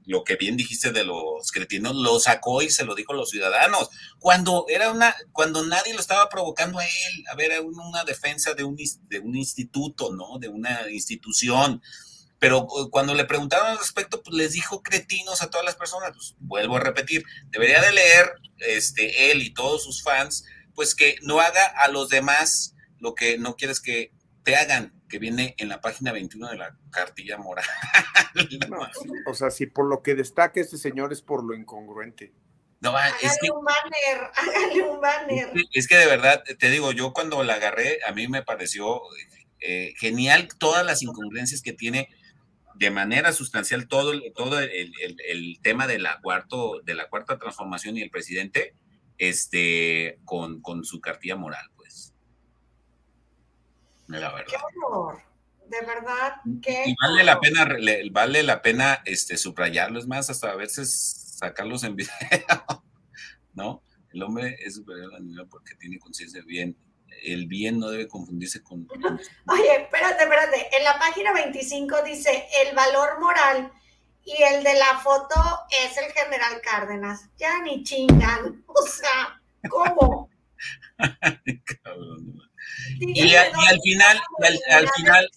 lo 0.06 0.22
que 0.22 0.36
bien 0.36 0.56
dijiste 0.56 0.92
de 0.92 1.04
los 1.04 1.50
cretinos, 1.50 1.96
lo 1.96 2.20
sacó 2.20 2.62
y 2.62 2.70
se 2.70 2.84
lo 2.84 2.94
dijo 2.94 3.12
a 3.12 3.16
los 3.16 3.30
ciudadanos, 3.30 3.88
cuando 4.18 4.66
era 4.68 4.90
una, 4.90 5.14
cuando 5.32 5.66
nadie 5.66 5.94
lo 5.94 6.00
estaba 6.00 6.28
provocando 6.28 6.78
a 6.78 6.84
él, 6.84 7.24
a 7.32 7.34
ver, 7.34 7.60
una 7.62 8.04
defensa 8.04 8.54
de 8.54 8.64
un, 8.64 8.76
de 8.76 9.18
un 9.18 9.34
instituto, 9.34 10.12
¿no? 10.14 10.38
De 10.38 10.48
una 10.48 10.90
institución. 10.90 11.82
Pero 12.44 12.66
uh, 12.68 12.90
cuando 12.90 13.14
le 13.14 13.24
preguntaron 13.24 13.68
al 13.68 13.78
respecto, 13.78 14.22
pues 14.22 14.36
les 14.36 14.52
dijo 14.52 14.82
cretinos 14.82 15.40
a 15.40 15.48
todas 15.48 15.64
las 15.64 15.76
personas. 15.76 16.12
Pues 16.12 16.34
vuelvo 16.40 16.76
a 16.76 16.80
repetir, 16.80 17.24
debería 17.46 17.80
de 17.80 17.90
leer 17.90 18.34
este, 18.58 19.30
él 19.30 19.40
y 19.40 19.54
todos 19.54 19.82
sus 19.82 20.02
fans, 20.02 20.44
pues 20.74 20.94
que 20.94 21.16
no 21.22 21.40
haga 21.40 21.64
a 21.64 21.88
los 21.88 22.10
demás 22.10 22.76
lo 22.98 23.14
que 23.14 23.38
no 23.38 23.56
quieres 23.56 23.80
que 23.80 24.12
te 24.42 24.56
hagan, 24.56 24.92
que 25.08 25.18
viene 25.18 25.54
en 25.56 25.70
la 25.70 25.80
página 25.80 26.12
21 26.12 26.50
de 26.50 26.56
la 26.58 26.76
cartilla 26.90 27.38
moral. 27.38 27.64
o 29.26 29.32
sea, 29.32 29.50
si 29.50 29.64
por 29.64 29.86
lo 29.86 30.02
que 30.02 30.14
destaca 30.14 30.60
este 30.60 30.76
señor 30.76 31.14
es 31.14 31.22
por 31.22 31.42
lo 31.42 31.56
incongruente. 31.56 32.34
No, 32.82 32.94
es 33.22 33.38
que, 33.40 33.50
un 33.50 33.64
banner, 33.64 34.30
hágale 34.34 34.82
un 34.82 35.00
banner. 35.00 35.50
Es 35.72 35.88
que 35.88 35.96
de 35.96 36.06
verdad, 36.08 36.44
te 36.58 36.68
digo, 36.68 36.92
yo 36.92 37.14
cuando 37.14 37.42
la 37.42 37.54
agarré, 37.54 38.00
a 38.06 38.12
mí 38.12 38.28
me 38.28 38.42
pareció 38.42 39.00
eh, 39.60 39.94
genial 39.98 40.48
todas 40.58 40.84
las 40.84 41.02
incongruencias 41.02 41.62
que 41.62 41.72
tiene 41.72 42.10
de 42.76 42.90
manera 42.90 43.32
sustancial 43.32 43.88
todo, 43.88 44.12
todo 44.34 44.58
el, 44.58 44.92
el, 45.28 45.60
tema 45.62 45.86
de 45.86 45.98
la, 45.98 46.20
cuarto, 46.20 46.80
de 46.84 46.94
la 46.94 47.08
cuarta 47.08 47.38
transformación 47.38 47.96
y 47.96 48.02
el 48.02 48.10
presidente 48.10 48.74
este, 49.18 50.18
con, 50.24 50.60
con 50.60 50.84
su 50.84 51.00
cartilla 51.00 51.36
moral, 51.36 51.70
pues. 51.76 52.14
La 54.08 54.32
verdad. 54.32 54.46
Qué 54.48 54.56
honor. 54.86 55.22
De 55.68 55.80
verdad, 55.80 56.34
que. 56.60 56.84
Y 56.86 56.94
vale 57.00 57.24
la 57.24 57.40
pena, 57.40 57.66
vale 58.10 58.42
la 58.42 58.60
pena 58.60 59.00
este, 59.04 59.36
subrayarlo, 59.36 59.98
es 59.98 60.06
más, 60.06 60.28
hasta 60.28 60.50
a 60.50 60.56
veces 60.56 61.36
sacarlos 61.38 61.84
en 61.84 61.96
video, 61.96 62.10
¿no? 63.54 63.82
El 64.12 64.22
hombre 64.22 64.56
es 64.60 64.74
superior 64.74 65.14
a 65.14 65.18
la 65.20 65.44
porque 65.46 65.74
tiene 65.74 65.98
conciencia 65.98 66.42
bien 66.46 66.76
el 67.24 67.46
bien 67.46 67.78
no 67.78 67.88
debe 67.88 68.08
confundirse 68.08 68.62
con... 68.62 68.86
Oye, 69.48 69.82
espérate, 69.82 70.22
espérate. 70.22 70.76
En 70.76 70.84
la 70.84 70.98
página 70.98 71.32
25 71.32 72.02
dice, 72.02 72.46
el 72.64 72.74
valor 72.74 73.20
moral 73.20 73.72
y 74.24 74.42
el 74.42 74.62
de 74.62 74.74
la 74.74 74.98
foto 74.98 75.34
es 75.84 75.96
el 75.98 76.12
general 76.12 76.60
Cárdenas. 76.62 77.28
Ya 77.36 77.60
ni 77.62 77.82
chingan. 77.82 78.62
O 78.76 78.86
sea, 78.86 79.40
¿cómo? 79.70 80.28
y, 82.98 83.34
al 83.34 83.52
final, 83.80 84.20
al, 84.42 84.88
final, 84.90 85.30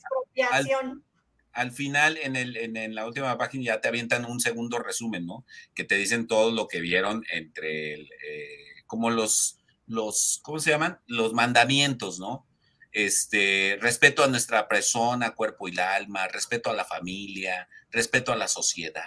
al, 1.54 1.72
final, 1.72 2.18
en, 2.18 2.36
el, 2.36 2.58
en, 2.58 2.96
la 2.96 3.06
última 3.06 3.38
página 3.38 3.64
ya 3.66 3.82
te 3.82 3.90
avientan 3.90 4.26
un 4.26 4.40
segundo 4.40 4.80
resumen, 4.80 5.28
¿no? 5.28 5.46
Que 5.76 5.84
te 5.84 5.96
dicen 5.96 6.26
todo 6.26 6.52
lo 6.52 6.68
que 6.68 6.80
vieron 6.80 7.24
entre, 7.32 7.94
el, 7.94 8.10
eh, 8.28 8.84
como 8.88 9.12
los 9.12 9.57
los, 9.88 10.40
¿cómo 10.44 10.60
se 10.60 10.70
llaman? 10.70 11.00
Los 11.08 11.34
mandamientos, 11.34 12.20
¿no? 12.20 12.46
Este, 12.92 13.78
respeto 13.82 14.24
a 14.24 14.28
nuestra 14.28 14.68
persona, 14.68 15.36
cuerpo 15.36 15.68
y 15.68 15.72
el 15.72 15.80
alma, 15.80 16.28
respeto 16.28 16.70
a 16.70 16.74
la 16.74 16.86
familia, 16.86 17.68
respeto 17.92 18.32
a 18.32 18.36
la 18.36 18.48
sociedad, 18.48 19.04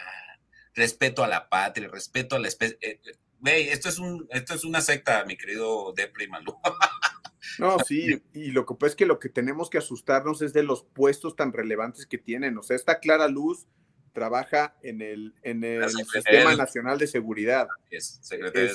respeto 0.75 1.23
a 1.23 1.29
la 1.29 1.49
patria, 1.49 1.89
respeto 1.89 2.37
a 2.37 2.39
la 2.39 2.49
especie. 2.49 2.79
Eh, 2.81 3.01
esto 3.45 3.89
es 3.89 3.99
un, 3.99 4.29
esto 4.31 4.55
es 4.55 4.65
una 4.65 4.81
secta, 4.81 5.25
mi 5.25 5.37
querido 5.37 5.93
Depre 5.93 6.29
Malú. 6.29 6.57
No, 7.59 7.79
sí, 7.81 8.23
y 8.33 8.53
lo 8.53 8.65
que 8.65 8.75
pasa 8.75 8.91
es 8.91 8.97
que 8.97 9.07
lo 9.07 9.19
que 9.19 9.29
tenemos 9.29 9.71
que 9.71 9.79
asustarnos 9.79 10.41
es 10.41 10.53
de 10.53 10.63
los 10.63 10.85
puestos 10.85 11.37
tan 11.37 11.53
relevantes 11.53 12.07
que 12.07 12.19
tienen. 12.19 12.57
O 12.57 12.63
sea, 12.63 12.77
esta 12.77 13.01
Clara 13.01 13.29
Luz 13.29 13.67
trabaja 14.13 14.77
en 14.83 15.01
el, 15.01 15.35
en 15.43 15.65
el 15.65 15.89
Sistema 15.91 16.55
Nacional 16.55 16.99
de 16.99 17.07
Seguridad. 17.07 17.67
Es 17.91 18.21
de 18.29 18.75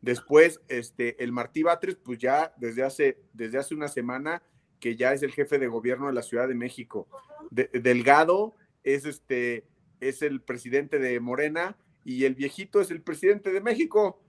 Después, 0.00 0.60
este, 0.68 1.22
el 1.22 1.32
Martí 1.32 1.62
Batres, 1.62 1.96
pues 1.96 2.18
ya 2.18 2.52
desde 2.56 2.84
hace, 2.84 3.18
desde 3.32 3.58
hace 3.58 3.74
una 3.74 3.88
semana 3.88 4.42
que 4.80 4.96
ya 4.96 5.12
es 5.12 5.22
el 5.22 5.32
jefe 5.32 5.58
de 5.58 5.66
gobierno 5.66 6.06
de 6.06 6.12
la 6.12 6.22
Ciudad 6.22 6.46
de 6.48 6.54
México. 6.54 7.08
Delgado 7.50 8.54
es, 8.84 9.04
este, 9.04 9.66
es 10.00 10.22
el 10.22 10.40
presidente 10.40 10.98
de 10.98 11.18
Morena 11.18 11.76
y 12.04 12.24
el 12.24 12.34
viejito 12.34 12.80
es 12.80 12.90
el 12.90 13.02
presidente 13.02 13.52
de 13.52 13.60
México. 13.60 14.22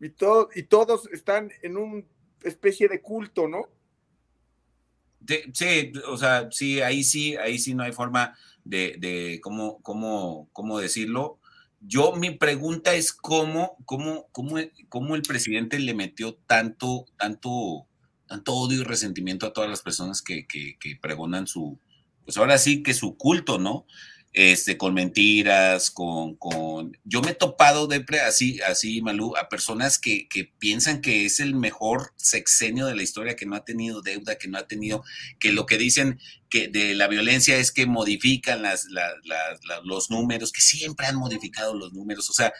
Y, 0.00 0.10
todo, 0.10 0.50
y 0.54 0.64
todos 0.64 1.08
están 1.12 1.50
en 1.62 1.78
una 1.78 2.02
especie 2.42 2.88
de 2.88 3.00
culto, 3.00 3.48
¿no? 3.48 3.68
Sí, 5.54 5.92
o 6.06 6.18
sea, 6.18 6.48
sí, 6.50 6.82
ahí 6.82 7.02
sí, 7.02 7.36
ahí 7.36 7.58
sí 7.58 7.74
no 7.74 7.84
hay 7.84 7.92
forma 7.92 8.36
de, 8.64 8.96
de 8.98 9.40
cómo, 9.42 9.80
cómo, 9.80 10.50
cómo 10.52 10.78
decirlo. 10.78 11.38
Yo, 11.86 12.14
mi 12.16 12.30
pregunta 12.30 12.94
es 12.94 13.12
cómo, 13.12 13.76
cómo, 13.84 14.26
cómo, 14.32 14.56
cómo 14.88 15.14
el 15.16 15.22
presidente 15.22 15.78
le 15.78 15.94
metió 15.94 16.34
tanto, 16.46 17.04
tanto, 17.18 17.86
tanto 18.26 18.54
odio 18.54 18.80
y 18.80 18.84
resentimiento 18.84 19.46
a 19.46 19.52
todas 19.52 19.68
las 19.68 19.82
personas 19.82 20.22
que, 20.22 20.46
que, 20.46 20.76
que 20.78 20.96
pregonan 20.96 21.46
su, 21.46 21.78
pues 22.24 22.38
ahora 22.38 22.56
sí 22.58 22.82
que 22.82 22.94
su 22.94 23.16
culto, 23.16 23.58
¿no? 23.58 23.86
Este, 24.34 24.76
con 24.76 24.94
mentiras, 24.94 25.92
con, 25.92 26.34
con... 26.34 26.98
Yo 27.04 27.22
me 27.22 27.30
he 27.30 27.34
topado 27.34 27.86
de 27.86 28.04
así, 28.26 28.60
así, 28.62 29.00
Malú, 29.00 29.36
a 29.36 29.48
personas 29.48 29.96
que, 30.00 30.26
que, 30.28 30.52
piensan 30.58 31.00
que 31.00 31.24
es 31.24 31.38
el 31.38 31.54
mejor 31.54 32.12
sexenio 32.16 32.86
de 32.86 32.96
la 32.96 33.04
historia, 33.04 33.36
que 33.36 33.46
no 33.46 33.54
ha 33.54 33.64
tenido 33.64 34.02
deuda, 34.02 34.34
que 34.36 34.48
no 34.48 34.58
ha 34.58 34.66
tenido, 34.66 35.04
que 35.38 35.52
lo 35.52 35.66
que 35.66 35.78
dicen 35.78 36.18
que 36.50 36.66
de 36.66 36.96
la 36.96 37.06
violencia 37.06 37.56
es 37.56 37.70
que 37.70 37.86
modifican 37.86 38.60
las, 38.62 38.88
los 39.84 40.10
números, 40.10 40.50
que 40.50 40.60
siempre 40.60 41.06
han 41.06 41.16
modificado 41.16 41.72
los 41.72 41.92
números, 41.92 42.28
o 42.28 42.32
sea, 42.32 42.52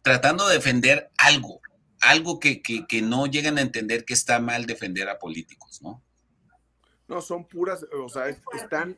tratando 0.00 0.48
de 0.48 0.54
defender 0.54 1.10
algo, 1.18 1.60
algo 2.00 2.40
que, 2.40 2.62
que, 2.62 2.86
que 2.86 3.02
no 3.02 3.26
llegan 3.26 3.58
a 3.58 3.62
entender 3.62 4.06
que 4.06 4.14
está 4.14 4.40
mal 4.40 4.64
defender 4.64 5.10
a 5.10 5.18
políticos, 5.18 5.82
¿no? 5.82 6.02
No, 7.08 7.20
son 7.20 7.46
puras, 7.46 7.84
o 7.92 8.08
sea, 8.08 8.28
están... 8.28 8.96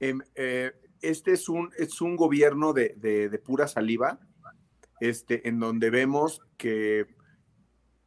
Eh, 0.00 0.72
este 1.02 1.32
es 1.32 1.48
un, 1.48 1.70
es 1.76 2.00
un 2.00 2.16
gobierno 2.16 2.72
de, 2.72 3.42
pura 3.44 3.68
saliva, 3.68 4.20
este, 5.00 5.48
en 5.48 5.58
donde 5.58 5.90
vemos 5.90 6.40
que, 6.56 7.06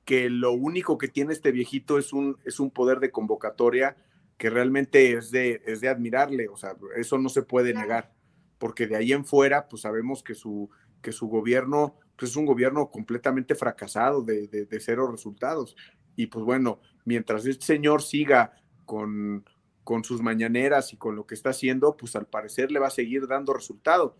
que 0.05 0.29
lo 0.29 0.53
único 0.53 0.97
que 0.97 1.08
tiene 1.08 1.34
este 1.34 1.51
viejito 1.51 1.97
es 1.97 2.13
un, 2.13 2.38
es 2.45 2.60
un 2.60 2.71
poder 2.71 2.99
de 2.99 3.12
convocatoria 3.12 3.97
que 4.38 4.49
realmente 4.49 5.13
es 5.13 5.31
de, 5.31 5.62
es 5.65 5.81
de 5.81 5.89
admirarle, 5.89 6.47
o 6.49 6.58
sea, 6.58 6.75
eso 6.97 7.17
no 7.17 7.29
se 7.29 7.43
puede 7.43 7.73
negar, 7.73 8.13
porque 8.58 8.88
de 8.88 8.97
ahí 8.97 9.13
en 9.13 9.25
fuera, 9.25 9.67
pues 9.67 9.84
sabemos 9.84 10.23
que 10.23 10.36
su, 10.36 10.69
que 11.01 11.12
su 11.12 11.27
gobierno 11.27 11.95
pues, 12.17 12.31
es 12.31 12.38
un 12.38 12.45
gobierno 12.45 12.89
completamente 12.89 13.55
fracasado 13.55 14.23
de, 14.23 14.47
de 14.47 14.79
cero 14.79 15.10
resultados. 15.12 15.75
Y 16.17 16.27
pues 16.27 16.45
bueno, 16.45 16.79
mientras 17.03 17.45
este 17.45 17.65
señor 17.65 18.01
siga 18.01 18.53
con, 18.86 19.45
con 19.85 20.03
sus 20.03 20.21
mañaneras 20.21 20.91
y 20.91 20.97
con 20.97 21.15
lo 21.15 21.27
que 21.27 21.35
está 21.35 21.51
haciendo, 21.51 21.95
pues 21.95 22.15
al 22.15 22.25
parecer 22.25 22.71
le 22.71 22.79
va 22.79 22.87
a 22.87 22.91
seguir 22.91 23.27
dando 23.27 23.53
resultado. 23.53 24.17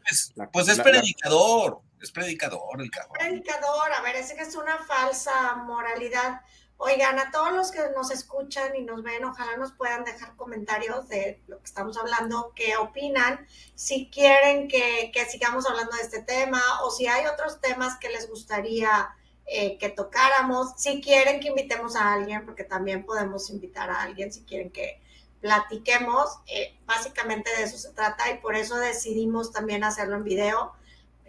pues 0.54 0.67
es 0.69 0.80
predicador, 0.80 1.82
es 2.01 2.12
predicador 2.12 2.82
el 2.82 2.91
cabrón. 2.91 3.17
Predicador, 3.19 3.91
a 3.97 4.01
ver, 4.04 4.15
ese 4.15 4.36
que 4.36 4.43
es 4.43 4.56
una 4.56 4.78
falsa 4.78 5.56
moralidad. 5.56 6.41
Oigan, 6.78 7.17
a 7.17 7.32
todos 7.32 7.51
los 7.51 7.71
que 7.71 7.80
nos 7.95 8.12
escuchan 8.12 8.75
y 8.75 8.84
nos 8.84 9.01
ven, 9.01 9.23
ojalá 9.25 9.58
nos 9.58 9.71
puedan 9.71 10.04
dejar 10.04 10.36
comentarios 10.36 11.08
de 11.08 11.41
lo 11.47 11.58
que 11.58 11.65
estamos 11.65 11.97
hablando, 11.97 12.54
qué 12.56 12.78
opinan, 12.78 13.47
si 13.73 14.10
quieren 14.12 14.67
que, 14.67 15.12
sigamos 15.30 15.67
hablando 15.67 15.95
de 15.95 16.04
este 16.04 16.21
tema 16.21 16.62
o 16.84 16.91
si 16.91 17.08
hay 17.08 17.25
otros 17.25 17.60
temas 17.60 17.97
que 17.97 18.10
les 18.10 18.30
gustaría 18.30 19.10
eh, 19.47 19.80
que 19.80 19.89
tocáramos, 19.89 20.73
si 20.78 21.01
quieren 21.01 21.39
que 21.39 21.47
invitemos 21.47 21.95
a 21.95 22.13
alguien, 22.13 22.45
porque 22.45 22.65
también 22.65 23.04
podemos 23.04 23.49
invitar 23.49 23.89
a 23.89 24.04
alguien 24.04 24.32
si 24.32 24.43
quieren 24.43 24.69
que, 24.69 25.01
platiquemos. 25.46 26.40
Eh, 26.48 26.76
básicamente 26.88 27.52
de 27.56 27.66
eso 27.66 27.78
se 27.78 27.94
trata 27.94 28.32
y 28.32 28.40
por 28.40 28.56
eso 28.56 28.78
decidimos 28.78 29.52
también 29.52 29.84
hacerlo 29.84 30.16
en 30.16 30.24
video. 30.24 30.74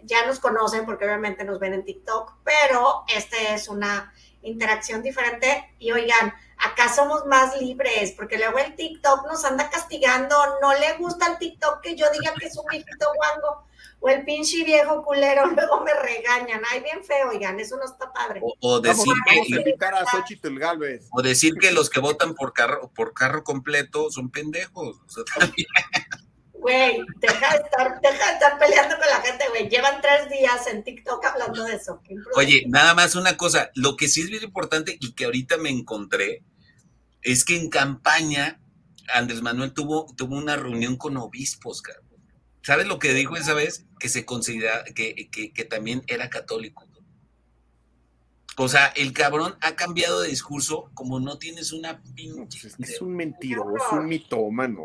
Ya 0.01 0.25
nos 0.25 0.39
conocen 0.39 0.85
porque 0.87 1.05
obviamente 1.05 1.43
nos 1.43 1.59
ven 1.59 1.75
en 1.75 1.85
TikTok, 1.85 2.33
pero 2.43 3.03
este 3.15 3.53
es 3.53 3.67
una 3.67 4.11
interacción 4.41 5.03
diferente. 5.03 5.71
Y 5.77 5.91
oigan, 5.91 6.33
acá 6.57 6.93
somos 6.93 7.25
más 7.25 7.59
libres 7.61 8.13
porque 8.17 8.37
luego 8.37 8.57
el 8.59 8.75
TikTok 8.75 9.27
nos 9.27 9.45
anda 9.45 9.69
castigando. 9.69 10.35
No 10.61 10.73
le 10.73 10.97
gusta 10.97 11.27
el 11.27 11.37
TikTok 11.37 11.81
que 11.81 11.95
yo 11.95 12.05
diga 12.11 12.33
que 12.39 12.47
es 12.47 12.57
un 12.57 12.65
viejito 12.69 13.07
guango 13.15 13.67
o 13.99 14.09
el 14.09 14.23
pinche 14.25 14.63
viejo 14.63 15.03
culero, 15.03 15.45
luego 15.55 15.81
me 15.81 15.93
regañan. 15.93 16.61
Ay, 16.71 16.81
bien 16.81 17.03
feo, 17.03 17.29
oigan, 17.29 17.59
eso 17.59 17.77
no 17.77 17.85
está 17.85 18.11
padre. 18.11 18.41
O, 18.59 18.79
decir 18.79 19.13
que, 19.25 19.41
O 21.11 21.21
decir 21.21 21.53
que 21.59 21.71
los 21.71 21.89
que 21.89 21.99
votan 21.99 22.35
por 22.35 22.53
carro, 22.53 22.91
por 22.93 23.13
carro 23.13 23.43
completo 23.43 24.11
son 24.11 24.29
pendejos. 24.29 24.97
Güey, 26.59 26.99
deja 27.19 27.53
de 27.53 27.63
estar, 27.63 28.01
deja 28.01 28.27
de 28.27 28.33
estar 28.33 28.59
peleando 28.59 28.95
con 28.97 29.07
la 29.07 29.21
gente, 29.21 29.45
güey. 29.49 29.69
Llevan 29.69 30.01
tres 30.01 30.29
días 30.29 30.67
en 30.67 30.83
TikTok 30.83 31.23
hablando 31.25 31.63
de 31.63 31.75
eso. 31.75 32.01
Oye, 32.35 32.65
nada 32.67 32.93
más 32.93 33.15
una 33.15 33.37
cosa, 33.37 33.71
lo 33.75 33.95
que 33.95 34.07
sí 34.07 34.21
es 34.21 34.29
bien 34.29 34.43
importante 34.43 34.97
y 34.99 35.13
que 35.13 35.25
ahorita 35.25 35.57
me 35.57 35.69
encontré 35.69 36.43
es 37.21 37.45
que 37.45 37.57
en 37.57 37.69
campaña 37.69 38.59
Andrés 39.13 39.41
Manuel 39.41 39.73
tuvo, 39.73 40.13
tuvo 40.15 40.35
una 40.35 40.55
reunión 40.55 40.97
con 40.97 41.17
obispos, 41.17 41.81
cabrón 41.81 42.07
¿Sabes 42.67 42.85
lo 42.85 42.99
que 42.99 43.13
dijo 43.13 43.37
esa 43.37 43.53
vez? 43.53 43.85
Que 43.97 44.09
se 44.09 44.25
considera 44.25 44.83
que, 44.93 45.29
que, 45.31 45.63
también 45.63 46.03
era 46.07 46.29
católico. 46.29 46.85
O 48.59 48.67
sea, 48.67 48.87
el 48.95 49.13
cabrón 49.13 49.55
ha 49.61 49.75
cambiado 49.75 50.21
de 50.21 50.29
discurso 50.29 50.89
como 50.95 51.19
no 51.19 51.37
tienes 51.37 51.71
una 51.71 52.01
pinche. 52.15 52.59
Pues 52.75 52.89
es 52.89 53.01
un 53.01 53.15
mentiroso, 53.15 53.91
un 53.91 54.07
mitómano. 54.07 54.83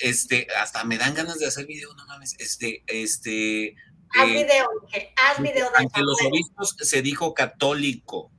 Este, 0.00 0.48
hasta 0.60 0.82
me 0.82 0.98
dan 0.98 1.14
ganas 1.14 1.38
de 1.38 1.46
hacer 1.46 1.66
video, 1.66 1.94
no 1.94 2.04
mames. 2.06 2.34
Este, 2.40 2.82
este. 2.88 3.76
Haz 4.18 4.28
eh, 4.28 4.32
video, 4.32 4.66
haz 5.16 5.40
video 5.40 5.70
de 5.70 5.76
Ante 5.76 6.00
los 6.00 6.20
obispos 6.20 6.76
se 6.80 7.00
dijo 7.00 7.32
católico. 7.32 8.32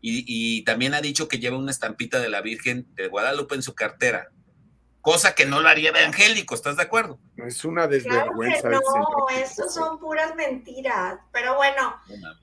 Y, 0.00 0.24
y, 0.26 0.64
también 0.64 0.94
ha 0.94 1.02
dicho 1.02 1.28
que 1.28 1.38
lleva 1.38 1.58
una 1.58 1.70
estampita 1.70 2.18
de 2.20 2.30
la 2.30 2.40
Virgen 2.40 2.88
de 2.94 3.08
Guadalupe 3.08 3.54
en 3.54 3.62
su 3.62 3.74
cartera 3.74 4.30
cosa 5.00 5.34
que 5.34 5.46
no 5.46 5.60
lo 5.60 5.68
haría 5.68 5.90
evangélico, 5.90 6.54
¿estás 6.54 6.76
de 6.76 6.82
acuerdo? 6.82 7.18
Es 7.36 7.64
una 7.64 7.86
desvergüenza. 7.86 8.68
no, 8.68 8.80
eso 9.34 9.68
son 9.68 9.98
puras 9.98 10.34
mentiras. 10.34 11.18
Pero 11.32 11.56
bueno, 11.56 11.96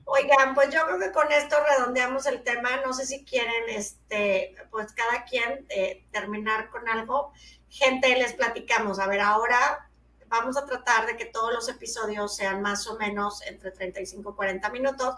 oigan, 0.05 0.55
pues 0.55 0.69
yo 0.73 0.85
creo 0.85 0.99
que 0.99 1.11
con 1.11 1.31
esto 1.31 1.55
redondeamos 1.69 2.25
el 2.25 2.43
tema. 2.43 2.69
No 2.85 2.93
sé 2.93 3.05
si 3.05 3.23
quieren, 3.23 3.69
este, 3.69 4.55
pues 4.71 4.91
cada 4.93 5.23
quien 5.25 5.65
eh, 5.69 6.05
terminar 6.11 6.69
con 6.69 6.87
algo. 6.89 7.31
Gente, 7.69 8.15
les 8.15 8.33
platicamos. 8.33 8.99
A 8.99 9.07
ver, 9.07 9.21
ahora 9.21 9.87
vamos 10.29 10.57
a 10.57 10.65
tratar 10.65 11.05
de 11.05 11.15
que 11.15 11.25
todos 11.25 11.53
los 11.53 11.69
episodios 11.69 12.35
sean 12.35 12.61
más 12.61 12.87
o 12.87 12.97
menos 12.97 13.41
entre 13.43 13.71
35 13.71 14.31
y 14.31 14.35
40 14.35 14.69
minutos 14.69 15.15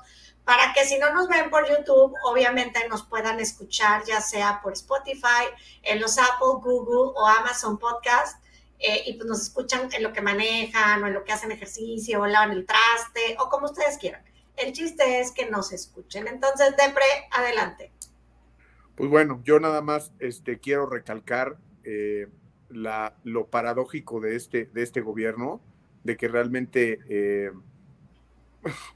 para 0.50 0.74
que 0.74 0.84
si 0.84 0.97
no 0.97 1.14
nos 1.14 1.28
ven 1.28 1.52
por 1.52 1.70
YouTube, 1.70 2.12
obviamente 2.24 2.80
nos 2.89 3.04
puedan 3.04 3.39
escuchar 3.39 4.04
ya 4.04 4.20
sea 4.20 4.62
por 4.64 4.74
Spotify, 4.74 5.45
en 5.84 6.02
los 6.02 6.18
Apple, 6.18 6.58
Google 6.64 7.14
o 7.16 7.28
Amazon 7.28 7.78
Podcast. 7.78 8.43
Eh, 8.80 9.04
y 9.06 9.14
pues 9.14 9.30
nos 9.30 9.41
escuchan 9.43 9.89
en 9.93 10.02
lo 10.02 10.12
que 10.12 10.24
manejan 10.24 11.04
o 11.04 11.08
en 11.08 11.14
lo 11.14 11.24
que 11.24 11.34
hacen 11.34 11.52
ejercicio 11.52 12.22
o 12.22 12.26
lavan 12.26 12.50
el 12.50 12.66
traste 12.66 13.38
o 13.38 13.47
como 13.47 13.68
ustedes 13.68 14.00
quieran. 14.00 14.24
El 14.58 14.74
chiste 14.74 15.20
es 15.20 15.32
que 15.32 15.47
nos 15.52 15.72
escuchen. 15.72 16.28
Entonces, 16.28 16.76
Depre, 16.76 17.06
adelante. 17.30 17.91
Pues 18.95 19.08
bueno, 19.08 19.41
yo 19.43 19.60
nada 19.60 19.84
más 19.84 20.14
este, 20.18 20.60
quiero 20.60 20.88
recalcar 20.88 21.58
eh, 21.84 22.28
la, 22.70 23.14
lo 23.24 23.45
paradójico 23.45 24.20
de 24.20 24.36
este, 24.36 24.66
de 24.66 24.82
este 24.82 25.02
gobierno, 25.02 25.62
de 26.04 26.18
que 26.18 26.28
realmente 26.28 27.02
eh, 27.08 27.52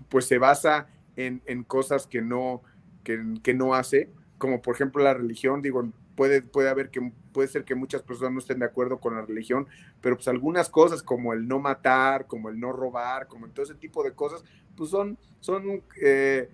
pues 0.10 0.26
se 0.26 0.39
basa 0.39 0.88
en, 1.16 1.64
cosas 1.64 2.07
que 2.07 2.22
no, 2.22 2.61
que, 3.03 3.53
no 3.53 3.74
hace, 3.74 4.09
como 4.38 4.61
por 4.61 4.76
ejemplo 4.76 5.03
la 5.03 5.14
religión, 5.14 5.61
digo, 5.61 5.88
puede, 6.16 6.41
puede 6.41 6.70
haber 6.70 6.89
que, 6.89 7.11
puede 7.32 7.47
ser 7.47 7.64
que 7.64 7.76
muchas 7.76 8.01
personas 8.01 8.34
no 8.34 8.39
estén 8.39 8.59
de 8.59 8.66
acuerdo 8.66 8.99
con 8.99 9.16
la 9.16 9.22
religión, 9.22 9.68
pero 10.01 10.16
pues 10.16 10.28
algunas 10.28 10.70
cosas 10.70 11.03
como 11.03 11.34
el 11.34 11.47
no 11.47 11.59
matar, 11.59 12.28
como 12.28 12.49
el 12.49 12.59
no 12.59 12.72
robar, 12.72 13.28
como 13.28 13.47
todo 13.49 13.64
ese 13.64 13.76
tipo 13.76 14.03
de 14.03 14.14
cosas, 14.14 14.43
pues 14.76 14.89
son, 14.89 15.18
son, 15.39 15.84
eh, 16.01 16.49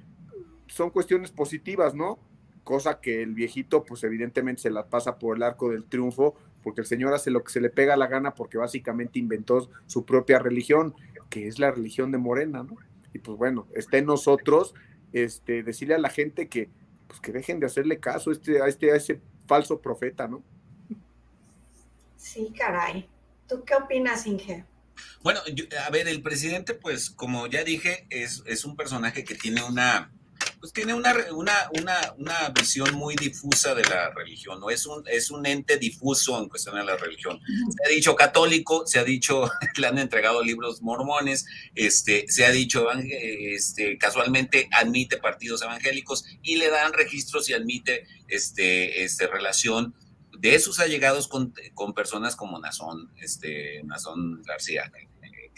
son 0.67 0.89
cuestiones 0.89 1.31
positivas, 1.31 1.95
¿no? 1.95 2.19
Cosa 2.63 2.99
que 2.99 3.23
el 3.23 3.33
viejito, 3.33 3.83
pues 3.83 4.03
evidentemente 4.03 4.63
se 4.63 4.69
las 4.69 4.85
pasa 4.85 5.17
por 5.17 5.37
el 5.37 5.43
arco 5.43 5.69
del 5.69 5.85
triunfo, 5.85 6.35
porque 6.61 6.81
el 6.81 6.87
Señor 6.87 7.13
hace 7.13 7.31
lo 7.31 7.43
que 7.43 7.51
se 7.51 7.61
le 7.61 7.69
pega 7.69 7.95
la 7.97 8.07
gana 8.07 8.35
porque 8.35 8.57
básicamente 8.57 9.19
inventó 9.19 9.69
su 9.87 10.05
propia 10.05 10.39
religión, 10.39 10.93
que 11.29 11.47
es 11.47 11.59
la 11.59 11.71
religión 11.71 12.11
de 12.11 12.17
Morena, 12.17 12.63
¿no? 12.63 12.75
Y 13.13 13.19
pues 13.19 13.37
bueno, 13.37 13.67
está 13.73 13.97
en 13.97 14.05
nosotros 14.05 14.73
este, 15.13 15.63
decirle 15.63 15.95
a 15.95 15.99
la 15.99 16.09
gente 16.09 16.47
que, 16.47 16.69
pues 17.07 17.19
que 17.19 17.31
dejen 17.31 17.59
de 17.59 17.65
hacerle 17.65 17.99
caso 17.99 18.29
a 18.29 18.33
este, 18.33 18.61
a 18.61 18.67
este, 18.67 18.91
a 18.91 18.95
ese 18.95 19.21
falso 19.47 19.81
profeta, 19.81 20.27
¿no? 20.27 20.43
Sí, 22.17 22.53
caray. 22.57 23.07
¿Tú 23.47 23.63
qué 23.63 23.75
opinas, 23.75 24.27
Inge? 24.27 24.65
Bueno, 25.23 25.39
a 25.85 25.89
ver, 25.89 26.07
el 26.07 26.21
presidente, 26.21 26.73
pues, 26.73 27.09
como 27.09 27.47
ya 27.47 27.63
dije, 27.63 28.05
es, 28.09 28.43
es 28.45 28.65
un 28.65 28.75
personaje 28.75 29.23
que 29.23 29.35
tiene 29.35 29.63
una, 29.63 30.11
pues 30.59 30.73
tiene 30.73 30.93
una, 30.93 31.13
una, 31.31 31.53
una, 31.79 32.13
una, 32.17 32.49
visión 32.49 32.93
muy 32.95 33.15
difusa 33.15 33.73
de 33.73 33.83
la 33.83 34.09
religión, 34.11 34.59
¿no? 34.59 34.69
Es 34.69 34.85
un, 34.85 35.03
es 35.07 35.31
un 35.31 35.45
ente 35.45 35.77
difuso 35.77 36.37
en 36.39 36.49
cuestión 36.49 36.75
de 36.75 36.83
la 36.83 36.97
religión. 36.97 37.39
Se 37.77 37.89
ha 37.89 37.95
dicho 37.95 38.15
católico, 38.15 38.85
se 38.85 38.99
ha 38.99 39.03
dicho, 39.03 39.49
le 39.77 39.87
han 39.87 39.97
entregado 39.97 40.43
libros 40.43 40.81
mormones, 40.81 41.45
este, 41.75 42.25
se 42.27 42.45
ha 42.45 42.51
dicho, 42.51 42.87
este, 42.91 43.97
casualmente 43.97 44.67
admite 44.71 45.17
partidos 45.17 45.61
evangélicos 45.61 46.25
y 46.43 46.57
le 46.57 46.69
dan 46.69 46.93
registros 46.93 47.49
y 47.49 47.53
admite 47.53 48.05
este, 48.27 49.03
este, 49.03 49.27
relación 49.27 49.95
de 50.37 50.59
sus 50.59 50.79
allegados 50.79 51.27
con, 51.27 51.53
con 51.73 51.93
personas 51.93 52.35
como 52.35 52.59
Nazón, 52.59 53.11
este, 53.21 53.81
Nazón 53.83 54.41
García, 54.43 54.91
que 54.93 55.08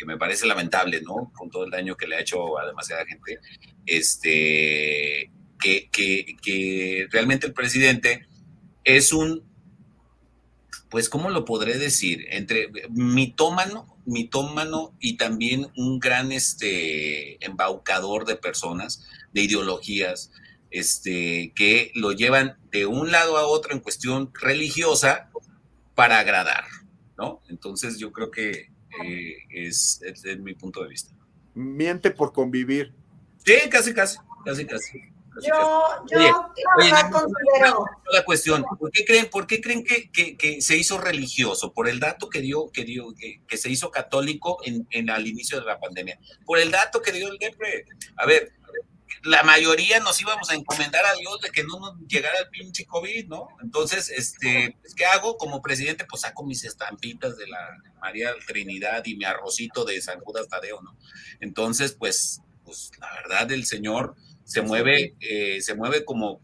me 0.05 0.17
parece 0.17 0.45
lamentable, 0.45 1.01
¿no? 1.01 1.31
Con 1.35 1.49
todo 1.49 1.65
el 1.65 1.71
daño 1.71 1.95
que 1.95 2.07
le 2.07 2.15
ha 2.15 2.21
hecho 2.21 2.59
a 2.59 2.65
demasiada 2.65 3.05
gente, 3.05 3.39
este, 3.85 5.31
que, 5.59 5.89
que, 5.89 7.07
realmente 7.11 7.47
el 7.47 7.53
presidente 7.53 8.27
es 8.83 9.13
un, 9.13 9.43
pues, 10.89 11.09
¿cómo 11.09 11.29
lo 11.29 11.45
podré 11.45 11.77
decir? 11.77 12.25
Entre 12.29 12.69
mitómano, 12.89 13.97
mitómano 14.05 14.95
y 14.99 15.17
también 15.17 15.67
un 15.77 15.99
gran 15.99 16.31
este, 16.31 17.43
embaucador 17.45 18.25
de 18.25 18.35
personas, 18.35 19.07
de 19.33 19.41
ideologías, 19.41 20.31
este, 20.71 21.51
que 21.55 21.91
lo 21.95 22.11
llevan 22.13 22.57
de 22.71 22.85
un 22.85 23.11
lado 23.11 23.37
a 23.37 23.45
otro 23.45 23.73
en 23.73 23.81
cuestión 23.81 24.31
religiosa 24.33 25.29
para 25.95 26.19
agradar, 26.19 26.63
¿no? 27.17 27.41
Entonces 27.49 27.99
yo 27.99 28.11
creo 28.11 28.31
que 28.31 28.70
eh, 29.05 29.37
es, 29.49 30.01
es, 30.03 30.39
mi 30.39 30.53
punto 30.53 30.83
de 30.83 30.89
vista. 30.89 31.13
Miente 31.53 32.11
por 32.11 32.33
convivir. 32.33 32.93
Sí, 33.45 33.55
casi, 33.69 33.93
casi, 33.93 34.17
casi, 34.45 34.65
casi. 34.65 35.01
yo, 35.41 35.83
yo 36.11 36.49
considero. 37.11 37.85
La 38.11 38.23
cuestión, 38.23 38.63
¿por 38.79 38.91
qué 38.91 39.05
creen, 39.05 39.29
por 39.29 39.47
qué 39.47 39.61
creen 39.61 39.83
que, 39.83 40.09
que, 40.11 40.61
se 40.61 40.77
hizo 40.77 40.97
religioso? 40.99 41.73
Por 41.73 41.89
el 41.89 41.99
dato 41.99 42.29
que 42.29 42.41
dio, 42.41 42.69
que 42.71 42.83
dio, 42.83 43.13
que, 43.15 43.57
se 43.57 43.69
hizo 43.69 43.91
católico 43.91 44.59
en, 44.63 44.87
en, 44.91 45.09
al 45.09 45.27
inicio 45.27 45.59
de 45.59 45.65
la 45.65 45.79
pandemia. 45.79 46.19
Por 46.45 46.59
el 46.59 46.71
dato 46.71 47.01
que 47.01 47.11
dio 47.11 47.29
el 47.29 47.37
DEPRE. 47.37 47.85
A 48.17 48.25
ver, 48.25 48.53
la 49.23 49.43
mayoría 49.43 49.99
nos 49.99 50.19
íbamos 50.19 50.49
a 50.49 50.55
encomendar 50.55 51.05
a 51.05 51.13
Dios 51.13 51.39
de 51.41 51.49
que 51.49 51.63
no 51.63 51.79
nos 51.79 51.97
llegara 52.07 52.39
el 52.39 52.49
pinche 52.49 52.85
COVID, 52.85 53.27
¿no? 53.27 53.49
Entonces, 53.61 54.09
este, 54.09 54.75
pues, 54.81 54.95
¿qué 54.95 55.05
hago? 55.05 55.37
Como 55.37 55.61
presidente, 55.61 56.05
pues 56.09 56.21
saco 56.21 56.45
mis 56.45 56.63
estampitas 56.63 57.37
de 57.37 57.47
la 57.47 57.77
María 57.99 58.33
Trinidad 58.47 59.05
y 59.05 59.15
mi 59.15 59.25
arrocito 59.25 59.85
de 59.85 60.01
San 60.01 60.19
Judas 60.21 60.47
Tadeo, 60.47 60.81
¿no? 60.81 60.97
Entonces, 61.39 61.93
pues, 61.93 62.41
pues 62.63 62.91
la 62.99 63.11
verdad, 63.13 63.51
el 63.51 63.65
señor 63.65 64.15
se 64.43 64.61
mueve, 64.61 65.15
eh, 65.19 65.61
se 65.61 65.75
mueve 65.75 66.03
como, 66.03 66.41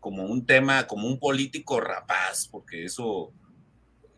como 0.00 0.24
un 0.24 0.44
tema, 0.44 0.86
como 0.86 1.06
un 1.06 1.18
político 1.18 1.80
rapaz, 1.80 2.48
porque 2.48 2.84
eso... 2.84 3.32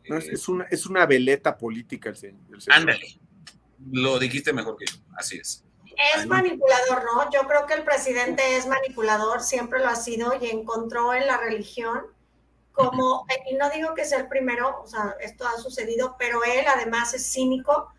es, 0.04 0.48
una, 0.48 0.64
es 0.64 0.86
una 0.86 1.04
veleta 1.06 1.58
política 1.58 2.08
el 2.08 2.16
señor. 2.16 2.40
Ándale, 2.68 3.18
lo 3.90 4.18
dijiste 4.18 4.52
mejor 4.52 4.76
que 4.78 4.86
yo, 4.86 4.98
así 5.16 5.36
es 5.36 5.64
es 6.16 6.26
manipulador, 6.26 7.04
¿no? 7.04 7.30
Yo 7.30 7.46
creo 7.46 7.66
que 7.66 7.74
el 7.74 7.84
presidente 7.84 8.56
es 8.56 8.66
manipulador, 8.66 9.42
siempre 9.42 9.80
lo 9.80 9.88
ha 9.88 9.96
sido 9.96 10.34
y 10.40 10.48
encontró 10.48 11.14
en 11.14 11.26
la 11.26 11.36
religión 11.36 12.06
como, 12.72 13.26
y 13.50 13.54
no 13.56 13.68
digo 13.70 13.94
que 13.94 14.04
sea 14.04 14.20
el 14.20 14.28
primero, 14.28 14.80
o 14.82 14.86
sea, 14.86 15.16
esto 15.20 15.46
ha 15.46 15.58
sucedido, 15.58 16.16
pero 16.18 16.42
él 16.44 16.64
además 16.66 17.12
es 17.14 17.30
cínico 17.30 17.92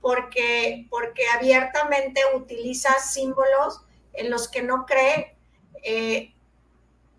porque, 0.00 0.86
porque 0.90 1.22
abiertamente 1.28 2.22
utiliza 2.34 2.98
símbolos 2.98 3.82
en 4.14 4.30
los 4.30 4.48
que 4.48 4.62
no 4.62 4.86
cree, 4.86 5.36
eh, 5.82 6.32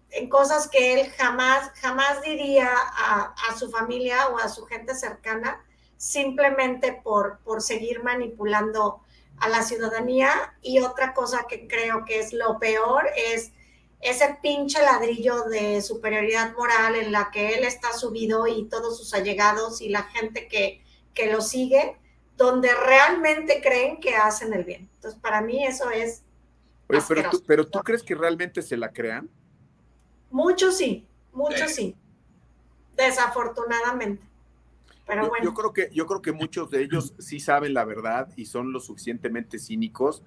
en 0.09 0.29
cosas 0.29 0.67
que 0.67 0.99
él 0.99 1.11
jamás, 1.11 1.71
jamás 1.81 2.21
diría 2.21 2.69
a, 2.73 3.35
a, 3.49 3.57
su 3.57 3.69
familia 3.69 4.27
o 4.29 4.37
a 4.39 4.49
su 4.49 4.65
gente 4.65 4.95
cercana, 4.95 5.63
simplemente 5.97 6.99
por, 7.03 7.39
por 7.39 7.61
seguir 7.61 8.03
manipulando 8.03 9.01
a 9.39 9.49
la 9.49 9.63
ciudadanía. 9.63 10.55
Y 10.61 10.79
otra 10.79 11.13
cosa 11.13 11.45
que 11.47 11.67
creo 11.67 12.05
que 12.05 12.19
es 12.19 12.33
lo 12.33 12.59
peor 12.59 13.05
es 13.15 13.51
ese 13.99 14.37
pinche 14.41 14.79
ladrillo 14.81 15.43
de 15.43 15.81
superioridad 15.81 16.55
moral 16.55 16.95
en 16.95 17.11
la 17.11 17.31
que 17.31 17.55
él 17.55 17.63
está 17.63 17.93
subido 17.93 18.45
y 18.47 18.65
todos 18.65 18.97
sus 18.97 19.13
allegados 19.13 19.81
y 19.81 19.89
la 19.89 20.03
gente 20.03 20.47
que, 20.47 20.83
que 21.13 21.31
lo 21.31 21.41
sigue, 21.41 21.97
donde 22.35 22.73
realmente 22.73 23.61
creen 23.61 23.99
que 23.99 24.15
hacen 24.15 24.53
el 24.53 24.63
bien. 24.63 24.89
Entonces, 24.95 25.19
para 25.19 25.41
mí 25.41 25.65
eso 25.65 25.89
es... 25.89 26.23
Oye, 26.89 27.01
pero 27.07 27.29
tú, 27.29 27.43
pero 27.45 27.67
tú 27.67 27.79
crees 27.79 28.03
que 28.03 28.15
realmente 28.15 28.61
se 28.61 28.77
la 28.77 28.93
crean? 28.93 29.29
Muchos 30.29 30.77
sí, 30.77 31.07
muchos 31.31 31.71
sí, 31.71 31.95
desafortunadamente 32.95 34.26
yo, 35.43 35.53
creo 35.53 35.73
que, 35.73 35.89
yo 35.93 36.05
creo 36.05 36.21
que 36.21 36.31
muchos 36.31 36.69
de 36.69 36.83
ellos 36.83 37.13
sí 37.19 37.39
saben 37.39 37.73
la 37.73 37.85
verdad 37.85 38.29
y 38.35 38.45
son 38.45 38.71
lo 38.71 38.79
suficientemente 38.79 39.59
cínicos 39.59 40.23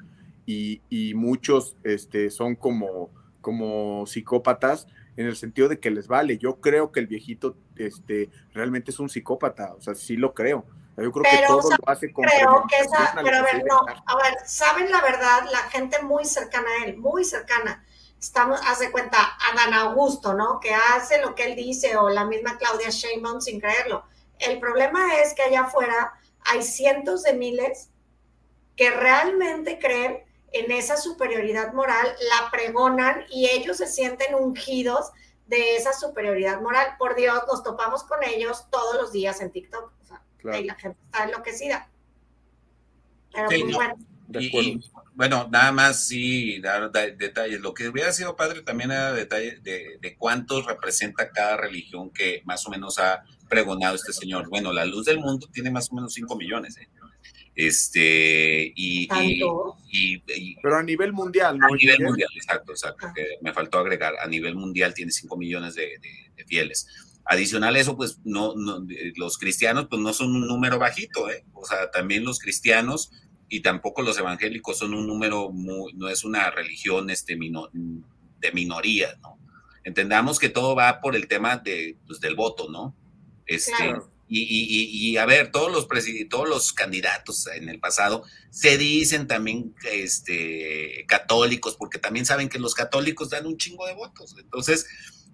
y, 0.47 1.12
muchos 1.14 1.76
este, 1.85 2.28
son 2.28 2.57
como, 2.57 3.11
como 3.41 4.05
psicópatas 4.07 4.89
en 5.16 5.26
el 5.26 5.37
sentido 5.37 5.68
de 5.68 5.78
que 5.78 5.93
les 5.93 6.09
vale. 6.09 6.39
Yo 6.39 6.61
creo 6.61 6.91
que 6.91 6.99
el 6.99 7.07
viejito 7.07 7.57
este, 7.76 8.31
realmente 8.53 8.91
es 8.91 8.99
un 8.99 9.09
psicópata, 9.09 9.74
o 9.74 9.81
sea, 9.81 9.95
sí 9.95 10.16
lo 10.16 10.35
creo. 10.35 10.64
Yo 10.97 11.12
creo 11.12 11.24
que 11.24 11.47
todo 11.47 11.70
lo 11.70 11.89
hace 11.89 12.12
con 12.12 12.24
creo 12.24 12.64
que 12.68 12.76
esa, 12.78 13.12
pero 13.22 13.39
a 13.39 13.43
ver, 13.43 13.64
no, 13.64 13.78
a 13.78 14.16
ver, 14.16 14.35
saben 14.45 14.91
la 14.91 15.01
verdad, 15.01 15.45
la 15.51 15.62
gente 15.70 16.03
muy 16.03 16.24
cercana 16.24 16.68
a 16.68 16.85
él, 16.85 16.99
muy 16.99 17.24
cercana, 17.24 17.85
estamos, 18.18 18.61
hace 18.66 18.91
cuenta, 18.91 19.18
a 19.18 19.55
Dan 19.55 19.72
Augusto, 19.72 20.35
¿no? 20.35 20.61
Que 20.61 20.74
hace 20.74 21.22
lo 21.22 21.35
que 21.35 21.45
él 21.45 21.57
dice, 21.57 21.97
o 21.97 22.11
la 22.11 22.24
misma 22.24 22.59
Claudia 22.59 22.91
Sheinbaum 22.91 23.41
sin 23.41 23.61
creerlo. 23.61 24.05
El 24.41 24.59
problema 24.59 25.20
es 25.20 25.34
que 25.34 25.43
allá 25.43 25.62
afuera 25.62 26.12
hay 26.41 26.62
cientos 26.62 27.22
de 27.22 27.34
miles 27.34 27.91
que 28.76 28.91
realmente 28.91 29.78
creen 29.78 30.24
en 30.53 30.72
esa 30.72 30.97
superioridad 30.97 31.72
moral, 31.72 32.09
la 32.28 32.51
pregonan 32.51 33.24
y 33.30 33.49
ellos 33.49 33.76
se 33.76 33.86
sienten 33.86 34.34
ungidos 34.34 35.12
de 35.47 35.76
esa 35.76 35.93
superioridad 35.93 36.61
moral. 36.61 36.95
Por 36.99 37.14
Dios, 37.14 37.41
nos 37.47 37.62
topamos 37.62 38.05
con 38.05 38.22
ellos 38.24 38.66
todos 38.70 38.97
los 38.97 39.12
días 39.12 39.41
en 39.41 39.51
TikTok. 39.51 39.93
Y 40.59 40.64
la 40.64 40.74
gente 40.74 40.99
está 41.05 41.24
enloquecida. 41.24 41.91
Pero 43.32 43.49
pues 43.49 43.74
bueno. 43.74 43.95
Bueno, 45.15 45.49
nada 45.51 45.73
más 45.73 46.07
sí 46.07 46.61
dar 46.61 46.91
detalles. 46.91 47.61
Lo 47.61 47.75
que 47.75 47.89
hubiera 47.89 48.13
sido 48.13 48.37
padre 48.37 48.63
también 48.63 48.91
era 48.91 49.13
detalle 49.13 49.59
de, 49.61 49.99
de, 50.01 50.17
cuántos 50.17 50.67
representa 50.67 51.31
cada 51.31 51.57
religión 51.57 52.11
que 52.11 52.43
más 52.45 52.67
o 52.67 52.71
menos 52.71 52.99
ha 52.99 53.25
pregonado 53.49 53.97
este 53.97 54.13
señor. 54.13 54.49
Bueno, 54.49 54.73
la 54.73 54.87
luz 54.87 55.05
del 55.05 55.19
mundo 55.19 55.49
tiene 55.53 55.71
más 55.71 55.91
o 55.91 55.97
menos 55.97 56.15
5 56.15 56.37
millones. 56.37 56.79
¿eh? 56.79 56.89
Este, 57.55 58.73
y, 58.75 59.07
Pero 60.63 60.77
a 60.77 60.83
nivel 60.83 61.13
mundial, 61.13 61.59
¿no? 61.59 61.67
A 61.67 61.77
nivel 61.77 62.01
mundial, 62.01 62.31
exacto, 62.35 62.73
exacto. 62.73 63.09
Ah. 63.09 63.15
me 63.43 63.53
faltó 63.53 63.79
agregar, 63.79 64.15
a 64.23 64.27
nivel 64.27 64.55
mundial 64.55 64.95
tiene 64.95 65.13
5 65.13 65.37
millones 65.37 65.75
de, 65.75 66.01
fieles. 66.47 66.87
Adicional 67.27 67.77
a 67.77 67.81
eso, 67.81 67.97
pues 67.97 68.19
no, 68.25 68.55
los 69.17 69.37
cristianos 69.37 69.87
pues 69.91 70.01
no 70.01 70.13
son 70.13 70.35
un 70.35 70.49
número 70.49 70.79
bajito, 70.79 71.31
¿eh? 71.31 71.45
O 71.53 71.67
sea, 71.67 71.91
también 71.91 72.25
los 72.25 72.39
cristianos 72.39 73.13
y 73.51 73.61
tampoco 73.61 74.01
los 74.01 74.17
evangélicos 74.17 74.79
son 74.79 74.95
un 74.95 75.07
número 75.07 75.51
muy, 75.51 75.93
no 75.95 76.09
es 76.09 76.25
una 76.25 76.51
religión 76.51 77.11
este, 77.11 77.37
de 77.37 78.53
minoría, 78.53 79.19
¿no? 79.21 79.39
Entendamos 79.83 80.39
que 80.39 80.49
todo 80.49 80.77
va 80.77 81.01
por 81.01 81.17
el 81.17 81.27
tema 81.27 81.57
de, 81.57 81.99
pues, 82.07 82.21
del 82.21 82.37
voto, 82.37 82.71
¿no? 82.71 82.95
Este, 83.47 83.75
y, 84.29 85.17
a 85.17 85.27
ver, 85.27 85.51
todos 85.51 85.73
los, 85.73 85.89
todos 86.29 86.49
los 86.49 86.73
candidatos 86.73 87.49
en 87.49 87.69
el 87.69 87.81
pasado 87.81 88.23
se 88.51 88.79
dicen 88.79 89.27
también 89.27 89.75
este, 89.91 91.05
católicos, 91.09 91.75
porque 91.77 91.99
también 91.99 92.25
saben 92.25 92.49
que 92.49 92.61
los 92.61 92.75
católicos 92.75 93.31
dan 93.31 93.47
un 93.47 93.57
chingo 93.57 93.85
de 93.89 93.95
votos. 93.95 94.37
Entonces, 94.39 94.87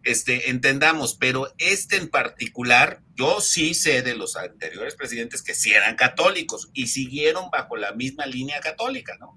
este, 0.06 0.50
entendamos, 0.50 1.16
pero 1.16 1.52
este 1.58 1.96
en 1.96 2.08
particular, 2.08 3.02
yo 3.16 3.40
sí 3.40 3.74
sé 3.74 4.02
de 4.02 4.14
los 4.14 4.36
anteriores 4.36 4.94
presidentes 4.94 5.42
que 5.42 5.52
sí 5.52 5.72
eran 5.72 5.96
católicos 5.96 6.70
y 6.72 6.86
siguieron 6.86 7.50
bajo 7.50 7.76
la 7.76 7.92
misma 7.92 8.24
línea 8.24 8.60
católica, 8.60 9.16
¿no? 9.18 9.36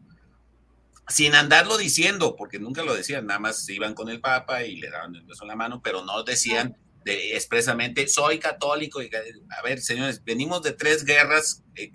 Sin 1.07 1.33
andarlo 1.33 1.79
diciendo, 1.79 2.35
porque 2.35 2.59
nunca 2.59 2.83
lo 2.83 2.93
decían, 2.93 3.25
nada 3.25 3.39
más 3.39 3.67
iban 3.67 3.95
con 3.95 4.09
el 4.09 4.21
Papa 4.21 4.63
y 4.63 4.75
le 4.75 4.91
daban 4.91 5.15
el 5.15 5.23
beso 5.23 5.43
en 5.43 5.47
la 5.47 5.55
mano, 5.55 5.81
pero 5.83 6.05
no 6.05 6.21
decían 6.21 6.77
expresamente, 7.03 8.07
soy 8.07 8.37
católico. 8.37 9.01
Y, 9.01 9.09
a 9.57 9.61
ver, 9.63 9.81
señores, 9.81 10.23
venimos 10.23 10.61
de 10.61 10.73
tres 10.73 11.03
guerras, 11.03 11.63
eh, 11.75 11.91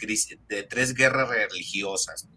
de 0.48 0.62
tres 0.64 0.94
guerras 0.94 1.28
religiosas. 1.28 2.28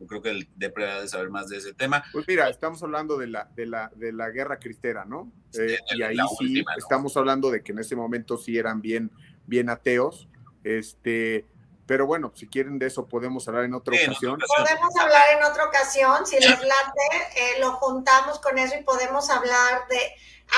Yo 0.00 0.06
creo 0.06 0.22
que 0.22 0.30
el 0.30 0.48
de 0.56 1.08
saber 1.08 1.30
más 1.30 1.48
de 1.48 1.58
ese 1.58 1.72
tema. 1.72 2.04
Pues 2.12 2.26
mira, 2.26 2.48
estamos 2.48 2.82
hablando 2.82 3.16
de 3.16 3.28
la, 3.28 3.48
de 3.54 3.66
la, 3.66 3.90
de 3.94 4.12
la 4.12 4.30
guerra 4.30 4.58
cristera, 4.58 5.04
¿no? 5.04 5.32
Eh, 5.58 5.78
y 5.94 6.02
ahí 6.02 6.16
sí 6.38 6.64
estamos 6.76 7.16
hablando 7.16 7.50
de 7.50 7.62
que 7.62 7.72
en 7.72 7.78
ese 7.78 7.94
momento 7.94 8.36
sí 8.36 8.58
eran 8.58 8.80
bien, 8.80 9.10
bien 9.46 9.70
ateos. 9.70 10.28
Este, 10.64 11.46
pero 11.86 12.06
bueno, 12.06 12.32
si 12.34 12.46
quieren 12.48 12.78
de 12.78 12.86
eso 12.86 13.06
podemos 13.06 13.46
hablar 13.46 13.64
en 13.64 13.74
otra 13.74 13.94
ocasión. 13.94 14.38
Podemos 14.56 14.96
hablar 14.96 15.22
en 15.36 15.44
otra 15.44 15.64
ocasión, 15.66 16.26
si 16.26 16.36
les 16.36 16.48
late, 16.48 17.06
eh, 17.36 17.60
lo 17.60 17.72
juntamos 17.72 18.40
con 18.40 18.58
eso 18.58 18.74
y 18.78 18.82
podemos 18.82 19.30
hablar 19.30 19.86
de 19.88 19.98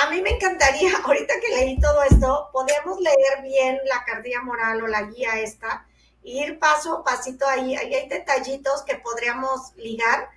a 0.03 0.11
mí 0.11 0.21
me 0.23 0.31
encantaría, 0.31 0.91
ahorita 1.05 1.35
que 1.41 1.57
leí 1.57 1.81
todo 1.81 2.03
esto, 2.03 2.49
podemos 2.53 3.01
leer 3.01 3.43
bien 3.43 3.79
la 3.87 4.05
cartilla 4.05 4.43
moral 4.43 4.83
o 4.83 4.87
la 4.87 5.03
guía 5.03 5.41
esta, 5.41 5.87
ir 6.27 6.59
paso 6.59 6.99
a 6.99 7.05
pasito 7.05 7.47
ahí. 7.47 7.75
Ahí 7.77 7.95
hay 7.95 8.09
detallitos 8.09 8.83
que 8.83 8.97
podríamos 8.97 9.75
ligar 9.77 10.29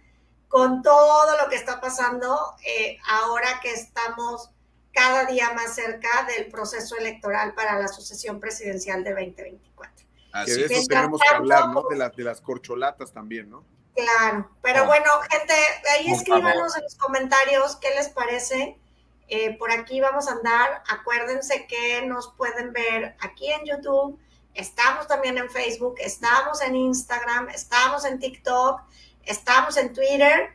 con 0.47 0.81
todo 0.81 1.37
lo 1.41 1.49
que 1.49 1.55
está 1.55 1.79
pasando 1.79 2.37
eh, 2.65 2.97
ahora 3.07 3.59
que 3.61 3.71
estamos 3.71 4.51
cada 4.91 5.25
día 5.25 5.53
más 5.53 5.75
cerca 5.75 6.09
del 6.25 6.47
proceso 6.49 6.97
electoral 6.97 7.53
para 7.53 7.79
la 7.79 7.87
sucesión 7.87 8.39
presidencial 8.39 9.03
de 9.03 9.11
2024. 9.11 10.05
Así 10.31 10.55
que 10.55 10.67
de 10.67 10.75
eso 10.75 10.87
tenemos 10.87 11.21
que 11.21 11.35
hablar, 11.35 11.69
¿no? 11.69 11.83
De, 11.89 11.95
las 11.95 12.15
de 12.15 12.23
las 12.23 12.41
corcholatas 12.41 13.11
también, 13.11 13.49
¿no? 13.49 13.63
Claro, 13.95 14.49
pero 14.61 14.85
bueno, 14.85 15.11
gente, 15.29 15.53
ahí 15.93 16.11
escríbanos 16.11 16.75
en 16.77 16.83
los 16.83 16.95
comentarios 16.95 17.75
qué 17.77 17.89
les 17.95 18.09
parece 18.09 18.79
eh, 19.29 19.55
por 19.57 19.71
aquí 19.71 20.01
vamos 20.01 20.27
a 20.27 20.33
andar. 20.33 20.83
Acuérdense 20.89 21.67
que 21.67 22.01
nos 22.05 22.33
pueden 22.33 22.73
ver 22.73 23.15
aquí 23.19 23.51
en 23.51 23.63
YouTube. 23.65 24.19
Estamos 24.59 25.07
también 25.07 25.37
en 25.37 25.49
Facebook, 25.49 25.95
estamos 25.99 26.61
en 26.61 26.75
Instagram, 26.75 27.47
estamos 27.47 28.03
en 28.03 28.19
TikTok, 28.19 28.81
estamos 29.23 29.77
en 29.77 29.93
Twitter 29.93 30.49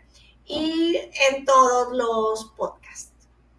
y 0.44 1.00
en 1.30 1.46
todos 1.46 1.90
los 1.96 2.52
podcasts. 2.54 3.10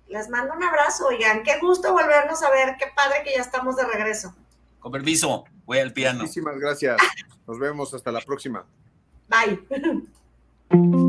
Les 0.07 0.29
mando 0.29 0.53
un 0.53 0.63
abrazo, 0.63 1.07
oigan, 1.07 1.41
qué 1.41 1.57
gusto 1.59 1.91
volvernos 1.93 2.43
a 2.43 2.51
ver, 2.51 2.75
qué 2.77 2.85
padre 2.95 3.23
que 3.23 3.33
ya 3.35 3.41
estamos 3.41 3.75
de 3.75 3.85
regreso. 3.85 4.35
Con 4.79 4.91
permiso, 4.91 5.45
voy 5.65 5.79
al 5.79 5.91
piano. 5.93 6.19
Muchísimas 6.19 6.59
gracias. 6.59 6.97
Nos 7.47 7.57
vemos 7.57 7.91
hasta 7.95 8.11
la 8.11 8.21
próxima. 8.21 8.67
Bye. 9.27 9.65